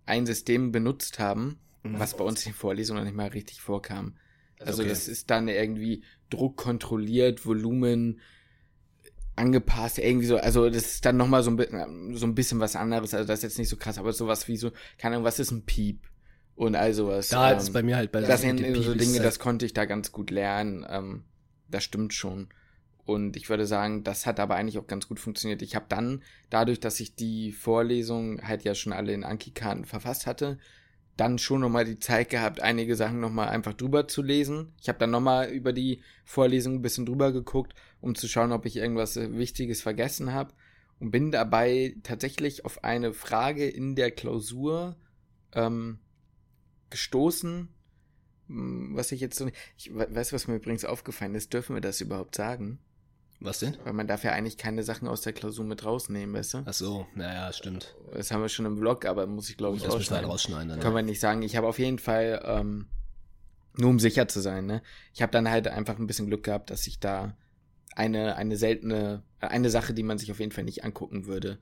ein 0.06 0.28
System 0.28 0.72
benutzt 0.72 1.18
haben, 1.18 1.58
mhm. 1.82 2.00
was 2.00 2.16
bei 2.16 2.24
uns 2.24 2.46
in 2.46 2.52
den 2.52 2.58
Vorlesungen 2.58 3.04
nicht 3.04 3.16
mal 3.16 3.30
richtig 3.30 3.62
vorkam. 3.62 4.14
Also 4.66 4.82
okay. 4.84 4.90
das 4.90 5.08
ist 5.08 5.30
dann 5.30 5.48
irgendwie 5.48 6.04
Druck 6.30 6.58
kontrolliert, 6.58 7.46
Volumen 7.46 8.20
angepasst, 9.36 9.98
irgendwie 9.98 10.28
so, 10.28 10.38
also 10.38 10.70
das 10.70 10.86
ist 10.86 11.06
dann 11.06 11.18
nochmal 11.18 11.44
so 11.44 11.52
ein, 11.52 12.16
so 12.16 12.26
ein 12.26 12.36
bisschen 12.36 12.60
was 12.60 12.76
anderes, 12.76 13.14
also 13.14 13.28
das 13.28 13.40
ist 13.40 13.44
jetzt 13.44 13.58
nicht 13.58 13.70
so 13.70 13.78
krass, 13.78 13.98
aber 13.98 14.14
sowas 14.14 14.48
wie 14.48 14.58
so, 14.58 14.72
keine 14.98 15.16
Ahnung, 15.16 15.26
was 15.26 15.40
ist 15.40 15.52
ein 15.52 15.64
Piep? 15.66 16.00
Und 16.56 16.76
also 16.76 17.08
was. 17.08 17.30
Da 17.30 17.54
ähm, 17.54 17.58
ist 17.58 17.74
bei 17.74 17.82
mir 17.82 17.96
halt 17.96 18.12
bei 18.12 18.22
Das 18.22 18.42
sind 18.42 18.60
so 18.76 18.94
Dinge, 18.94 19.20
das 19.20 19.40
konnte 19.40 19.66
ich 19.66 19.74
da 19.74 19.86
ganz 19.86 20.12
gut 20.12 20.30
lernen, 20.30 20.86
ähm, 20.88 21.24
das 21.70 21.84
stimmt 21.84 22.14
schon. 22.14 22.50
Und 23.04 23.36
ich 23.36 23.50
würde 23.50 23.66
sagen, 23.66 24.04
das 24.04 24.26
hat 24.26 24.40
aber 24.40 24.56
eigentlich 24.56 24.78
auch 24.78 24.86
ganz 24.86 25.08
gut 25.08 25.20
funktioniert. 25.20 25.62
Ich 25.62 25.76
habe 25.76 25.86
dann, 25.90 26.22
dadurch, 26.50 26.80
dass 26.80 27.00
ich 27.00 27.16
die 27.16 27.52
Vorlesung 27.52 28.42
halt 28.48 28.64
ja 28.64 28.76
schon 28.76 28.94
alle 28.94 29.14
in 29.14 29.24
Anki-Karten 29.24 29.86
verfasst 29.86 30.28
hatte, 30.28 30.60
dann 31.22 31.38
schon 31.38 31.62
nochmal 31.62 31.86
die 31.86 32.00
Zeit 32.00 32.32
gehabt, 32.32 32.62
einige 32.62 32.96
Sachen 32.96 33.20
nochmal 33.20 33.50
einfach 33.50 33.74
drüber 33.74 34.08
zu 34.08 34.24
lesen. 34.24 34.74
Ich 34.82 34.90
habe 34.90 34.98
dann 34.98 35.12
nochmal 35.12 35.52
über 35.52 35.72
die 35.72 36.02
Vorlesung 36.26 36.74
ein 36.74 36.82
bisschen 36.82 37.06
drüber 37.06 37.32
geguckt, 37.32 37.76
um 38.00 38.16
zu 38.16 38.28
schauen, 38.28 38.52
ob 38.52 38.66
ich 38.66 38.78
irgendwas 38.78 39.18
äh, 39.18 39.32
Wichtiges 39.38 39.84
vergessen 39.84 40.34
habe. 40.34 40.52
Und 41.00 41.12
bin 41.12 41.32
dabei 41.32 41.96
tatsächlich 42.02 42.66
auf 42.66 42.84
eine 42.84 43.14
Frage 43.14 43.70
in 43.70 43.96
der 43.96 44.10
Klausur 44.10 44.96
ähm, 45.54 46.00
gestoßen, 46.90 47.68
hm, 48.48 48.96
was 48.96 49.12
ich 49.12 49.22
jetzt 49.22 49.38
so. 49.38 49.48
Ich 49.78 49.92
weiß, 49.94 50.34
was 50.34 50.48
mir 50.48 50.56
übrigens 50.56 50.86
aufgefallen 50.86 51.36
ist. 51.36 51.54
Dürfen 51.54 51.76
wir 51.76 51.82
das 51.82 52.02
überhaupt 52.02 52.34
sagen? 52.34 52.80
Was 53.44 53.58
denn? 53.58 53.76
Weil 53.84 53.94
man 53.94 54.06
darf 54.06 54.24
ja 54.24 54.34
eigentlich 54.34 54.58
keine 54.58 54.84
Sachen 54.84 55.08
aus 55.08 55.22
der 55.22 55.34
Klausur 55.34 55.66
mit 55.66 55.84
rausnehmen, 55.84 56.36
weißt 56.36 56.54
du? 56.54 56.64
Ach 56.64 56.74
so, 56.74 57.08
naja, 57.16 57.52
stimmt. 57.52 57.96
Das 58.14 58.30
haben 58.30 58.42
wir 58.42 58.50
schon 58.50 58.68
im 58.68 58.78
Vlog, 58.78 59.06
aber 59.06 59.26
muss 59.26 59.50
ich 59.50 59.58
glaube 59.58 59.78
ich 59.78 59.84
das 59.84 59.94
rausschneiden. 59.94 60.30
rausschneiden 60.30 60.70
dann, 60.70 60.80
Kann 60.80 60.94
man 60.94 61.06
nicht 61.06 61.20
sagen. 61.20 61.42
Ich 61.42 61.56
habe 61.56 61.68
auf 61.68 61.80
jeden 61.80 61.98
Fall, 61.98 62.40
ähm, 62.46 62.86
nur 63.76 63.90
um 63.90 64.00
sicher 64.00 64.28
zu 64.28 64.42
sein, 64.42 64.68
ne? 64.68 64.84
Ich 65.14 65.24
habe 65.24 65.32
dann 65.32 65.50
halt 65.50 65.68
einfach 65.68 65.98
ein 65.98 66.06
bisschen 66.06 66.28
Glück 66.28 66.44
gehabt, 66.44 66.70
dass 66.70 66.86
ich 66.86 67.00
da 67.00 67.36
eine, 67.96 68.36
eine 68.36 68.58
seltene, 68.58 69.24
eine 69.40 69.72
Sache, 69.72 69.96
die 69.96 70.04
man 70.04 70.20
sich 70.20 70.32
auf 70.32 70.40
jeden 70.40 70.52
Fall 70.52 70.64
nicht 70.64 70.84
angucken 70.84 71.26
würde. 71.26 71.58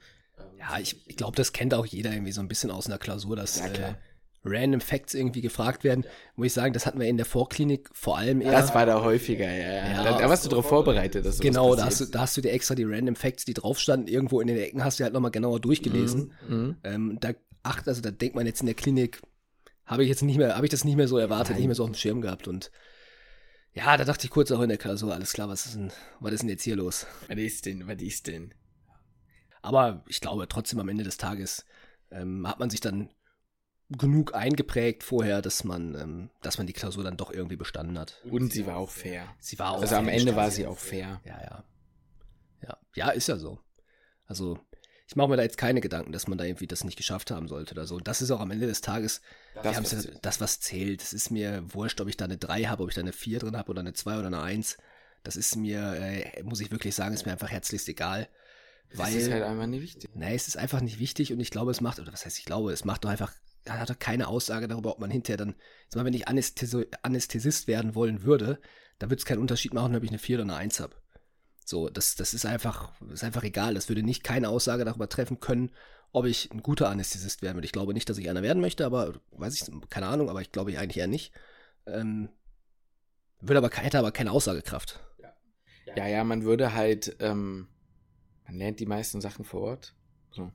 Ja, 0.57 0.79
ich, 0.79 1.07
ich 1.07 1.15
glaube, 1.15 1.37
das 1.37 1.53
kennt 1.53 1.73
auch 1.73 1.85
jeder 1.85 2.11
irgendwie 2.11 2.33
so 2.33 2.41
ein 2.41 2.49
bisschen 2.49 2.71
aus 2.71 2.87
einer 2.87 2.97
Klausur, 2.97 3.37
dass 3.37 3.59
ja, 3.59 3.67
äh, 3.67 3.95
Random 4.43 4.81
Facts 4.81 5.13
irgendwie 5.13 5.41
gefragt 5.41 5.83
werden, 5.83 6.05
muss 6.35 6.47
ich 6.47 6.53
sagen, 6.53 6.73
das 6.73 6.85
hatten 6.85 6.99
wir 6.99 7.07
in 7.07 7.17
der 7.17 7.25
Vorklinik 7.25 7.89
vor 7.91 8.17
allem 8.17 8.41
eher. 8.41 8.51
Das 8.51 8.73
war 8.73 8.85
da 8.85 9.03
häufiger, 9.03 9.51
ja. 9.51 9.67
ja. 9.67 9.91
ja 9.91 10.03
da, 10.03 10.17
da, 10.17 10.29
warst 10.29 10.45
du 10.45 10.49
drauf 10.49 10.67
vorbereitet. 10.67 11.25
Dass 11.25 11.39
genau, 11.39 11.75
da 11.75 11.85
hast, 11.85 12.01
du, 12.01 12.05
da 12.05 12.21
hast 12.21 12.37
du 12.37 12.41
dir 12.41 12.51
extra 12.51 12.75
die 12.75 12.85
Random 12.85 13.15
Facts, 13.15 13.45
die 13.45 13.53
drauf 13.53 13.79
standen, 13.79 14.07
irgendwo 14.07 14.39
in 14.39 14.47
den 14.47 14.57
Ecken, 14.57 14.83
hast 14.83 14.99
du 14.99 15.03
halt 15.03 15.13
nochmal 15.13 15.31
genauer 15.31 15.59
durchgelesen. 15.59 16.31
Mhm, 16.47 16.55
mhm. 16.55 16.77
Ähm, 16.83 17.17
da, 17.19 17.31
ach, 17.63 17.85
also 17.85 18.01
da 18.01 18.11
denkt 18.11 18.35
man 18.35 18.45
jetzt 18.45 18.61
in 18.61 18.67
der 18.67 18.75
Klinik, 18.75 19.21
habe 19.85 20.03
ich 20.03 20.09
jetzt 20.09 20.21
nicht 20.21 20.37
mehr, 20.37 20.55
habe 20.55 20.65
ich 20.65 20.71
das 20.71 20.85
nicht 20.85 20.95
mehr 20.95 21.07
so 21.07 21.17
erwartet, 21.17 21.51
Nein. 21.51 21.57
nicht 21.57 21.67
mehr 21.67 21.75
so 21.75 21.83
auf 21.83 21.89
dem 21.89 21.95
Schirm 21.95 22.21
gehabt 22.21 22.47
und 22.47 22.71
ja, 23.73 23.95
da 23.97 24.03
dachte 24.03 24.25
ich 24.25 24.31
kurz 24.31 24.51
auch 24.51 24.61
in 24.61 24.69
der 24.69 24.77
Klausur, 24.77 25.13
alles 25.13 25.33
klar, 25.33 25.47
was 25.47 25.65
ist 25.65 25.75
denn, 25.75 25.91
was 26.19 26.33
ist 26.33 26.41
denn 26.41 26.49
jetzt 26.49 26.63
hier 26.63 26.75
los? 26.75 27.05
Was 27.27 27.37
ist 27.37 27.65
denn, 27.65 27.87
was 27.87 28.01
ist 28.01 28.27
denn? 28.27 28.53
Aber 29.61 30.03
ich 30.07 30.21
glaube 30.21 30.47
trotzdem 30.47 30.79
am 30.79 30.89
Ende 30.89 31.03
des 31.03 31.17
Tages 31.17 31.65
ähm, 32.11 32.47
hat 32.47 32.59
man 32.59 32.69
sich 32.69 32.79
dann 32.79 33.09
genug 33.89 34.35
eingeprägt 34.35 35.03
vorher, 35.03 35.41
dass 35.41 35.63
man, 35.63 35.95
ähm, 35.95 36.29
dass 36.41 36.57
man 36.57 36.67
die 36.67 36.73
Klausur 36.73 37.03
dann 37.03 37.17
doch 37.17 37.31
irgendwie 37.31 37.55
bestanden 37.55 37.97
hat. 37.97 38.21
Und 38.29 38.53
sie 38.53 38.65
war 38.65 38.77
auch 38.77 38.89
fair. 38.89 39.27
Sie 39.39 39.57
war 39.57 39.71
auch 39.71 39.81
Also 39.81 39.95
am 39.95 40.07
Ende 40.07 40.35
war 40.35 40.51
sie 40.51 40.67
auch 40.67 40.77
fair. 40.77 41.21
Ja, 41.25 41.41
ja. 41.41 41.63
Ja, 42.61 42.77
ja 42.95 43.09
ist 43.09 43.27
ja 43.27 43.37
so. 43.37 43.59
Also, 44.27 44.59
ich 45.07 45.15
mache 45.15 45.29
mir 45.29 45.37
da 45.37 45.43
jetzt 45.43 45.57
keine 45.57 45.81
Gedanken, 45.81 46.11
dass 46.11 46.27
man 46.27 46.37
da 46.37 46.43
irgendwie 46.43 46.67
das 46.67 46.83
nicht 46.83 46.97
geschafft 46.97 47.31
haben 47.31 47.47
sollte 47.47 47.73
oder 47.73 47.87
so. 47.87 47.95
Und 47.95 48.07
das 48.07 48.21
ist 48.21 48.29
auch 48.29 48.41
am 48.41 48.51
Ende 48.51 48.67
des 48.67 48.81
Tages 48.81 49.21
das, 49.63 49.81
was, 49.81 50.05
ja, 50.05 50.11
das 50.21 50.39
was 50.39 50.59
zählt. 50.59 51.01
Es 51.01 51.13
ist 51.13 51.31
mir 51.31 51.63
wurscht, 51.73 51.99
ob 51.99 52.07
ich 52.07 52.15
da 52.15 52.25
eine 52.25 52.37
3 52.37 52.65
habe, 52.65 52.83
ob 52.83 52.89
ich 52.89 52.95
da 52.95 53.01
eine 53.01 53.11
4 53.11 53.39
drin 53.39 53.57
habe 53.57 53.71
oder 53.71 53.79
eine 53.79 53.93
2 53.93 54.19
oder 54.19 54.27
eine 54.27 54.41
1. 54.41 54.77
Das 55.23 55.35
ist 55.35 55.55
mir, 55.55 55.95
äh, 55.95 56.43
muss 56.43 56.61
ich 56.61 56.69
wirklich 56.69 56.93
sagen, 56.93 57.15
ist 57.15 57.25
mir 57.25 57.31
einfach 57.31 57.49
herzlichst 57.49 57.89
egal. 57.89 58.29
Weil, 58.93 59.15
es 59.15 59.23
ist 59.23 59.31
halt 59.31 59.43
einfach 59.43 59.65
nicht 59.65 59.81
wichtig. 59.81 60.11
Nein, 60.13 60.35
es 60.35 60.47
ist 60.47 60.57
einfach 60.57 60.81
nicht 60.81 60.99
wichtig 60.99 61.33
und 61.33 61.39
ich 61.39 61.49
glaube, 61.49 61.71
es 61.71 61.81
macht, 61.81 61.99
oder 61.99 62.13
was 62.13 62.25
heißt 62.25 62.37
ich 62.37 62.45
glaube, 62.45 62.71
es 62.71 62.85
macht 62.85 63.03
doch 63.03 63.09
einfach 63.09 63.33
hat 63.77 63.89
er 63.89 63.95
keine 63.95 64.27
Aussage 64.27 64.67
darüber, 64.67 64.91
ob 64.91 64.99
man 64.99 65.11
hinterher 65.11 65.37
dann, 65.37 65.55
mal, 65.93 66.05
wenn 66.05 66.13
ich 66.13 66.27
Anästhesi 66.27 66.87
Anästhesist 67.01 67.67
werden 67.67 67.95
wollen 67.95 68.23
würde, 68.23 68.59
da 68.97 69.09
würde 69.09 69.19
es 69.19 69.25
keinen 69.25 69.39
Unterschied 69.39 69.73
machen, 69.73 69.95
ob 69.95 70.03
ich 70.03 70.09
eine 70.09 70.19
4 70.19 70.37
oder 70.37 70.43
eine 70.43 70.55
1 70.55 70.79
habe. 70.79 70.95
So, 71.65 71.89
das, 71.89 72.15
das 72.15 72.33
ist 72.33 72.45
einfach, 72.45 72.91
ist 73.11 73.23
einfach 73.23 73.43
egal. 73.43 73.75
Das 73.75 73.89
würde 73.89 74.01
nicht 74.01 74.23
keine 74.23 74.49
Aussage 74.49 74.85
darüber 74.85 75.07
treffen 75.07 75.39
können, 75.39 75.71
ob 76.11 76.25
ich 76.25 76.51
ein 76.51 76.63
guter 76.63 76.89
Anästhesist 76.89 77.41
werden 77.41 77.57
würde. 77.57 77.65
Ich 77.65 77.71
glaube 77.71 77.93
nicht, 77.93 78.09
dass 78.09 78.17
ich 78.17 78.29
einer 78.29 78.41
werden 78.41 78.61
möchte, 78.61 78.85
aber 78.85 79.13
weiß 79.31 79.53
ich, 79.53 79.89
keine 79.89 80.07
Ahnung, 80.07 80.29
aber 80.29 80.41
ich 80.41 80.51
glaube 80.51 80.71
ich 80.71 80.79
eigentlich 80.79 80.97
eher 80.97 81.07
nicht. 81.07 81.31
Ähm, 81.85 82.29
würde 83.39 83.59
aber, 83.59 83.69
hätte 83.69 83.99
aber 83.99 84.11
keine 84.11 84.31
Aussagekraft. 84.31 84.99
Ja, 85.19 85.33
ja, 85.95 86.07
ja 86.07 86.23
man 86.23 86.43
würde 86.43 86.73
halt, 86.73 87.15
ähm, 87.19 87.67
man 88.45 88.55
lernt 88.55 88.79
die 88.79 88.85
meisten 88.85 89.21
Sachen 89.21 89.45
vor 89.45 89.61
Ort. 89.61 89.95
So. 90.31 90.51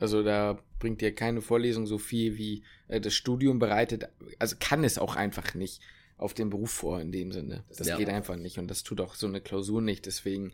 Also 0.00 0.22
da 0.22 0.58
bringt 0.78 1.00
dir 1.00 1.14
keine 1.14 1.40
Vorlesung 1.40 1.86
so 1.86 1.98
viel 1.98 2.36
wie 2.36 2.62
äh, 2.88 3.00
das 3.00 3.14
Studium 3.14 3.58
bereitet. 3.58 4.08
Also 4.38 4.56
kann 4.58 4.84
es 4.84 4.98
auch 4.98 5.16
einfach 5.16 5.54
nicht. 5.54 5.80
auf 6.16 6.32
den 6.32 6.48
Beruf 6.48 6.70
vor 6.70 7.00
in 7.00 7.10
dem 7.10 7.32
Sinne. 7.32 7.64
Das 7.76 7.88
Ja. 7.88 7.96
geht 7.98 8.08
einfach 8.08 8.36
nicht 8.36 8.58
und 8.58 8.68
das 8.70 8.84
tut 8.84 9.00
auch 9.00 9.16
so 9.16 9.26
eine 9.26 9.40
Klausur 9.40 9.82
nicht. 9.82 10.06
Deswegen 10.06 10.52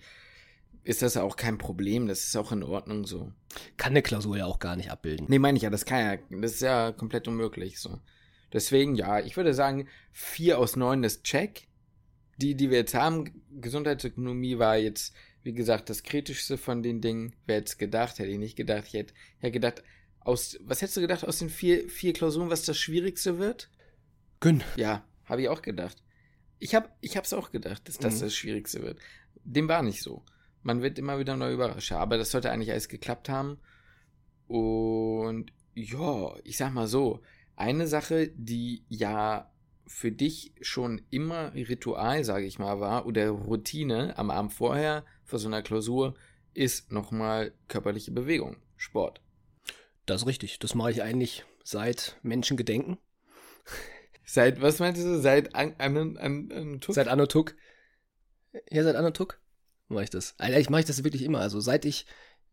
ist 0.84 1.02
das 1.02 1.18
auch 1.18 1.36
kein 1.36 1.58
Problem. 1.58 2.08
Das 2.08 2.24
ist 2.24 2.34
auch 2.34 2.50
in 2.50 2.62
Ordnung 2.62 3.04
so. 3.06 3.30
Kann 3.76 3.90
eine 3.92 4.00
Klausur 4.00 4.38
ja 4.38 4.46
auch 4.46 4.58
gar 4.58 4.74
nicht 4.74 4.90
abbilden. 4.90 5.26
Nee, 5.28 5.38
meine 5.38 5.58
ich 5.58 5.62
ja, 5.62 5.68
das 5.70 5.84
kann 5.84 6.00
ja, 6.30 6.38
das 6.40 6.52
ist 6.52 6.62
ja 6.62 6.92
komplett 6.92 7.28
unmöglich 7.28 7.78
so. 7.78 8.00
Deswegen, 8.54 8.94
ja, 8.94 9.20
ich 9.20 9.36
würde 9.36 9.52
sagen, 9.52 9.86
vier 10.12 10.58
aus 10.58 10.76
neun 10.76 11.04
ist 11.04 11.24
Check. 11.24 11.68
Die, 12.38 12.54
die 12.54 12.70
wir 12.70 12.78
jetzt 12.78 12.94
haben, 12.94 13.30
Gesundheitsökonomie 13.60 14.58
war 14.58 14.78
jetzt, 14.78 15.14
wie 15.42 15.52
gesagt, 15.52 15.88
das 15.90 16.02
kritischste 16.02 16.58
von 16.58 16.82
den 16.82 17.00
Dingen. 17.00 17.34
Wer 17.46 17.56
hätte 17.56 17.66
es 17.70 17.78
gedacht? 17.78 18.18
Hätte 18.18 18.30
ich 18.30 18.38
nicht 18.38 18.56
gedacht. 18.56 18.84
Ich 18.88 18.94
hätte, 18.94 19.14
ich 19.36 19.42
hätte 19.42 19.52
gedacht, 19.52 19.82
aus, 20.20 20.58
was 20.62 20.82
hättest 20.82 20.96
du 20.98 21.00
gedacht 21.00 21.24
aus 21.26 21.38
den 21.38 21.48
vier, 21.48 21.88
vier 21.88 22.12
Klausuren, 22.12 22.50
was 22.50 22.64
das 22.64 22.76
Schwierigste 22.78 23.38
wird? 23.38 23.70
Gönn. 24.40 24.62
Ja, 24.76 25.04
habe 25.24 25.42
ich 25.42 25.48
auch 25.48 25.62
gedacht. 25.62 26.02
Ich 26.58 26.74
habe 26.74 26.90
ich 27.00 27.16
hab's 27.16 27.32
auch 27.32 27.50
gedacht, 27.50 27.88
dass 27.88 27.98
das 27.98 28.16
Mhm. 28.16 28.20
das 28.20 28.34
Schwierigste 28.34 28.82
wird. 28.82 28.98
Dem 29.44 29.68
war 29.68 29.82
nicht 29.82 30.02
so. 30.02 30.22
Man 30.62 30.82
wird 30.82 30.98
immer 30.98 31.18
wieder 31.18 31.36
neu 31.36 31.52
überrascht. 31.54 31.92
Aber 31.92 32.18
das 32.18 32.30
sollte 32.30 32.50
eigentlich 32.50 32.70
alles 32.70 32.88
geklappt 32.88 33.30
haben. 33.30 33.58
Und 34.46 35.52
ja, 35.74 36.34
ich 36.44 36.56
sag 36.58 36.72
mal 36.72 36.86
so, 36.86 37.22
eine 37.56 37.86
Sache, 37.86 38.28
die 38.34 38.84
ja 38.88 39.50
für 39.90 40.12
dich 40.12 40.52
schon 40.60 41.02
immer 41.10 41.52
Ritual, 41.52 42.22
sage 42.22 42.46
ich 42.46 42.60
mal, 42.60 42.78
war, 42.78 43.06
oder 43.06 43.28
Routine 43.30 44.16
am 44.16 44.30
Abend 44.30 44.52
vorher 44.52 45.04
vor 45.24 45.40
so 45.40 45.48
einer 45.48 45.62
Klausur, 45.62 46.14
ist 46.54 46.92
nochmal 46.92 47.52
körperliche 47.66 48.12
Bewegung, 48.12 48.56
Sport. 48.76 49.20
Das 50.06 50.22
ist 50.22 50.26
richtig. 50.28 50.60
Das 50.60 50.76
mache 50.76 50.92
ich 50.92 51.02
eigentlich 51.02 51.44
seit 51.64 52.16
Menschengedenken. 52.22 52.98
Seit, 54.24 54.62
was 54.62 54.78
meinst 54.78 55.02
du, 55.02 55.20
seit 55.20 55.56
an, 55.56 55.74
an, 55.78 56.16
an, 56.18 56.52
an 56.52 56.80
Seit 56.88 57.08
Anno 57.08 57.26
Tuck. 57.26 57.56
Ja, 58.70 58.84
seit 58.84 58.94
Anno 58.94 59.10
Tuck 59.10 59.40
mache 59.88 60.04
ich 60.04 60.10
das. 60.10 60.38
Eigentlich 60.38 60.70
mache 60.70 60.82
ich 60.82 60.86
das 60.86 61.02
wirklich 61.02 61.22
immer. 61.22 61.40
Also 61.40 61.58
seit 61.58 61.84
ich, 61.84 62.06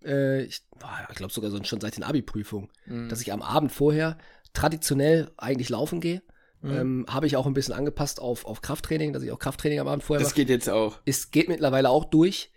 äh, 0.04 0.42
ich, 0.42 0.64
ich 1.10 1.16
glaube 1.16 1.32
sogar 1.32 1.52
so, 1.52 1.64
schon 1.64 1.82
seit 1.82 1.98
den 1.98 2.04
Abi-Prüfungen, 2.04 2.70
Mhm. 2.88 3.10
dass 3.10 3.22
ich 3.22 3.32
am 3.32 3.44
Abend 3.44 3.72
vorher 3.72 4.18
traditionell 4.54 5.32
eigentlich 5.38 5.70
laufen 5.70 6.02
gehe. 6.02 6.24
Mhm. 6.62 6.72
Ähm, 6.72 7.06
Habe 7.10 7.28
ich 7.28 7.38
auch 7.38 7.46
ein 7.46 7.54
bisschen 7.54 7.74
angepasst 7.74 8.20
auf, 8.20 8.46
auf 8.46 8.62
Krafttraining, 8.62 9.14
dass 9.14 9.24
ich 9.24 9.32
auch 9.32 9.40
Krafttraining 9.40 9.80
am 9.80 9.88
Abend 9.88 10.04
vorher 10.04 10.24
das 10.24 10.32
mache. 10.32 10.42
geht 10.42 10.50
jetzt 10.50 10.70
auch. 10.70 11.00
Es 11.06 11.32
geht 11.32 11.50
mittlerweile 11.50 11.90
auch 11.90 12.06
durch. 12.06 12.52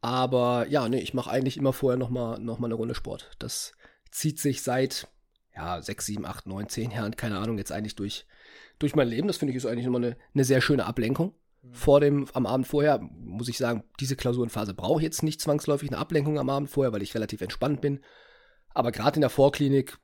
Aber 0.00 0.66
ja, 0.68 0.88
nee, 0.88 1.00
ich 1.00 1.12
mache 1.12 1.30
eigentlich 1.30 1.56
immer 1.56 1.72
vorher 1.72 1.98
nochmal 1.98 2.38
noch 2.38 2.58
mal 2.58 2.68
eine 2.68 2.74
Runde 2.74 2.94
Sport. 2.94 3.30
Das 3.40 3.72
zieht 4.10 4.38
sich 4.38 4.62
seit 4.62 5.08
ja, 5.58 5.82
sechs, 5.82 6.06
sieben, 6.06 6.24
acht, 6.24 6.46
neun, 6.46 6.68
zehn 6.68 6.92
Jahren, 6.92 7.16
keine 7.16 7.38
Ahnung, 7.38 7.58
jetzt 7.58 7.72
eigentlich 7.72 7.96
durch, 7.96 8.26
durch 8.78 8.94
mein 8.94 9.08
Leben. 9.08 9.26
Das 9.26 9.38
finde 9.38 9.50
ich 9.50 9.56
ist 9.56 9.66
eigentlich 9.66 9.86
immer 9.86 9.98
eine, 9.98 10.16
eine 10.34 10.44
sehr 10.44 10.60
schöne 10.60 10.86
Ablenkung. 10.86 11.34
Vor 11.72 12.00
dem, 12.00 12.26
am 12.32 12.46
Abend 12.46 12.68
vorher, 12.68 13.00
muss 13.00 13.48
ich 13.48 13.58
sagen, 13.58 13.82
diese 13.98 14.14
Klausurenphase 14.14 14.72
brauche 14.72 15.00
ich 15.00 15.04
jetzt 15.04 15.24
nicht 15.24 15.40
zwangsläufig 15.40 15.90
eine 15.90 15.98
Ablenkung 15.98 16.38
am 16.38 16.48
Abend 16.48 16.70
vorher, 16.70 16.92
weil 16.92 17.02
ich 17.02 17.14
relativ 17.14 17.40
entspannt 17.40 17.80
bin. 17.80 18.00
Aber 18.72 18.92
gerade 18.92 19.16
in 19.16 19.22
der 19.22 19.30
Vorklinik 19.30 19.98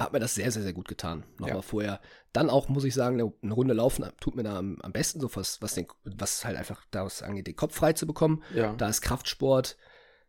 hat 0.00 0.12
mir 0.12 0.20
das 0.20 0.34
sehr, 0.34 0.50
sehr, 0.50 0.62
sehr 0.62 0.72
gut 0.72 0.88
getan. 0.88 1.24
Nochmal 1.38 1.56
Ja. 1.56 1.62
vorher. 1.62 2.00
Dann 2.32 2.50
auch, 2.50 2.68
muss 2.68 2.84
ich 2.84 2.94
sagen, 2.94 3.20
eine, 3.20 3.52
Runde 3.52 3.74
laufen 3.74 4.04
tut 4.20 4.36
mir 4.36 4.42
da 4.42 4.58
am, 4.58 4.78
am 4.82 4.92
besten, 4.92 5.20
so 5.20 5.30
was, 5.34 5.62
was, 5.62 5.74
den, 5.74 5.86
was 6.04 6.44
halt 6.44 6.56
einfach 6.56 6.84
daraus 6.90 7.22
angeht, 7.22 7.46
den 7.46 7.56
Kopf 7.56 7.74
frei 7.74 7.92
zu 7.94 8.06
bekommen. 8.06 8.42
Ja. 8.54 8.74
Da 8.74 8.88
ist 8.88 9.00
Kraftsport, 9.00 9.76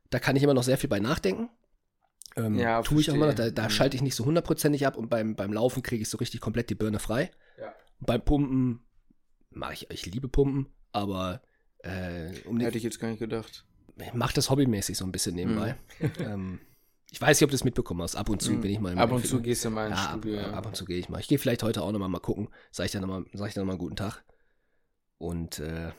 da 0.10 0.20
kann 0.20 0.36
ich 0.36 0.44
immer 0.44 0.54
noch 0.54 0.64
sehr 0.64 0.78
viel 0.78 0.90
bei 0.90 1.00
nachdenken. 1.00 1.50
Ähm, 2.36 2.56
Ja, 2.56 2.82
tue 2.82 3.02
ich 3.02 3.10
auch 3.12 3.16
immer 3.16 3.28
noch, 3.28 3.34
da, 3.34 3.50
da 3.50 3.64
Mhm. 3.66 3.70
schalte 3.70 3.96
ich 3.98 4.02
nicht 4.04 4.16
so 4.16 4.26
hundertprozentig 4.26 4.86
ab 4.88 4.96
und 4.96 5.10
beim, 5.10 5.36
beim 5.36 5.52
Laufen 5.54 5.84
kriege 5.84 6.02
ich 6.02 6.10
so 6.10 6.18
richtig 6.18 6.40
komplett 6.40 6.70
die 6.70 6.76
Birne 6.76 7.00
frei. 7.00 7.32
Ja. 7.60 7.74
Beim 8.00 8.22
Pumpen 8.24 8.86
mache 9.50 9.74
ich, 9.74 9.90
ich 9.90 10.06
liebe 10.06 10.28
Pumpen, 10.30 10.68
aber 10.92 11.42
äh, 11.80 12.32
um 12.46 12.60
Hätte 12.60 12.78
ich 12.78 12.84
jetzt 12.84 13.00
gar 13.00 13.10
nicht 13.10 13.20
gedacht. 13.20 13.66
ich 13.98 14.14
mache 14.14 14.34
das 14.36 14.50
hobbymäßig 14.50 14.98
so 14.98 15.06
ein 15.06 15.12
bisschen 15.12 15.36
nebenbei. 15.36 15.76
ähm, 16.20 16.60
ich 17.12 17.22
weiß 17.22 17.40
nicht, 17.40 17.46
ob 17.46 17.50
du 17.52 17.56
das 17.56 17.64
mitbekommen 17.64 18.02
hast. 18.02 18.16
Ab 18.16 18.30
und 18.30 18.42
zu 18.42 18.52
Mhm. 18.52 18.62
bin 18.62 18.72
ich 18.72 18.80
mal 18.80 18.92
im 18.94 19.00
Ab 19.00 19.12
und 19.12 19.22
zu 19.22 19.28
Fitness- 19.38 19.44
gehst 19.44 19.66
du 19.66 19.70
mal 19.70 19.88
ins 19.88 19.98
ja, 19.98 20.06
ab, 20.06 20.20
Studio. 20.20 20.36
ja. 20.40 20.52
ab 20.52 20.66
und 20.66 20.76
zu 20.76 20.86
gehe 20.86 20.98
ich 20.98 21.10
mal. 21.10 21.20
Ich 21.20 21.28
gehe 21.28 21.40
vielleicht 21.40 21.64
heute 21.64 21.82
auch 21.82 21.92
nochmal 21.92 22.10
mal 22.10 22.20
gucken. 22.20 22.50
Sag 22.72 22.86
ich 22.86 22.92
dann 22.92 23.02
nochmal, 23.02 23.26
nochmal 23.32 23.70
einen 23.70 23.78
guten 23.78 23.96
Tag. 23.96 24.24
Und 25.18 25.60
äh, 25.60 25.92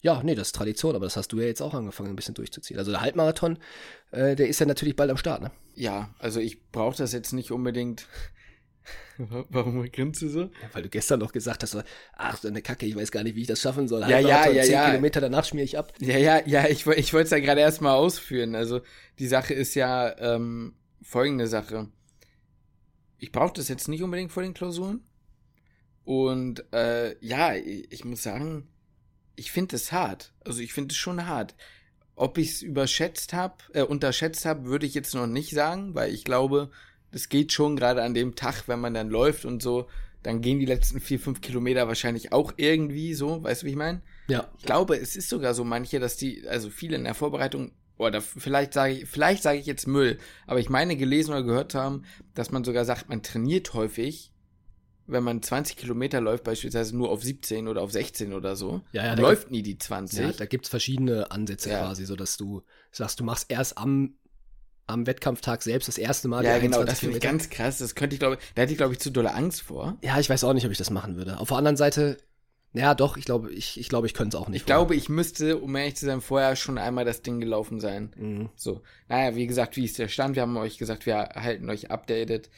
ja, 0.00 0.22
nee, 0.22 0.34
das 0.34 0.48
ist 0.48 0.56
Tradition, 0.56 0.96
aber 0.96 1.04
das 1.06 1.16
hast 1.16 1.28
du 1.32 1.38
ja 1.40 1.46
jetzt 1.46 1.60
auch 1.60 1.74
angefangen, 1.74 2.08
ein 2.10 2.16
bisschen 2.16 2.34
durchzuziehen. 2.34 2.78
Also 2.78 2.90
der 2.90 3.02
Halbmarathon, 3.02 3.58
äh, 4.12 4.34
der 4.34 4.48
ist 4.48 4.58
ja 4.60 4.66
natürlich 4.66 4.96
bald 4.96 5.10
am 5.10 5.18
Start, 5.18 5.42
ne? 5.42 5.50
Ja, 5.74 6.14
also 6.18 6.40
ich 6.40 6.70
brauche 6.72 6.96
das 6.96 7.12
jetzt 7.12 7.32
nicht 7.32 7.50
unbedingt. 7.52 8.06
Warum 9.18 9.90
grinst 9.90 10.22
du 10.22 10.28
so? 10.28 10.40
Ja, 10.40 10.50
weil 10.72 10.82
du 10.82 10.88
gestern 10.88 11.20
noch 11.20 11.32
gesagt 11.32 11.62
hast, 11.62 11.76
ach, 12.16 12.38
so 12.38 12.48
eine 12.48 12.62
Kacke, 12.62 12.86
ich 12.86 12.96
weiß 12.96 13.10
gar 13.10 13.22
nicht, 13.22 13.36
wie 13.36 13.42
ich 13.42 13.46
das 13.46 13.60
schaffen 13.60 13.86
soll. 13.88 14.00
Ja, 14.02 14.18
ja, 14.18 14.48
ja, 14.48 14.62
zehn 14.62 14.72
ja. 14.72 14.88
Kilometer 14.88 15.20
danach 15.20 15.44
schmier 15.44 15.64
ich 15.64 15.76
ab. 15.76 15.92
Ja, 16.00 16.16
ja, 16.16 16.40
ja, 16.46 16.66
ich, 16.66 16.86
ich 16.86 17.12
wollte 17.12 17.24
es 17.24 17.30
ja 17.30 17.38
gerade 17.38 17.60
erstmal 17.60 17.96
ausführen. 17.96 18.54
Also 18.54 18.80
die 19.18 19.28
Sache 19.28 19.54
ist 19.54 19.74
ja 19.74 20.16
ähm, 20.18 20.74
folgende 21.02 21.46
Sache. 21.46 21.88
Ich 23.18 23.32
brauche 23.32 23.52
das 23.52 23.68
jetzt 23.68 23.88
nicht 23.88 24.02
unbedingt 24.02 24.32
vor 24.32 24.42
den 24.42 24.54
Klausuren. 24.54 25.04
Und 26.04 26.64
äh, 26.72 27.16
ja, 27.24 27.54
ich, 27.54 27.92
ich 27.92 28.04
muss 28.04 28.22
sagen, 28.22 28.68
ich 29.36 29.52
finde 29.52 29.76
es 29.76 29.92
hart. 29.92 30.32
Also 30.44 30.60
ich 30.60 30.72
finde 30.72 30.92
es 30.92 30.96
schon 30.96 31.26
hart. 31.26 31.54
Ob 32.14 32.38
ich 32.38 32.50
es 32.50 32.62
überschätzt 32.62 33.32
habe, 33.32 33.56
äh, 33.72 33.82
unterschätzt 33.82 34.44
habe, 34.44 34.64
würde 34.64 34.86
ich 34.86 34.94
jetzt 34.94 35.14
noch 35.14 35.26
nicht 35.26 35.50
sagen, 35.50 35.94
weil 35.94 36.12
ich 36.12 36.24
glaube, 36.24 36.70
das 37.12 37.28
geht 37.28 37.52
schon 37.52 37.76
gerade 37.76 38.02
an 38.02 38.14
dem 38.14 38.34
Tag, 38.34 38.64
wenn 38.66 38.80
man 38.80 38.94
dann 38.94 39.08
läuft 39.08 39.44
und 39.44 39.62
so, 39.62 39.88
dann 40.22 40.42
gehen 40.42 40.58
die 40.58 40.66
letzten 40.66 41.00
vier, 41.00 41.18
fünf 41.18 41.40
Kilometer 41.40 41.88
wahrscheinlich 41.88 42.32
auch 42.32 42.52
irgendwie 42.56 43.14
so, 43.14 43.42
weißt 43.42 43.62
du, 43.62 43.66
wie 43.66 43.70
ich 43.70 43.76
meine? 43.76 44.02
Ja. 44.28 44.48
Ich 44.58 44.66
glaube, 44.66 44.96
es 44.96 45.16
ist 45.16 45.28
sogar 45.28 45.54
so 45.54 45.64
manche, 45.64 45.98
dass 45.98 46.16
die, 46.16 46.46
also 46.46 46.70
viele 46.70 46.96
in 46.96 47.04
der 47.04 47.14
Vorbereitung, 47.14 47.72
oder 47.96 48.22
vielleicht 48.22 48.72
sage 48.72 48.94
ich, 48.94 49.06
vielleicht 49.06 49.42
sage 49.42 49.58
ich 49.58 49.66
jetzt 49.66 49.86
Müll, 49.86 50.18
aber 50.46 50.58
ich 50.58 50.70
meine 50.70 50.96
gelesen 50.96 51.32
oder 51.32 51.42
gehört 51.42 51.74
haben, 51.74 52.04
dass 52.34 52.50
man 52.50 52.64
sogar 52.64 52.84
sagt, 52.84 53.08
man 53.08 53.22
trainiert 53.22 53.74
häufig, 53.74 54.32
wenn 55.06 55.24
man 55.24 55.42
20 55.42 55.76
Kilometer 55.76 56.20
läuft, 56.20 56.44
beispielsweise 56.44 56.96
nur 56.96 57.10
auf 57.10 57.22
17 57.22 57.68
oder 57.68 57.82
auf 57.82 57.92
16 57.92 58.32
oder 58.32 58.56
so. 58.56 58.82
Ja, 58.92 59.04
ja, 59.04 59.14
läuft 59.14 59.50
nie 59.50 59.62
die 59.62 59.76
20. 59.76 60.18
Ja, 60.18 60.32
da 60.32 60.46
gibt 60.46 60.66
es 60.66 60.70
verschiedene 60.70 61.30
Ansätze 61.30 61.70
quasi, 61.70 62.04
so 62.04 62.16
dass 62.16 62.36
du 62.36 62.62
sagst, 62.92 63.20
du 63.20 63.24
machst 63.24 63.50
erst 63.50 63.76
am, 63.76 64.14
am 64.90 65.06
Wettkampftag 65.06 65.62
selbst 65.62 65.88
das 65.88 65.98
erste 65.98 66.28
Mal 66.28 66.44
Ja, 66.44 66.58
genau, 66.58 66.78
21 66.78 66.86
das 66.86 66.98
finde 67.00 67.16
ich 67.16 67.22
ganz 67.22 67.50
krass. 67.50 67.78
Das 67.78 67.94
könnte 67.94 68.14
ich, 68.14 68.20
glaube 68.20 68.38
da 68.54 68.62
hätte 68.62 68.72
ich, 68.72 68.78
glaube 68.78 68.92
ich, 68.92 69.00
zu 69.00 69.10
dolle 69.10 69.34
Angst 69.34 69.62
vor. 69.62 69.96
Ja, 70.02 70.18
ich 70.18 70.28
weiß 70.28 70.44
auch 70.44 70.52
nicht, 70.52 70.66
ob 70.66 70.72
ich 70.72 70.78
das 70.78 70.90
machen 70.90 71.16
würde. 71.16 71.38
Auf 71.38 71.48
der 71.48 71.58
anderen 71.58 71.76
Seite, 71.76 72.16
ja 72.72 72.94
doch, 72.94 73.16
ich 73.16 73.24
glaube, 73.24 73.50
ich, 73.52 73.80
ich, 73.80 73.88
glaube, 73.88 74.06
ich 74.06 74.14
könnte 74.14 74.36
es 74.36 74.42
auch 74.42 74.48
nicht. 74.48 74.60
Ich 74.60 74.66
glaube, 74.66 74.94
ich 74.94 75.08
müsste, 75.08 75.58
um 75.58 75.74
ehrlich 75.74 75.96
zu 75.96 76.06
sein, 76.06 76.20
vorher 76.20 76.54
schon 76.54 76.78
einmal 76.78 77.04
das 77.04 77.22
Ding 77.22 77.40
gelaufen 77.40 77.80
sein. 77.80 78.12
Mhm. 78.16 78.50
So, 78.54 78.82
naja, 79.08 79.34
wie 79.34 79.46
gesagt, 79.46 79.76
wie 79.76 79.84
ist 79.84 79.98
der 79.98 80.08
Stand? 80.08 80.36
Wir 80.36 80.42
haben 80.42 80.56
euch 80.56 80.78
gesagt, 80.78 81.04
wir 81.06 81.16
halten 81.16 81.68
euch 81.68 81.90
updated. 81.90 82.48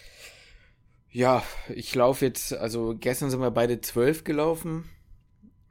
Ja, 1.11 1.43
ich 1.69 1.95
laufe 1.95 2.25
jetzt, 2.25 2.55
also 2.55 2.95
gestern 2.99 3.31
sind 3.31 3.41
wir 3.41 3.51
beide 3.51 3.81
zwölf 3.81 4.25
gelaufen. 4.25 4.85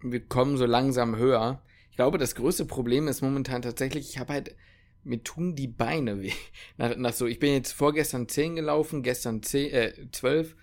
Wir 0.02 0.26
kommen 0.26 0.58
so 0.58 0.66
langsam 0.66 1.16
höher. 1.16 1.62
Ich 1.92 1.96
glaube, 1.96 2.18
das 2.18 2.36
größte 2.36 2.66
Problem 2.66 3.08
ist 3.08 3.22
momentan 3.22 3.62
tatsächlich, 3.62 4.10
ich 4.10 4.18
habe 4.18 4.34
halt, 4.34 4.56
mir 5.04 5.24
tun 5.24 5.56
die 5.56 5.68
Beine 5.68 6.22
weh. 6.22 6.32
Nach, 6.78 6.96
nach 6.96 7.14
so, 7.14 7.28
ich 7.28 7.40
bin 7.40 7.54
jetzt 7.54 7.72
vorgestern 7.72 8.28
zehn 8.28 8.56
gelaufen, 8.56 9.04
gestern 9.04 9.44
zehn, 9.44 9.72
äh, 9.72 9.94
zwölf. 10.12 10.56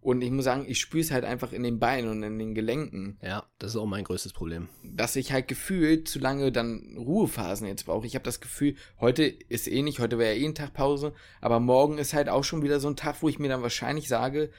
Und 0.00 0.22
ich 0.22 0.30
muss 0.30 0.44
sagen, 0.44 0.66
ich 0.68 0.78
spüre 0.78 1.00
es 1.00 1.10
halt 1.10 1.24
einfach 1.24 1.52
in 1.52 1.64
den 1.64 1.80
Beinen 1.80 2.08
und 2.08 2.22
in 2.22 2.38
den 2.38 2.54
Gelenken 2.54 3.18
Ja, 3.22 3.44
das 3.58 3.70
ist 3.72 3.76
auch 3.76 3.86
mein 3.86 4.04
größtes 4.04 4.32
Problem. 4.32 4.68
dass 4.84 5.16
ich 5.16 5.32
halt 5.32 5.48
gefühlt 5.48 6.06
zu 6.06 6.20
lange 6.20 6.52
dann 6.52 6.96
Ruhephasen 6.96 7.66
jetzt 7.66 7.86
brauche. 7.86 8.06
Ich 8.06 8.14
habe 8.14 8.24
das 8.24 8.40
Gefühl, 8.40 8.76
heute 9.00 9.24
ist 9.24 9.66
eh 9.66 9.82
nicht, 9.82 9.98
heute 9.98 10.16
wäre 10.18 10.34
ja 10.36 10.40
eh 10.40 10.46
ein 10.46 10.54
Tag 10.54 10.74
Pause, 10.74 11.12
aber 11.40 11.58
morgen 11.58 11.98
ist 11.98 12.14
halt 12.14 12.28
auch 12.28 12.44
schon 12.44 12.62
wieder 12.62 12.78
so 12.78 12.86
ein 12.88 12.94
Tag, 12.94 13.16
wo 13.20 13.28
ich 13.28 13.40
mir 13.40 13.48
dann 13.48 13.62
wahrscheinlich 13.62 14.06
sage, 14.06 14.50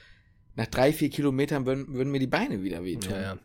nach 0.56 0.68
drei, 0.68 0.92
vier 0.92 1.10
Kilometern 1.10 1.66
würden, 1.66 1.94
würden 1.94 2.12
mir 2.12 2.20
die 2.20 2.28
Beine 2.28 2.62
wieder 2.64 2.84
wehtun. 2.84 3.14
Ja, 3.14 3.22
ja. 3.22 3.38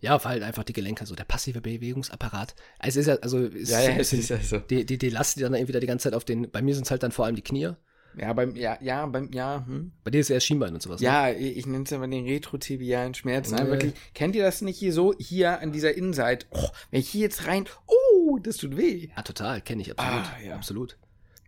Ja, 0.00 0.22
weil 0.24 0.32
halt 0.32 0.42
einfach 0.42 0.64
die 0.64 0.72
Gelenke, 0.72 1.04
so 1.06 1.14
der 1.14 1.24
passive 1.24 1.60
Bewegungsapparat. 1.60 2.54
Also 2.78 3.00
es 3.00 3.06
ist 3.06 3.12
ja, 3.12 3.22
also 3.22 3.38
ja, 3.38 3.46
ist 3.48 3.70
ja, 3.70 3.80
es 3.90 3.96
bisschen, 3.96 4.20
ist 4.20 4.28
ja 4.30 4.38
so. 4.40 4.58
die, 4.58 4.86
die, 4.86 4.98
die 4.98 5.10
Last, 5.10 5.36
die 5.36 5.42
dann 5.42 5.54
irgendwie 5.54 5.78
die 5.78 5.86
ganze 5.86 6.04
Zeit 6.04 6.14
auf 6.14 6.24
den, 6.24 6.50
bei 6.50 6.62
mir 6.62 6.74
sind 6.74 6.84
es 6.84 6.90
halt 6.90 7.02
dann 7.02 7.12
vor 7.12 7.26
allem 7.26 7.36
die 7.36 7.42
Knie. 7.42 7.70
Ja, 8.16 8.32
beim, 8.32 8.56
ja, 8.56 8.76
ja, 8.80 9.06
beim, 9.06 9.30
ja, 9.32 9.64
hm. 9.66 9.92
Bei 10.02 10.10
dir 10.10 10.20
ist 10.20 10.26
es 10.26 10.34
eher 10.34 10.40
Schienbein 10.40 10.74
und 10.74 10.82
sowas. 10.82 11.00
Ne? 11.00 11.06
Ja, 11.06 11.30
ich, 11.30 11.58
ich 11.58 11.66
nenne 11.66 11.84
es 11.84 11.92
immer 11.92 12.08
den 12.08 12.24
retrotibialen 12.26 13.14
Schmerz. 13.14 13.50
Nein, 13.50 13.66
Nee. 13.66 13.70
wirklich. 13.70 13.94
Kennt 14.14 14.34
ihr 14.34 14.42
das 14.42 14.62
nicht 14.62 14.78
hier 14.78 14.92
so? 14.92 15.14
Hier 15.18 15.60
an 15.60 15.70
dieser 15.70 15.94
Innenseite. 15.94 16.46
Oh, 16.50 16.68
wenn 16.90 17.00
ich 17.00 17.08
hier 17.08 17.20
jetzt 17.22 17.46
rein, 17.46 17.66
oh, 17.86 18.38
das 18.42 18.56
tut 18.56 18.76
weh. 18.76 19.10
Ja, 19.16 19.22
total, 19.22 19.60
kenne 19.60 19.82
ich 19.82 19.92
absolut. 19.92 20.24
Ah, 20.24 20.36
ja. 20.44 20.54
Absolut. 20.56 20.96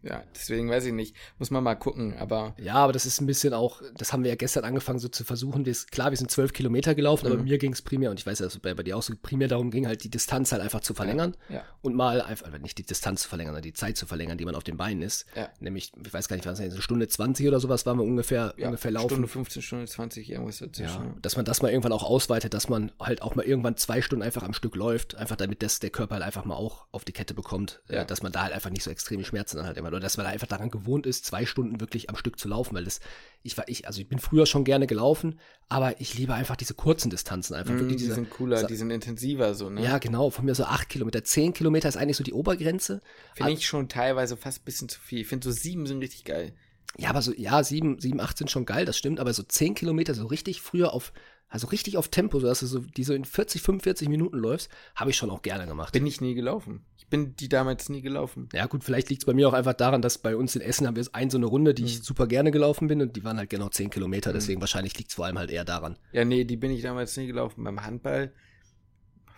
Ja, 0.02 0.22
deswegen 0.34 0.68
weiß 0.68 0.84
ich 0.86 0.92
nicht. 0.92 1.14
Muss 1.38 1.50
man 1.50 1.62
mal 1.62 1.74
gucken, 1.74 2.16
aber. 2.18 2.54
Ja, 2.58 2.74
aber 2.74 2.92
das 2.92 3.06
ist 3.06 3.20
ein 3.20 3.26
bisschen 3.26 3.54
auch, 3.54 3.82
das 3.96 4.12
haben 4.12 4.24
wir 4.24 4.30
ja 4.30 4.36
gestern 4.36 4.64
angefangen 4.64 4.98
so 4.98 5.08
zu 5.08 5.24
versuchen. 5.24 5.64
Wir, 5.64 5.74
klar, 5.90 6.10
wir 6.10 6.18
sind 6.18 6.30
zwölf 6.30 6.52
Kilometer 6.52 6.94
gelaufen, 6.94 7.26
mhm. 7.26 7.32
aber 7.32 7.42
mir 7.42 7.58
ging 7.58 7.72
es 7.72 7.82
primär, 7.82 8.10
und 8.10 8.18
ich 8.18 8.26
weiß 8.26 8.40
ja, 8.40 8.46
dass 8.46 8.58
bei, 8.58 8.74
bei 8.74 8.82
dir 8.82 8.96
auch 8.96 9.02
so 9.02 9.14
primär 9.20 9.48
darum 9.48 9.70
ging, 9.70 9.86
halt 9.86 10.02
die 10.04 10.10
Distanz 10.10 10.52
halt 10.52 10.62
einfach 10.62 10.80
zu 10.80 10.94
verlängern. 10.94 11.36
Ja. 11.48 11.56
ja. 11.56 11.64
Und 11.82 11.94
mal 11.94 12.20
einfach, 12.20 12.50
nicht 12.58 12.78
die 12.78 12.82
Distanz 12.82 13.22
zu 13.22 13.28
verlängern, 13.28 13.52
sondern 13.52 13.62
die 13.62 13.72
Zeit 13.72 13.96
zu 13.96 14.06
verlängern, 14.06 14.38
die 14.38 14.44
man 14.44 14.54
auf 14.54 14.64
den 14.64 14.76
Beinen 14.76 15.02
ist. 15.02 15.26
Ja. 15.36 15.48
Nämlich, 15.60 15.92
ich 16.04 16.12
weiß 16.12 16.28
gar 16.28 16.36
nicht, 16.36 16.46
was 16.46 16.60
eine 16.60 16.80
Stunde 16.80 17.06
20 17.08 17.46
oder 17.46 17.60
sowas 17.60 17.86
waren 17.86 17.98
wir 17.98 18.04
ungefähr, 18.04 18.54
ja, 18.56 18.66
ungefähr 18.66 18.90
laufen. 18.90 19.10
Stunde 19.10 19.28
15, 19.28 19.62
Stunde 19.62 19.86
20, 19.86 20.30
irgendwas 20.30 20.58
dazwischen. 20.58 21.04
Ja, 21.04 21.14
dass 21.22 21.36
man 21.36 21.44
das 21.44 21.62
mal 21.62 21.70
irgendwann 21.70 21.92
auch 21.92 22.04
ausweitet, 22.04 22.54
dass 22.54 22.68
man 22.68 22.90
halt 22.98 23.22
auch 23.22 23.34
mal 23.34 23.44
irgendwann 23.44 23.76
zwei 23.76 24.02
Stunden 24.02 24.22
einfach 24.22 24.42
am 24.42 24.52
Stück 24.52 24.74
läuft, 24.74 25.14
einfach 25.14 25.36
damit 25.36 25.62
das 25.62 25.78
der 25.78 25.90
Körper 25.90 26.16
halt 26.16 26.24
einfach 26.24 26.44
mal 26.44 26.56
auch 26.56 26.86
auf 26.90 27.04
die 27.04 27.12
Kette 27.12 27.34
bekommt, 27.34 27.82
ja. 27.88 28.04
dass 28.04 28.22
man 28.22 28.32
da 28.32 28.42
halt 28.42 28.52
einfach 28.52 28.70
nicht 28.70 28.82
so 28.82 28.90
extreme 28.90 29.24
Schmerzen 29.24 29.58
dann 29.58 29.66
halt 29.66 29.76
immer, 29.76 29.91
oder 29.92 30.00
dass 30.00 30.16
man 30.16 30.26
einfach 30.26 30.46
daran 30.46 30.70
gewohnt 30.70 31.06
ist, 31.06 31.24
zwei 31.24 31.46
Stunden 31.46 31.80
wirklich 31.80 32.10
am 32.10 32.16
Stück 32.16 32.38
zu 32.38 32.48
laufen, 32.48 32.74
weil 32.74 32.84
das, 32.84 33.00
ich 33.42 33.56
war, 33.56 33.68
ich, 33.68 33.86
also 33.86 34.00
ich 34.00 34.08
bin 34.08 34.18
früher 34.18 34.46
schon 34.46 34.64
gerne 34.64 34.86
gelaufen, 34.86 35.38
aber 35.68 36.00
ich 36.00 36.14
liebe 36.18 36.34
einfach 36.34 36.56
diese 36.56 36.74
kurzen 36.74 37.10
Distanzen 37.10 37.54
einfach. 37.54 37.74
Mm, 37.74 37.78
wirklich 37.78 37.96
diese, 37.98 38.10
die 38.10 38.14
sind 38.14 38.30
cooler, 38.30 38.58
so, 38.58 38.66
die 38.66 38.76
sind 38.76 38.90
intensiver 38.90 39.54
so, 39.54 39.70
ne? 39.70 39.82
Ja, 39.82 39.98
genau, 39.98 40.30
von 40.30 40.44
mir 40.44 40.54
so 40.54 40.64
acht 40.64 40.88
Kilometer, 40.88 41.22
zehn 41.24 41.52
Kilometer 41.52 41.88
ist 41.88 41.96
eigentlich 41.96 42.16
so 42.16 42.24
die 42.24 42.32
Obergrenze. 42.32 43.02
Finde 43.34 43.52
ich 43.52 43.66
schon 43.66 43.88
teilweise 43.88 44.36
fast 44.36 44.62
ein 44.62 44.64
bisschen 44.64 44.88
zu 44.88 45.00
viel. 45.00 45.20
Ich 45.20 45.28
finde 45.28 45.44
so 45.44 45.50
sieben 45.50 45.86
sind 45.86 45.98
richtig 45.98 46.24
geil. 46.24 46.54
Ja, 46.98 47.10
aber 47.10 47.22
so, 47.22 47.32
ja, 47.34 47.62
sieben, 47.64 47.98
sieben, 48.00 48.20
acht 48.20 48.36
sind 48.36 48.50
schon 48.50 48.66
geil, 48.66 48.84
das 48.84 48.98
stimmt, 48.98 49.18
aber 49.18 49.32
so 49.32 49.42
zehn 49.42 49.74
Kilometer 49.74 50.14
so 50.14 50.26
richtig 50.26 50.60
früher 50.60 50.92
auf, 50.92 51.12
also 51.52 51.66
richtig 51.66 51.98
auf 51.98 52.08
Tempo, 52.08 52.40
so 52.40 52.46
dass 52.46 52.60
du 52.60 52.66
so, 52.66 52.78
die 52.80 53.04
so 53.04 53.12
in 53.12 53.26
40, 53.26 53.60
45 53.60 54.08
Minuten 54.08 54.38
läufst, 54.38 54.70
habe 54.96 55.10
ich 55.10 55.16
schon 55.16 55.28
auch 55.28 55.42
gerne 55.42 55.66
gemacht. 55.66 55.92
Bin 55.92 56.06
ich 56.06 56.22
nie 56.22 56.34
gelaufen. 56.34 56.86
Ich 56.96 57.06
bin 57.08 57.36
die 57.36 57.50
damals 57.50 57.90
nie 57.90 58.00
gelaufen. 58.00 58.48
Ja, 58.54 58.64
gut, 58.64 58.82
vielleicht 58.82 59.10
liegt 59.10 59.20
es 59.22 59.26
bei 59.26 59.34
mir 59.34 59.46
auch 59.48 59.52
einfach 59.52 59.74
daran, 59.74 60.00
dass 60.00 60.16
bei 60.16 60.34
uns 60.34 60.56
in 60.56 60.62
Essen 60.62 60.86
haben 60.86 60.96
wir 60.96 61.04
ein 61.12 61.28
so 61.28 61.36
eine 61.36 61.44
Runde, 61.44 61.74
die 61.74 61.82
mhm. 61.82 61.88
ich 61.88 62.02
super 62.02 62.26
gerne 62.26 62.52
gelaufen 62.52 62.88
bin 62.88 63.02
und 63.02 63.16
die 63.16 63.22
waren 63.22 63.36
halt 63.36 63.50
genau 63.50 63.68
10 63.68 63.90
Kilometer, 63.90 64.30
mhm. 64.30 64.34
deswegen 64.34 64.62
wahrscheinlich 64.62 64.96
liegt 64.96 65.10
es 65.10 65.16
vor 65.16 65.26
allem 65.26 65.38
halt 65.38 65.50
eher 65.50 65.66
daran. 65.66 65.98
Ja, 66.12 66.24
nee, 66.24 66.44
die 66.44 66.56
bin 66.56 66.70
ich 66.70 66.80
damals 66.80 67.14
nie 67.18 67.26
gelaufen. 67.26 67.62
Beim 67.64 67.84
Handball 67.84 68.32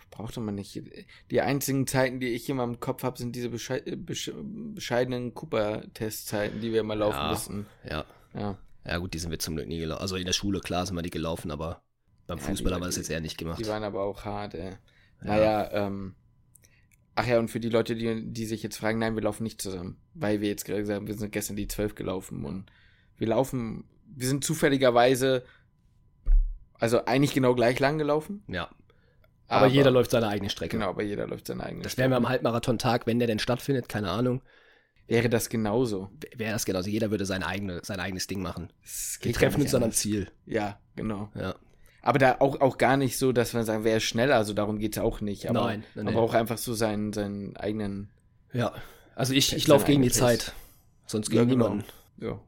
brauchte 0.09 0.39
man 0.39 0.55
nicht. 0.55 0.81
Die 1.31 1.41
einzigen 1.41 1.85
Zeiten, 1.85 2.21
die 2.21 2.29
ich 2.29 2.47
immer 2.49 2.63
im 2.63 2.79
Kopf 2.79 3.03
habe, 3.03 3.17
sind 3.17 3.35
diese 3.35 3.49
bescheidenen 3.49 5.33
Cooper-Testzeiten, 5.33 6.61
die 6.61 6.71
wir 6.71 6.79
immer 6.79 6.95
laufen 6.95 7.17
ja, 7.17 7.29
mussten. 7.29 7.65
Ja. 7.83 8.05
Ja. 8.33 8.57
Ja, 8.85 8.97
gut, 8.99 9.13
die 9.13 9.19
sind 9.19 9.31
wir 9.31 9.39
zum 9.39 9.55
Glück 9.55 9.67
nie 9.67 9.79
gelaufen. 9.79 10.01
Also 10.01 10.15
in 10.15 10.25
der 10.25 10.33
Schule, 10.33 10.59
klar, 10.59 10.85
sind 10.85 10.95
wir 10.95 11.01
die 11.01 11.09
gelaufen, 11.09 11.49
aber 11.51 11.81
beim 12.27 12.37
ja, 12.39 12.43
Fußball 12.43 12.73
haben 12.73 12.81
wir 12.81 12.87
das 12.87 12.97
jetzt 12.97 13.09
eher 13.09 13.21
nicht 13.21 13.37
gemacht. 13.37 13.59
Die 13.59 13.67
waren 13.67 13.83
aber 13.83 14.01
auch 14.01 14.25
hart, 14.25 14.55
ey. 14.55 14.71
Ja. 14.71 14.77
Naja, 15.21 15.71
ähm. 15.71 16.15
Ach 17.17 17.25
ja, 17.25 17.39
und 17.39 17.49
für 17.49 17.61
die 17.61 17.69
Leute, 17.69 17.95
die, 17.95 18.25
die 18.33 18.45
sich 18.45 18.61
jetzt 18.61 18.77
fragen, 18.77 18.99
nein, 18.99 19.15
wir 19.15 19.23
laufen 19.23 19.43
nicht 19.43 19.61
zusammen. 19.61 19.97
Weil 20.13 20.41
wir 20.41 20.49
jetzt 20.49 20.65
gerade 20.65 20.81
gesagt 20.81 20.97
haben, 20.97 21.07
wir 21.07 21.15
sind 21.15 21.31
gestern 21.31 21.55
die 21.55 21.67
zwölf 21.67 21.95
gelaufen 21.95 22.43
und 22.43 22.65
wir 23.17 23.27
laufen, 23.27 23.85
wir 24.05 24.27
sind 24.27 24.43
zufälligerweise, 24.43 25.45
also 26.73 27.05
eigentlich 27.05 27.33
genau 27.33 27.55
gleich 27.55 27.79
lang 27.79 27.97
gelaufen. 27.97 28.43
Ja. 28.47 28.69
Aber, 29.47 29.65
aber 29.65 29.67
jeder 29.67 29.91
läuft 29.91 30.11
seine 30.11 30.27
eigene 30.27 30.49
Strecke. 30.49 30.75
Genau, 30.75 30.89
aber 30.89 31.03
jeder 31.03 31.27
läuft 31.27 31.47
seine 31.47 31.63
eigene 31.63 31.83
das 31.83 31.93
Strecke. 31.93 32.09
Das 32.09 32.11
wären 32.11 32.23
wir 32.23 32.27
am 32.27 32.29
Halbmarathon-Tag, 32.29 33.07
wenn 33.07 33.19
der 33.19 33.27
denn 33.27 33.39
stattfindet, 33.39 33.87
keine 33.87 34.09
Ahnung. 34.09 34.41
Wäre 35.07 35.29
das 35.29 35.49
genauso? 35.49 36.09
Wäre 36.35 36.53
das 36.53 36.65
genauso. 36.65 36.89
Jeder 36.89 37.11
würde 37.11 37.25
sein, 37.25 37.43
eigene, 37.43 37.81
sein 37.83 37.99
eigenes 37.99 38.27
Ding 38.27 38.41
machen. 38.41 38.73
Wir 39.21 39.33
treffen 39.33 39.61
uns 39.61 39.71
dann 39.71 39.83
am 39.83 39.91
Ziel. 39.91 40.31
Ja, 40.45 40.79
genau. 40.95 41.29
Ja. 41.35 41.55
Aber 42.05 42.19
da 42.19 42.35
auch, 42.37 42.61
auch 42.61 42.77
gar 42.77 42.97
nicht 42.97 43.17
so, 43.17 43.31
dass 43.31 43.53
man 43.53 43.65
sagen, 43.65 43.83
wer 43.83 43.97
ist 43.97 44.03
schneller, 44.03 44.35
also 44.35 44.53
darum 44.53 44.77
geht 44.77 44.95
es 44.95 45.01
auch 45.01 45.21
nicht. 45.21 45.49
Aber, 45.49 45.65
nein, 45.65 45.83
nein, 45.95 46.07
aber 46.07 46.21
auch 46.21 46.35
einfach 46.35 46.59
so 46.59 46.75
seinen, 46.75 47.13
seinen 47.13 47.57
eigenen. 47.57 48.09
Ja, 48.53 48.73
also 49.15 49.33
ich, 49.33 49.55
ich 49.55 49.67
laufe 49.67 49.87
gegen 49.87 50.03
die 50.03 50.11
Zeit. 50.11 50.53
Sonst 51.07 51.31
gegen 51.31 51.39
ja, 51.39 51.49
genau. 51.49 51.69
niemanden. 51.69 51.85
Ja, 52.21 52.39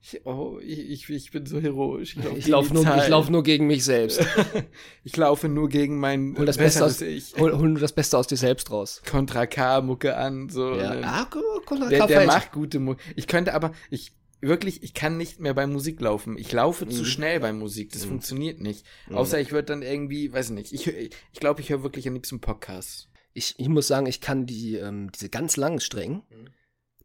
ich, 0.00 0.24
oh, 0.24 0.60
ich, 0.62 1.10
ich 1.10 1.30
bin 1.32 1.44
so 1.44 1.60
heroisch. 1.60 2.16
Ich, 2.16 2.36
ich 2.38 2.46
laufe 2.46 2.72
nur, 2.72 2.86
ich 2.96 3.08
lauf 3.08 3.28
nur 3.28 3.42
gegen 3.42 3.66
mich 3.66 3.84
selbst. 3.84 4.24
ich 5.04 5.16
laufe 5.16 5.48
nur 5.48 5.68
gegen 5.68 5.98
mein 5.98 6.36
hol 6.38 6.46
das 6.46 6.56
Beste 6.56 6.84
aus, 6.84 7.00
Ich. 7.00 7.34
Hol, 7.36 7.52
hol 7.52 7.70
nur 7.70 7.80
das 7.80 7.92
Beste 7.92 8.16
aus 8.16 8.28
dir 8.28 8.36
selbst 8.36 8.70
raus. 8.70 9.02
Contra 9.10 9.46
K-Mucke 9.46 10.16
an. 10.16 10.48
So, 10.50 10.76
ja. 10.76 11.00
Ah, 11.02 11.24
Contra 11.66 11.88
K 11.88 11.90
der, 11.90 12.06
der 12.06 12.26
macht 12.26 12.52
gute 12.52 12.78
Mucke. 12.78 13.02
Ich 13.16 13.26
könnte 13.26 13.54
aber, 13.54 13.72
ich, 13.90 14.12
wirklich, 14.46 14.82
ich 14.82 14.94
kann 14.94 15.16
nicht 15.16 15.40
mehr 15.40 15.54
bei 15.54 15.66
Musik 15.66 16.00
laufen. 16.00 16.38
Ich 16.38 16.52
laufe 16.52 16.86
mhm. 16.86 16.90
zu 16.90 17.04
schnell 17.04 17.40
bei 17.40 17.52
Musik. 17.52 17.92
Das 17.92 18.04
mhm. 18.04 18.10
funktioniert 18.10 18.60
nicht. 18.60 18.84
Mhm. 19.08 19.16
Außer 19.16 19.40
ich 19.40 19.52
würde 19.52 19.66
dann 19.66 19.82
irgendwie, 19.82 20.32
weiß 20.32 20.50
nicht, 20.50 20.72
ich 20.72 20.84
glaube, 20.84 20.98
ich, 21.00 21.40
glaub, 21.40 21.60
ich 21.60 21.70
höre 21.70 21.82
wirklich 21.82 22.06
am 22.08 22.14
liebsten 22.14 22.40
Podcasts. 22.40 23.08
Ich, 23.32 23.54
ich 23.58 23.68
muss 23.68 23.88
sagen, 23.88 24.06
ich 24.06 24.20
kann 24.20 24.46
die, 24.46 24.76
ähm, 24.76 25.10
diese 25.12 25.28
ganz 25.28 25.56
langen 25.56 25.80
Strecken, 25.80 26.22
mhm. 26.30 26.48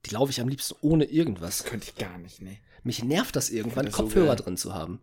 die 0.05 0.11
laufe 0.11 0.31
ich 0.31 0.41
am 0.41 0.47
liebsten 0.47 0.75
ohne 0.81 1.05
irgendwas. 1.05 1.59
Das 1.59 1.67
könnte 1.67 1.87
ich 1.89 1.95
gar 1.95 2.17
nicht, 2.17 2.41
ne. 2.41 2.57
Mich 2.83 3.03
nervt 3.03 3.35
das 3.35 3.49
irgendwann, 3.49 3.85
das 3.85 3.95
Kopfhörer 3.95 4.37
so 4.37 4.43
drin 4.43 4.57
zu 4.57 4.73
haben. 4.73 5.01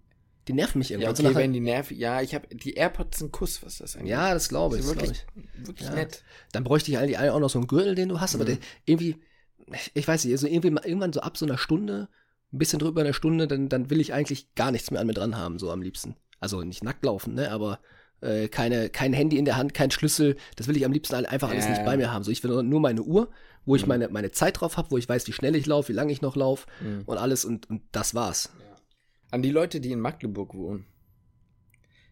Die 0.49 0.53
nerven 0.53 0.79
mich 0.79 0.93
irgendwann. 0.93 1.15
Ja, 1.15 1.21
okay, 1.21 1.35
so 1.35 1.41
wenn 1.41 1.53
die 1.53 1.61
nerven, 1.61 1.97
ja, 1.97 2.23
ich 2.23 2.35
habe 2.35 2.47
die 2.55 2.75
AirPods 2.75 3.21
ein 3.21 3.33
Kuss, 3.33 3.63
was 3.63 3.79
das 3.79 3.97
angeht. 3.97 4.11
Ja, 4.11 4.33
das 4.33 4.49
glaube 4.49 4.77
ich. 4.77 4.83
Das 4.83 4.95
wirklich, 4.95 5.25
ich. 5.35 5.67
wirklich 5.67 5.89
ja. 5.89 5.95
nett. 5.95 6.23
Dann 6.53 6.65
bräuchte 6.65 6.91
ich 6.91 6.99
eigentlich 6.99 7.19
auch 7.19 7.41
noch 7.41 7.51
so 7.51 7.59
einen 7.59 7.67
Gürtel, 7.67 7.97
den 7.97 8.09
du 8.09 8.21
hast, 8.21 8.35
aber 8.35 8.45
mhm. 8.45 8.49
der 8.49 8.59
irgendwie, 8.85 9.17
ich 9.93 10.07
weiß 10.07 10.25
nicht, 10.25 10.33
also 10.33 10.47
irgendwie 10.47 10.69
irgendwann 10.69 11.13
so 11.13 11.21
ab 11.21 11.37
so 11.37 11.45
einer 11.45 11.59
Stunde 11.59 12.09
ein 12.53 12.59
bisschen 12.59 12.79
drüber 12.79 13.01
eine 13.01 13.15
Stunde, 13.15 13.47
dann, 13.47 13.69
dann 13.69 13.91
will 13.91 14.01
ich 14.01 14.13
eigentlich 14.13 14.55
gar 14.55 14.71
nichts 14.71 14.91
mehr 14.91 15.01
an 15.01 15.07
mir 15.07 15.15
dran 15.15 15.37
haben, 15.37 15.59
so 15.59 15.71
am 15.71 15.83
liebsten. 15.83 16.17
Also 16.41 16.63
nicht 16.63 16.85
nackt 16.85 17.05
laufen, 17.05 17.35
ne, 17.35 17.51
aber 17.51 17.81
äh, 18.21 18.49
keine, 18.49 18.89
kein 18.89 19.13
Handy 19.13 19.39
in 19.39 19.45
der 19.45 19.57
Hand, 19.57 19.75
kein 19.75 19.91
Schlüssel, 19.91 20.37
das 20.57 20.69
will 20.69 20.77
ich 20.77 20.85
am 20.85 20.93
liebsten 20.93 21.15
einfach 21.27 21.51
alles 21.51 21.67
äh. 21.67 21.71
nicht 21.71 21.85
bei 21.85 21.97
mir 21.97 22.13
haben. 22.13 22.25
So, 22.25 22.31
ich 22.31 22.43
will 22.45 22.63
nur 22.63 22.81
meine 22.81 23.03
Uhr, 23.03 23.31
wo 23.65 23.77
ich 23.77 23.83
mhm. 23.83 23.89
meine, 23.89 24.09
meine 24.09 24.31
Zeit 24.31 24.61
drauf 24.61 24.77
habe, 24.77 24.91
wo 24.91 24.99
ich 24.99 25.09
weiß, 25.09 25.27
wie 25.27 25.33
schnell 25.33 25.57
ich 25.57 25.67
laufe, 25.67 25.89
wie 25.89 25.97
lange 25.97 26.13
ich 26.13 26.23
noch 26.23 26.37
laufe 26.37 26.67
mhm. 26.81 27.03
und 27.07 27.19
alles 27.19 27.45
und, 27.45 27.69
und 27.69 27.83
das 27.93 28.15
war's. 28.15 28.51
Ja. 28.59 28.77
An 29.33 29.43
die 29.43 29.51
Leute, 29.51 29.81
die 29.81 29.93
in 29.93 30.01
Magdeburg 30.01 30.55
wohnen. 30.55 30.87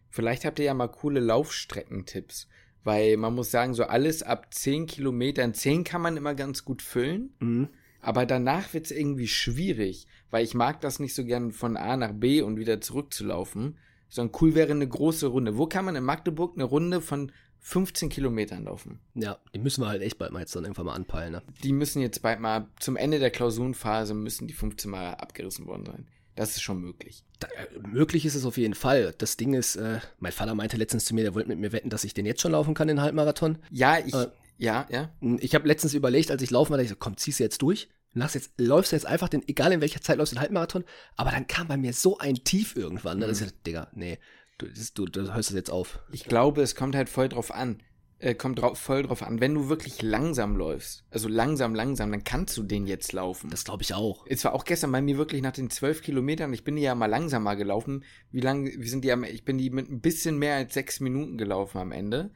Vielleicht 0.09 0.45
habt 0.45 0.59
ihr 0.59 0.65
ja 0.65 0.73
mal 0.73 0.87
coole 0.87 1.19
Laufstreckentipps. 1.19 2.47
Weil 2.85 3.17
man 3.17 3.33
muss 3.33 3.49
sagen, 3.49 3.73
so 3.73 3.85
alles 3.85 4.21
ab 4.21 4.53
10 4.53 4.85
Kilometern, 4.85 5.55
10 5.55 5.83
kann 5.83 6.01
man 6.01 6.17
immer 6.17 6.35
ganz 6.35 6.63
gut 6.63 6.83
füllen. 6.83 7.33
Mhm. 7.39 7.69
Aber 8.05 8.27
danach 8.27 8.75
wird 8.75 8.85
es 8.85 8.91
irgendwie 8.91 9.27
schwierig, 9.27 10.05
weil 10.29 10.43
ich 10.43 10.53
mag 10.53 10.79
das 10.79 10.99
nicht 10.99 11.15
so 11.15 11.25
gern 11.25 11.51
von 11.51 11.75
A 11.75 11.97
nach 11.97 12.13
B 12.13 12.43
und 12.43 12.57
wieder 12.57 12.79
zurückzulaufen. 12.79 13.77
Sondern 14.09 14.37
cool 14.39 14.53
wäre 14.53 14.71
eine 14.71 14.87
große 14.87 15.25
Runde. 15.25 15.57
Wo 15.57 15.65
kann 15.65 15.85
man 15.85 15.95
in 15.95 16.03
Magdeburg 16.03 16.53
eine 16.55 16.65
Runde 16.65 17.01
von 17.01 17.31
15 17.61 18.09
Kilometern 18.09 18.65
laufen? 18.65 18.99
Ja, 19.15 19.39
die 19.55 19.59
müssen 19.59 19.81
wir 19.81 19.87
halt 19.87 20.03
echt 20.03 20.19
bald 20.19 20.31
mal 20.31 20.41
jetzt 20.41 20.55
dann 20.55 20.65
irgendwann 20.65 20.85
mal 20.85 20.93
anpeilen. 20.93 21.31
Ne? 21.31 21.41
Die 21.63 21.73
müssen 21.73 21.99
jetzt 21.99 22.21
bald 22.21 22.39
mal, 22.39 22.67
zum 22.79 22.95
Ende 22.95 23.17
der 23.17 23.31
Klausurenphase 23.31 24.13
müssen 24.13 24.47
die 24.47 24.53
15 24.53 24.91
mal 24.91 25.15
abgerissen 25.15 25.65
worden 25.65 25.85
sein. 25.87 26.07
Das 26.35 26.51
ist 26.51 26.61
schon 26.61 26.79
möglich. 26.79 27.23
Da, 27.39 27.47
äh, 27.47 27.87
möglich 27.87 28.23
ist 28.27 28.35
es 28.35 28.45
auf 28.45 28.57
jeden 28.57 28.75
Fall. 28.75 29.15
Das 29.17 29.35
Ding 29.35 29.55
ist, 29.55 29.77
äh, 29.77 29.99
mein 30.19 30.31
Vater 30.31 30.53
meinte 30.53 30.77
letztens 30.77 31.05
zu 31.05 31.15
mir, 31.15 31.23
der 31.23 31.33
wollte 31.33 31.49
mit 31.49 31.57
mir 31.57 31.71
wetten, 31.71 31.89
dass 31.89 32.03
ich 32.03 32.13
den 32.13 32.27
jetzt 32.27 32.41
schon 32.41 32.51
laufen 32.51 32.75
kann, 32.75 32.87
den 32.87 33.01
Halbmarathon. 33.01 33.57
Ja, 33.71 33.97
ich, 33.97 34.13
äh, 34.13 34.27
ja, 34.57 34.85
ja. 34.91 35.09
Ich 35.39 35.55
habe 35.55 35.67
letztens 35.67 35.93
überlegt, 35.93 36.31
als 36.31 36.41
ich 36.41 36.51
laufen 36.51 36.71
war, 36.71 36.79
ich 36.79 36.89
so, 36.89 36.95
komm, 36.97 37.17
ziehst 37.17 37.39
du 37.39 37.43
jetzt 37.43 37.61
durch? 37.61 37.89
Lass 38.15 38.33
jetzt, 38.33 38.53
läufst 38.57 38.91
du 38.91 38.95
jetzt 38.95 39.05
einfach 39.05 39.27
den, 39.27 39.45
egal 39.47 39.73
in 39.73 39.81
welcher 39.81 40.01
Zeit 40.01 40.17
läufst 40.17 40.31
du 40.31 40.37
den 40.37 40.41
Halbmarathon, 40.41 40.85
aber 41.17 41.31
dann 41.31 41.47
kam 41.47 41.67
bei 41.67 41.75
mir 41.75 41.91
so 41.91 42.17
ein 42.17 42.35
Tief 42.35 42.75
irgendwann, 42.75 43.19
ne? 43.19 43.25
Mhm. 43.25 43.29
Das 43.29 43.41
ist 43.41 43.47
ja, 43.47 43.57
Digga, 43.67 43.87
nee, 43.93 44.19
du, 44.57 44.67
du, 44.95 45.05
du 45.05 45.33
hörst 45.33 45.49
das 45.49 45.55
jetzt 45.55 45.69
auf. 45.69 45.99
Ich 46.11 46.23
glaube, 46.23 46.61
es 46.61 46.75
kommt 46.75 46.95
halt 46.95 47.09
voll 47.09 47.27
drauf 47.27 47.53
an. 47.53 47.83
Äh, 48.17 48.33
kommt 48.33 48.59
drauf, 48.59 48.79
voll 48.79 49.03
drauf 49.03 49.21
an. 49.21 49.41
Wenn 49.41 49.53
du 49.53 49.67
wirklich 49.67 50.01
langsam 50.01 50.55
läufst, 50.55 51.03
also 51.09 51.27
langsam, 51.27 51.75
langsam, 51.75 52.09
dann 52.11 52.23
kannst 52.23 52.55
du 52.55 52.63
den 52.63 52.87
jetzt 52.87 53.11
laufen. 53.11 53.49
Das 53.49 53.65
glaube 53.65 53.83
ich 53.83 53.93
auch. 53.93 54.25
Es 54.29 54.45
war 54.45 54.53
auch 54.53 54.63
gestern 54.63 54.93
bei 54.93 55.01
mir 55.01 55.17
wirklich 55.17 55.41
nach 55.41 55.51
den 55.51 55.69
zwölf 55.69 56.01
Kilometern, 56.01 56.53
ich 56.53 56.63
bin 56.63 56.77
die 56.77 56.83
ja 56.83 56.95
mal 56.95 57.07
langsamer 57.07 57.57
gelaufen. 57.57 58.05
Wie 58.31 58.39
lange, 58.39 58.71
wie 58.77 58.87
sind 58.87 59.03
die 59.03 59.11
am, 59.11 59.25
ich 59.25 59.43
bin 59.43 59.57
die 59.57 59.69
mit 59.69 59.89
ein 59.89 59.99
bisschen 59.99 60.37
mehr 60.37 60.55
als 60.55 60.73
sechs 60.73 61.01
Minuten 61.01 61.37
gelaufen 61.37 61.79
am 61.79 61.91
Ende. 61.91 62.31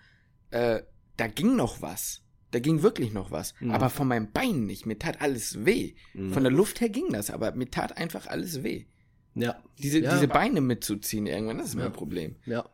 Äh, 0.52 0.82
da 1.16 1.28
ging 1.28 1.56
noch 1.56 1.82
was. 1.82 2.24
Da 2.52 2.60
ging 2.60 2.82
wirklich 2.82 3.14
noch 3.14 3.32
was. 3.32 3.54
Mhm. 3.60 3.72
Aber 3.72 3.90
von 3.90 4.08
meinem 4.08 4.32
Bein 4.32 4.66
nicht. 4.66 4.86
Mir 4.86 4.98
tat 4.98 5.22
alles 5.22 5.66
weh. 5.66 5.94
Mhm. 6.14 6.34
Von 6.34 6.44
der 6.44 6.52
Luft 6.52 6.82
her 6.82 6.90
ging 6.90 7.12
das, 7.12 7.30
aber 7.30 7.52
mir 7.52 7.70
tat 7.70 7.98
einfach 7.98 8.28
alles 8.28 8.64
weh. 8.64 8.86
Ja. 9.36 9.62
Diese, 9.78 10.00
ja. 10.00 10.14
diese 10.14 10.28
Beine 10.28 10.62
mitzuziehen 10.62 11.28
irgendwann, 11.28 11.60
das 11.60 11.68
ist 11.68 11.76
ja. 11.76 11.84
mein 11.84 11.94
Problem. 11.94 12.36
Ja. 12.46 12.66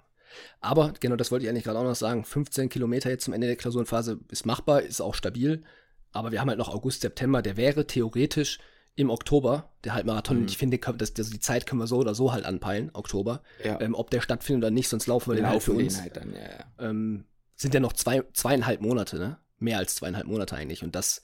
Aber, 0.59 0.93
genau, 0.99 1.15
das 1.15 1.31
wollte 1.31 1.45
ich 1.45 1.49
eigentlich 1.49 1.63
gerade 1.63 1.79
auch 1.79 1.83
noch 1.83 1.95
sagen. 1.95 2.23
15 2.23 2.69
Kilometer 2.69 3.09
jetzt 3.09 3.25
zum 3.25 3.33
Ende 3.33 3.47
der 3.47 3.55
Klausurenphase 3.55 4.19
ist 4.29 4.45
machbar, 4.45 4.81
ist 4.81 5.01
auch 5.01 5.15
stabil. 5.15 5.63
Aber 6.11 6.31
wir 6.31 6.39
haben 6.39 6.49
halt 6.49 6.59
noch 6.59 6.69
August, 6.69 7.01
September. 7.01 7.41
Der 7.41 7.57
wäre 7.57 7.87
theoretisch 7.87 8.59
im 8.95 9.09
Oktober, 9.09 9.71
der 9.83 9.93
Halbmarathon. 9.93 10.41
Mhm. 10.41 10.45
Ich 10.45 10.57
finde, 10.57 10.77
das, 10.77 11.13
das, 11.13 11.29
die 11.29 11.39
Zeit 11.39 11.65
können 11.65 11.81
wir 11.81 11.87
so 11.87 11.97
oder 11.97 12.15
so 12.15 12.31
halt 12.31 12.45
anpeilen, 12.45 12.89
Oktober. 12.93 13.41
Ja. 13.63 13.79
Ähm, 13.81 13.93
ob 13.93 14.09
der 14.09 14.21
stattfindet 14.21 14.63
oder 14.63 14.71
nicht, 14.71 14.87
sonst 14.87 15.07
laufen 15.07 15.31
wir, 15.31 15.35
wir 15.35 15.43
den 15.43 15.49
halt 15.49 15.63
für 15.63 15.73
uns. 15.73 16.01
Halt 16.01 16.15
dann, 16.15 16.33
ja, 16.33 16.39
ja. 16.39 16.89
Ähm, 16.89 17.25
sind 17.55 17.73
ja 17.73 17.79
noch 17.79 17.93
zwei, 17.93 18.23
zweieinhalb 18.33 18.81
Monate, 18.81 19.17
ne? 19.17 19.37
Mehr 19.57 19.77
als 19.77 19.95
zweieinhalb 19.95 20.27
Monate 20.27 20.55
eigentlich. 20.55 20.83
Und 20.83 20.95
das, 20.95 21.23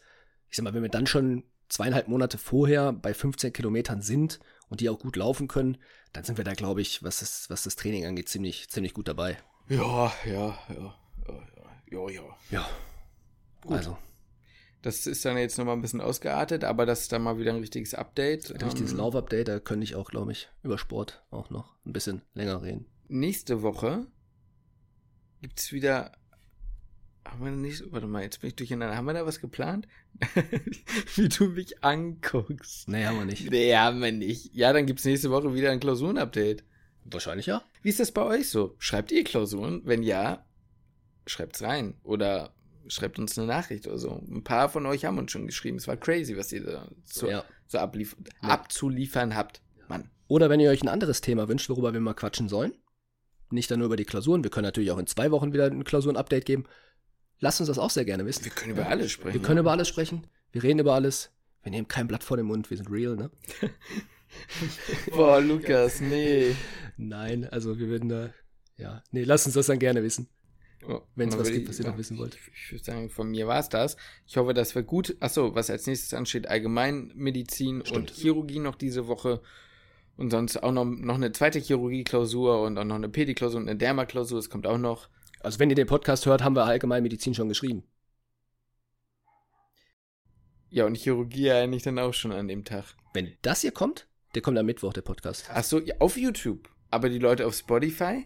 ich 0.50 0.56
sag 0.58 0.64
mal, 0.64 0.74
wenn 0.74 0.84
wir 0.84 0.90
dann 0.90 1.08
schon 1.08 1.44
zweieinhalb 1.70 2.08
Monate 2.08 2.38
vorher 2.38 2.92
bei 2.94 3.14
15 3.14 3.54
Kilometern 3.54 4.02
sind 4.02 4.40
und 4.70 4.82
die 4.82 4.90
auch 4.90 5.00
gut 5.00 5.16
laufen 5.16 5.48
können, 5.48 5.78
dann 6.14 6.24
sind 6.24 6.38
wir 6.38 6.44
da, 6.44 6.54
glaube 6.54 6.82
ich, 6.82 7.04
was 7.04 7.20
das, 7.20 7.50
was 7.50 7.64
das 7.64 7.76
Training 7.76 8.06
angeht, 8.06 8.28
ziemlich, 8.30 8.70
ziemlich 8.70 8.94
gut 8.94 9.08
dabei. 9.08 9.38
Ja, 9.70 10.12
ja, 10.26 10.60
ja, 10.70 10.96
ja, 11.28 11.48
ja, 11.92 12.10
ja. 12.10 12.38
Ja. 12.50 12.70
Gut. 13.62 13.78
Also. 13.78 13.98
Das 14.82 15.06
ist 15.06 15.24
dann 15.26 15.38
jetzt 15.38 15.58
nochmal 15.60 15.76
ein 15.76 15.82
bisschen 15.82 16.02
ausgeartet, 16.02 16.64
aber 16.64 16.88
das 16.88 17.02
ist 17.02 17.12
dann 17.12 17.22
mal 17.22 17.38
wieder 17.38 17.54
ein 17.54 17.60
richtiges 17.60 17.94
Update. 17.94 18.60
Durch 18.62 18.74
dieses 18.74 18.94
Ähm, 18.94 18.98
Lauf-Update, 18.98 19.48
da 19.48 19.60
könnte 19.60 19.84
ich 19.84 19.96
auch, 19.96 20.10
glaube 20.10 20.32
ich, 20.32 20.50
über 20.64 20.80
Sport 20.80 21.24
auch 21.30 21.52
noch 21.52 21.76
ein 21.86 21.94
bisschen 21.94 22.24
länger 22.34 22.64
reden. 22.64 22.88
nächste 23.08 23.62
Woche 23.62 24.08
gibt's 25.40 25.72
wieder. 25.72 26.12
Haben 27.26 27.46
wir 27.46 27.52
nicht. 27.52 27.84
Warte 27.92 28.08
mal, 28.08 28.24
jetzt 28.24 28.42
bin 28.42 28.50
ich 28.50 28.56
durcheinander. 28.56 28.96
Haben 28.98 29.06
wir 29.06 29.14
da 29.14 29.26
was 29.26 29.40
geplant? 29.40 29.88
Wie 31.16 31.30
du 31.30 31.46
mich 31.46 31.84
anguckst. 31.84 32.88
Nee, 32.90 33.06
haben 33.06 33.20
wir 33.20 33.26
nicht. 33.26 33.50
Nee, 33.50 33.76
haben 33.76 34.02
wir 34.02 34.12
nicht. 34.12 34.54
Ja, 34.54 34.74
dann 34.74 34.86
gibt's 34.86 35.06
nächste 35.06 35.30
Woche 35.32 35.54
wieder 35.54 35.72
ein 35.72 35.80
Klausurenupdate. 35.80 36.64
Wahrscheinlich 37.06 37.46
ja. 37.46 37.64
Wie 37.84 37.90
ist 37.90 38.00
das 38.00 38.12
bei 38.12 38.24
euch 38.24 38.50
so? 38.50 38.76
Schreibt 38.80 39.12
ihr 39.12 39.24
Klausuren? 39.24 39.82
Wenn 39.86 40.04
ja, 40.04 40.46
schreibt's 41.26 41.62
rein. 41.62 41.96
Oder 42.04 42.54
schreibt 42.88 43.20
uns 43.20 43.38
eine 43.38 43.48
Nachricht 43.48 43.88
oder 43.88 43.98
so. 43.98 44.22
Ein 44.30 44.44
paar 44.44 44.70
von 44.70 44.86
euch 44.86 45.06
haben 45.06 45.18
uns 45.18 45.32
schon 45.32 45.46
geschrieben. 45.46 45.78
Es 45.78 45.88
war 45.88 45.98
crazy, 45.98 46.36
was 46.38 46.52
ihr 46.52 46.64
da 46.64 46.88
so, 47.06 47.30
ja. 47.30 47.44
so 47.68 47.78
ablief 47.78 48.16
Ja. 48.42 48.50
abzuliefern 48.50 49.36
habt. 49.36 49.62
Mann. 49.88 50.10
Oder 50.28 50.50
wenn 50.50 50.60
ihr 50.60 50.70
euch 50.70 50.82
ein 50.82 50.90
anderes 50.90 51.22
Thema 51.22 51.48
wünscht, 51.48 51.70
worüber 51.70 51.94
wir 51.94 52.00
mal 52.02 52.14
quatschen 52.14 52.50
sollen. 52.50 52.74
Nicht 53.52 53.70
dann 53.70 53.80
nur 53.80 53.88
über 53.88 53.98
die 53.98 54.06
Klausuren. 54.06 54.44
Wir 54.44 54.50
können 54.52 54.66
natürlich 54.66 54.92
auch 54.92 54.98
in 54.98 55.08
zwei 55.08 55.30
Wochen 55.32 55.54
wieder 55.54 55.66
ein 55.66 55.84
Klausuren-Update 55.84 56.46
geben. 56.46 56.66
Lasst 57.42 57.60
uns 57.60 57.68
das 57.68 57.80
auch 57.80 57.90
sehr 57.90 58.06
gerne 58.06 58.26
wissen. 58.26 58.46
Wir 58.46 58.52
können 58.52 58.72
über 58.72 58.88
alles 58.88 59.12
sprechen. 59.12 59.34
Wir 59.34 59.42
können 59.42 59.60
über 59.60 59.72
alles 59.72 59.88
sprechen. 59.88 60.28
Wir 60.52 60.62
reden 60.64 60.80
über 60.80 60.94
alles. 60.94 61.32
Wir 61.64 61.72
nehmen 61.72 61.88
kein 61.88 62.08
Blatt 62.08 62.24
vor 62.24 62.38
den 62.38 62.46
Mund. 62.46 62.70
Wir 62.70 62.78
sind 62.78 62.90
real, 62.90 63.16
ne? 63.16 63.32
Boah, 65.12 65.42
Lukas, 65.42 66.02
nee. 66.02 66.56
Nein, 66.98 67.46
also 67.46 67.80
wir 67.80 67.88
würden 67.88 68.10
da, 68.10 68.30
ja. 68.78 69.04
Nee, 69.12 69.24
lasst 69.24 69.48
uns 69.48 69.56
das 69.56 69.66
dann 69.66 69.80
gerne 69.80 70.04
wissen. 70.04 70.30
Oh, 70.88 71.02
Wenn 71.16 71.30
es 71.30 71.38
was 71.38 71.52
gibt, 71.52 71.68
was 71.68 71.80
ihr 71.80 71.88
noch 71.88 71.98
wissen 71.98 72.18
wollt. 72.18 72.36
Ich, 72.36 72.66
ich 72.66 72.72
würde 72.72 72.84
sagen, 72.84 73.10
von 73.10 73.30
mir 73.30 73.48
war 73.48 73.60
es 73.60 73.70
das. 73.70 73.98
Ich 74.28 74.38
hoffe, 74.38 74.54
das 74.54 74.74
wird 74.74 74.88
gut. 74.88 75.16
Achso, 75.20 75.54
was 75.54 75.70
als 75.70 75.86
nächstes 75.88 76.14
ansteht, 76.14 76.48
Allgemeinmedizin 76.48 77.86
Stimmt. 77.86 77.98
und 77.98 78.12
Chirurgie 78.12 78.60
noch 78.60 78.76
diese 78.76 79.08
Woche. 79.08 79.42
Und 80.16 80.30
sonst 80.30 80.62
auch 80.62 80.72
noch, 80.72 80.86
noch 80.86 81.16
eine 81.16 81.32
zweite 81.32 81.60
Chirurgie-Klausur 81.60 82.62
und 82.64 82.78
auch 82.78 82.84
noch 82.84 82.96
eine 82.96 83.10
Pedi-Klausur 83.10 83.60
und 83.60 83.70
eine 83.70 83.78
Derma-Klausur. 83.78 84.38
Das 84.38 84.50
kommt 84.50 84.68
auch 84.68 84.78
noch. 84.78 85.10
Also 85.44 85.60
wenn 85.60 85.70
ihr 85.70 85.76
den 85.76 85.88
Podcast 85.88 86.26
hört, 86.26 86.44
haben 86.44 86.56
wir 86.56 86.66
Allgemeinmedizin 86.66 87.34
schon 87.34 87.50
geschrieben. 87.50 87.84
Ja, 90.70 90.86
und 90.86 90.96
Chirurgie 90.96 91.52
eigentlich 91.52 91.84
dann 91.84 92.00
auch 92.00 92.14
schon 92.14 92.32
an 92.32 92.48
dem 92.48 92.64
Tag. 92.64 92.96
Wenn 93.14 93.34
das 93.42 93.62
hier 93.62 93.72
kommt, 93.72 94.08
der 94.36 94.42
kommt 94.42 94.58
am 94.58 94.66
Mittwoch, 94.66 94.94
der 94.94 95.02
Podcast. 95.02 95.50
Achso, 95.50 95.80
ja, 95.80 95.96
auf 96.00 96.16
YouTube. 96.16 96.70
Aber 96.90 97.10
die 97.10 97.20
Leute 97.20 97.46
auf 97.46 97.56
Spotify? 97.56 98.26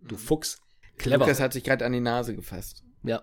Du 0.00 0.16
Fuchs. 0.16 0.60
Clever. 0.98 1.24
Lukas 1.24 1.40
hat 1.40 1.52
sich 1.52 1.64
gerade 1.64 1.86
an 1.86 1.92
die 1.92 2.00
Nase 2.00 2.34
gefasst. 2.34 2.84
Ja. 3.02 3.22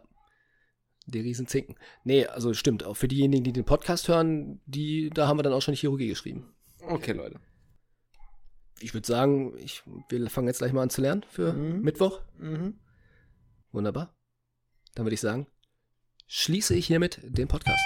Die 1.05 1.19
Riesenzinken. 1.19 1.75
Nee, 2.03 2.25
also 2.25 2.53
stimmt. 2.53 2.83
Auch 2.83 2.95
für 2.95 3.07
diejenigen, 3.07 3.43
die 3.43 3.53
den 3.53 3.65
Podcast 3.65 4.07
hören, 4.07 4.61
die, 4.65 5.09
da 5.11 5.27
haben 5.27 5.37
wir 5.37 5.43
dann 5.43 5.53
auch 5.53 5.61
schon 5.61 5.75
Chirurgie 5.75 6.07
geschrieben. 6.07 6.53
Okay, 6.81 7.11
Leute. 7.11 7.39
Ich 8.81 8.93
würde 8.93 9.07
sagen, 9.07 9.57
ich, 9.57 9.83
wir 10.09 10.29
fangen 10.29 10.47
jetzt 10.47 10.59
gleich 10.59 10.73
mal 10.73 10.83
an 10.83 10.89
zu 10.89 11.01
lernen 11.01 11.25
für 11.29 11.53
Mhm. 11.53 11.81
Mittwoch. 11.81 12.21
Mhm. 12.37 12.79
Wunderbar. 13.71 14.15
Dann 14.95 15.05
würde 15.05 15.13
ich 15.13 15.21
sagen, 15.21 15.47
schließe 16.27 16.75
ich 16.75 16.87
hiermit 16.87 17.19
den 17.23 17.47
Podcast. 17.47 17.81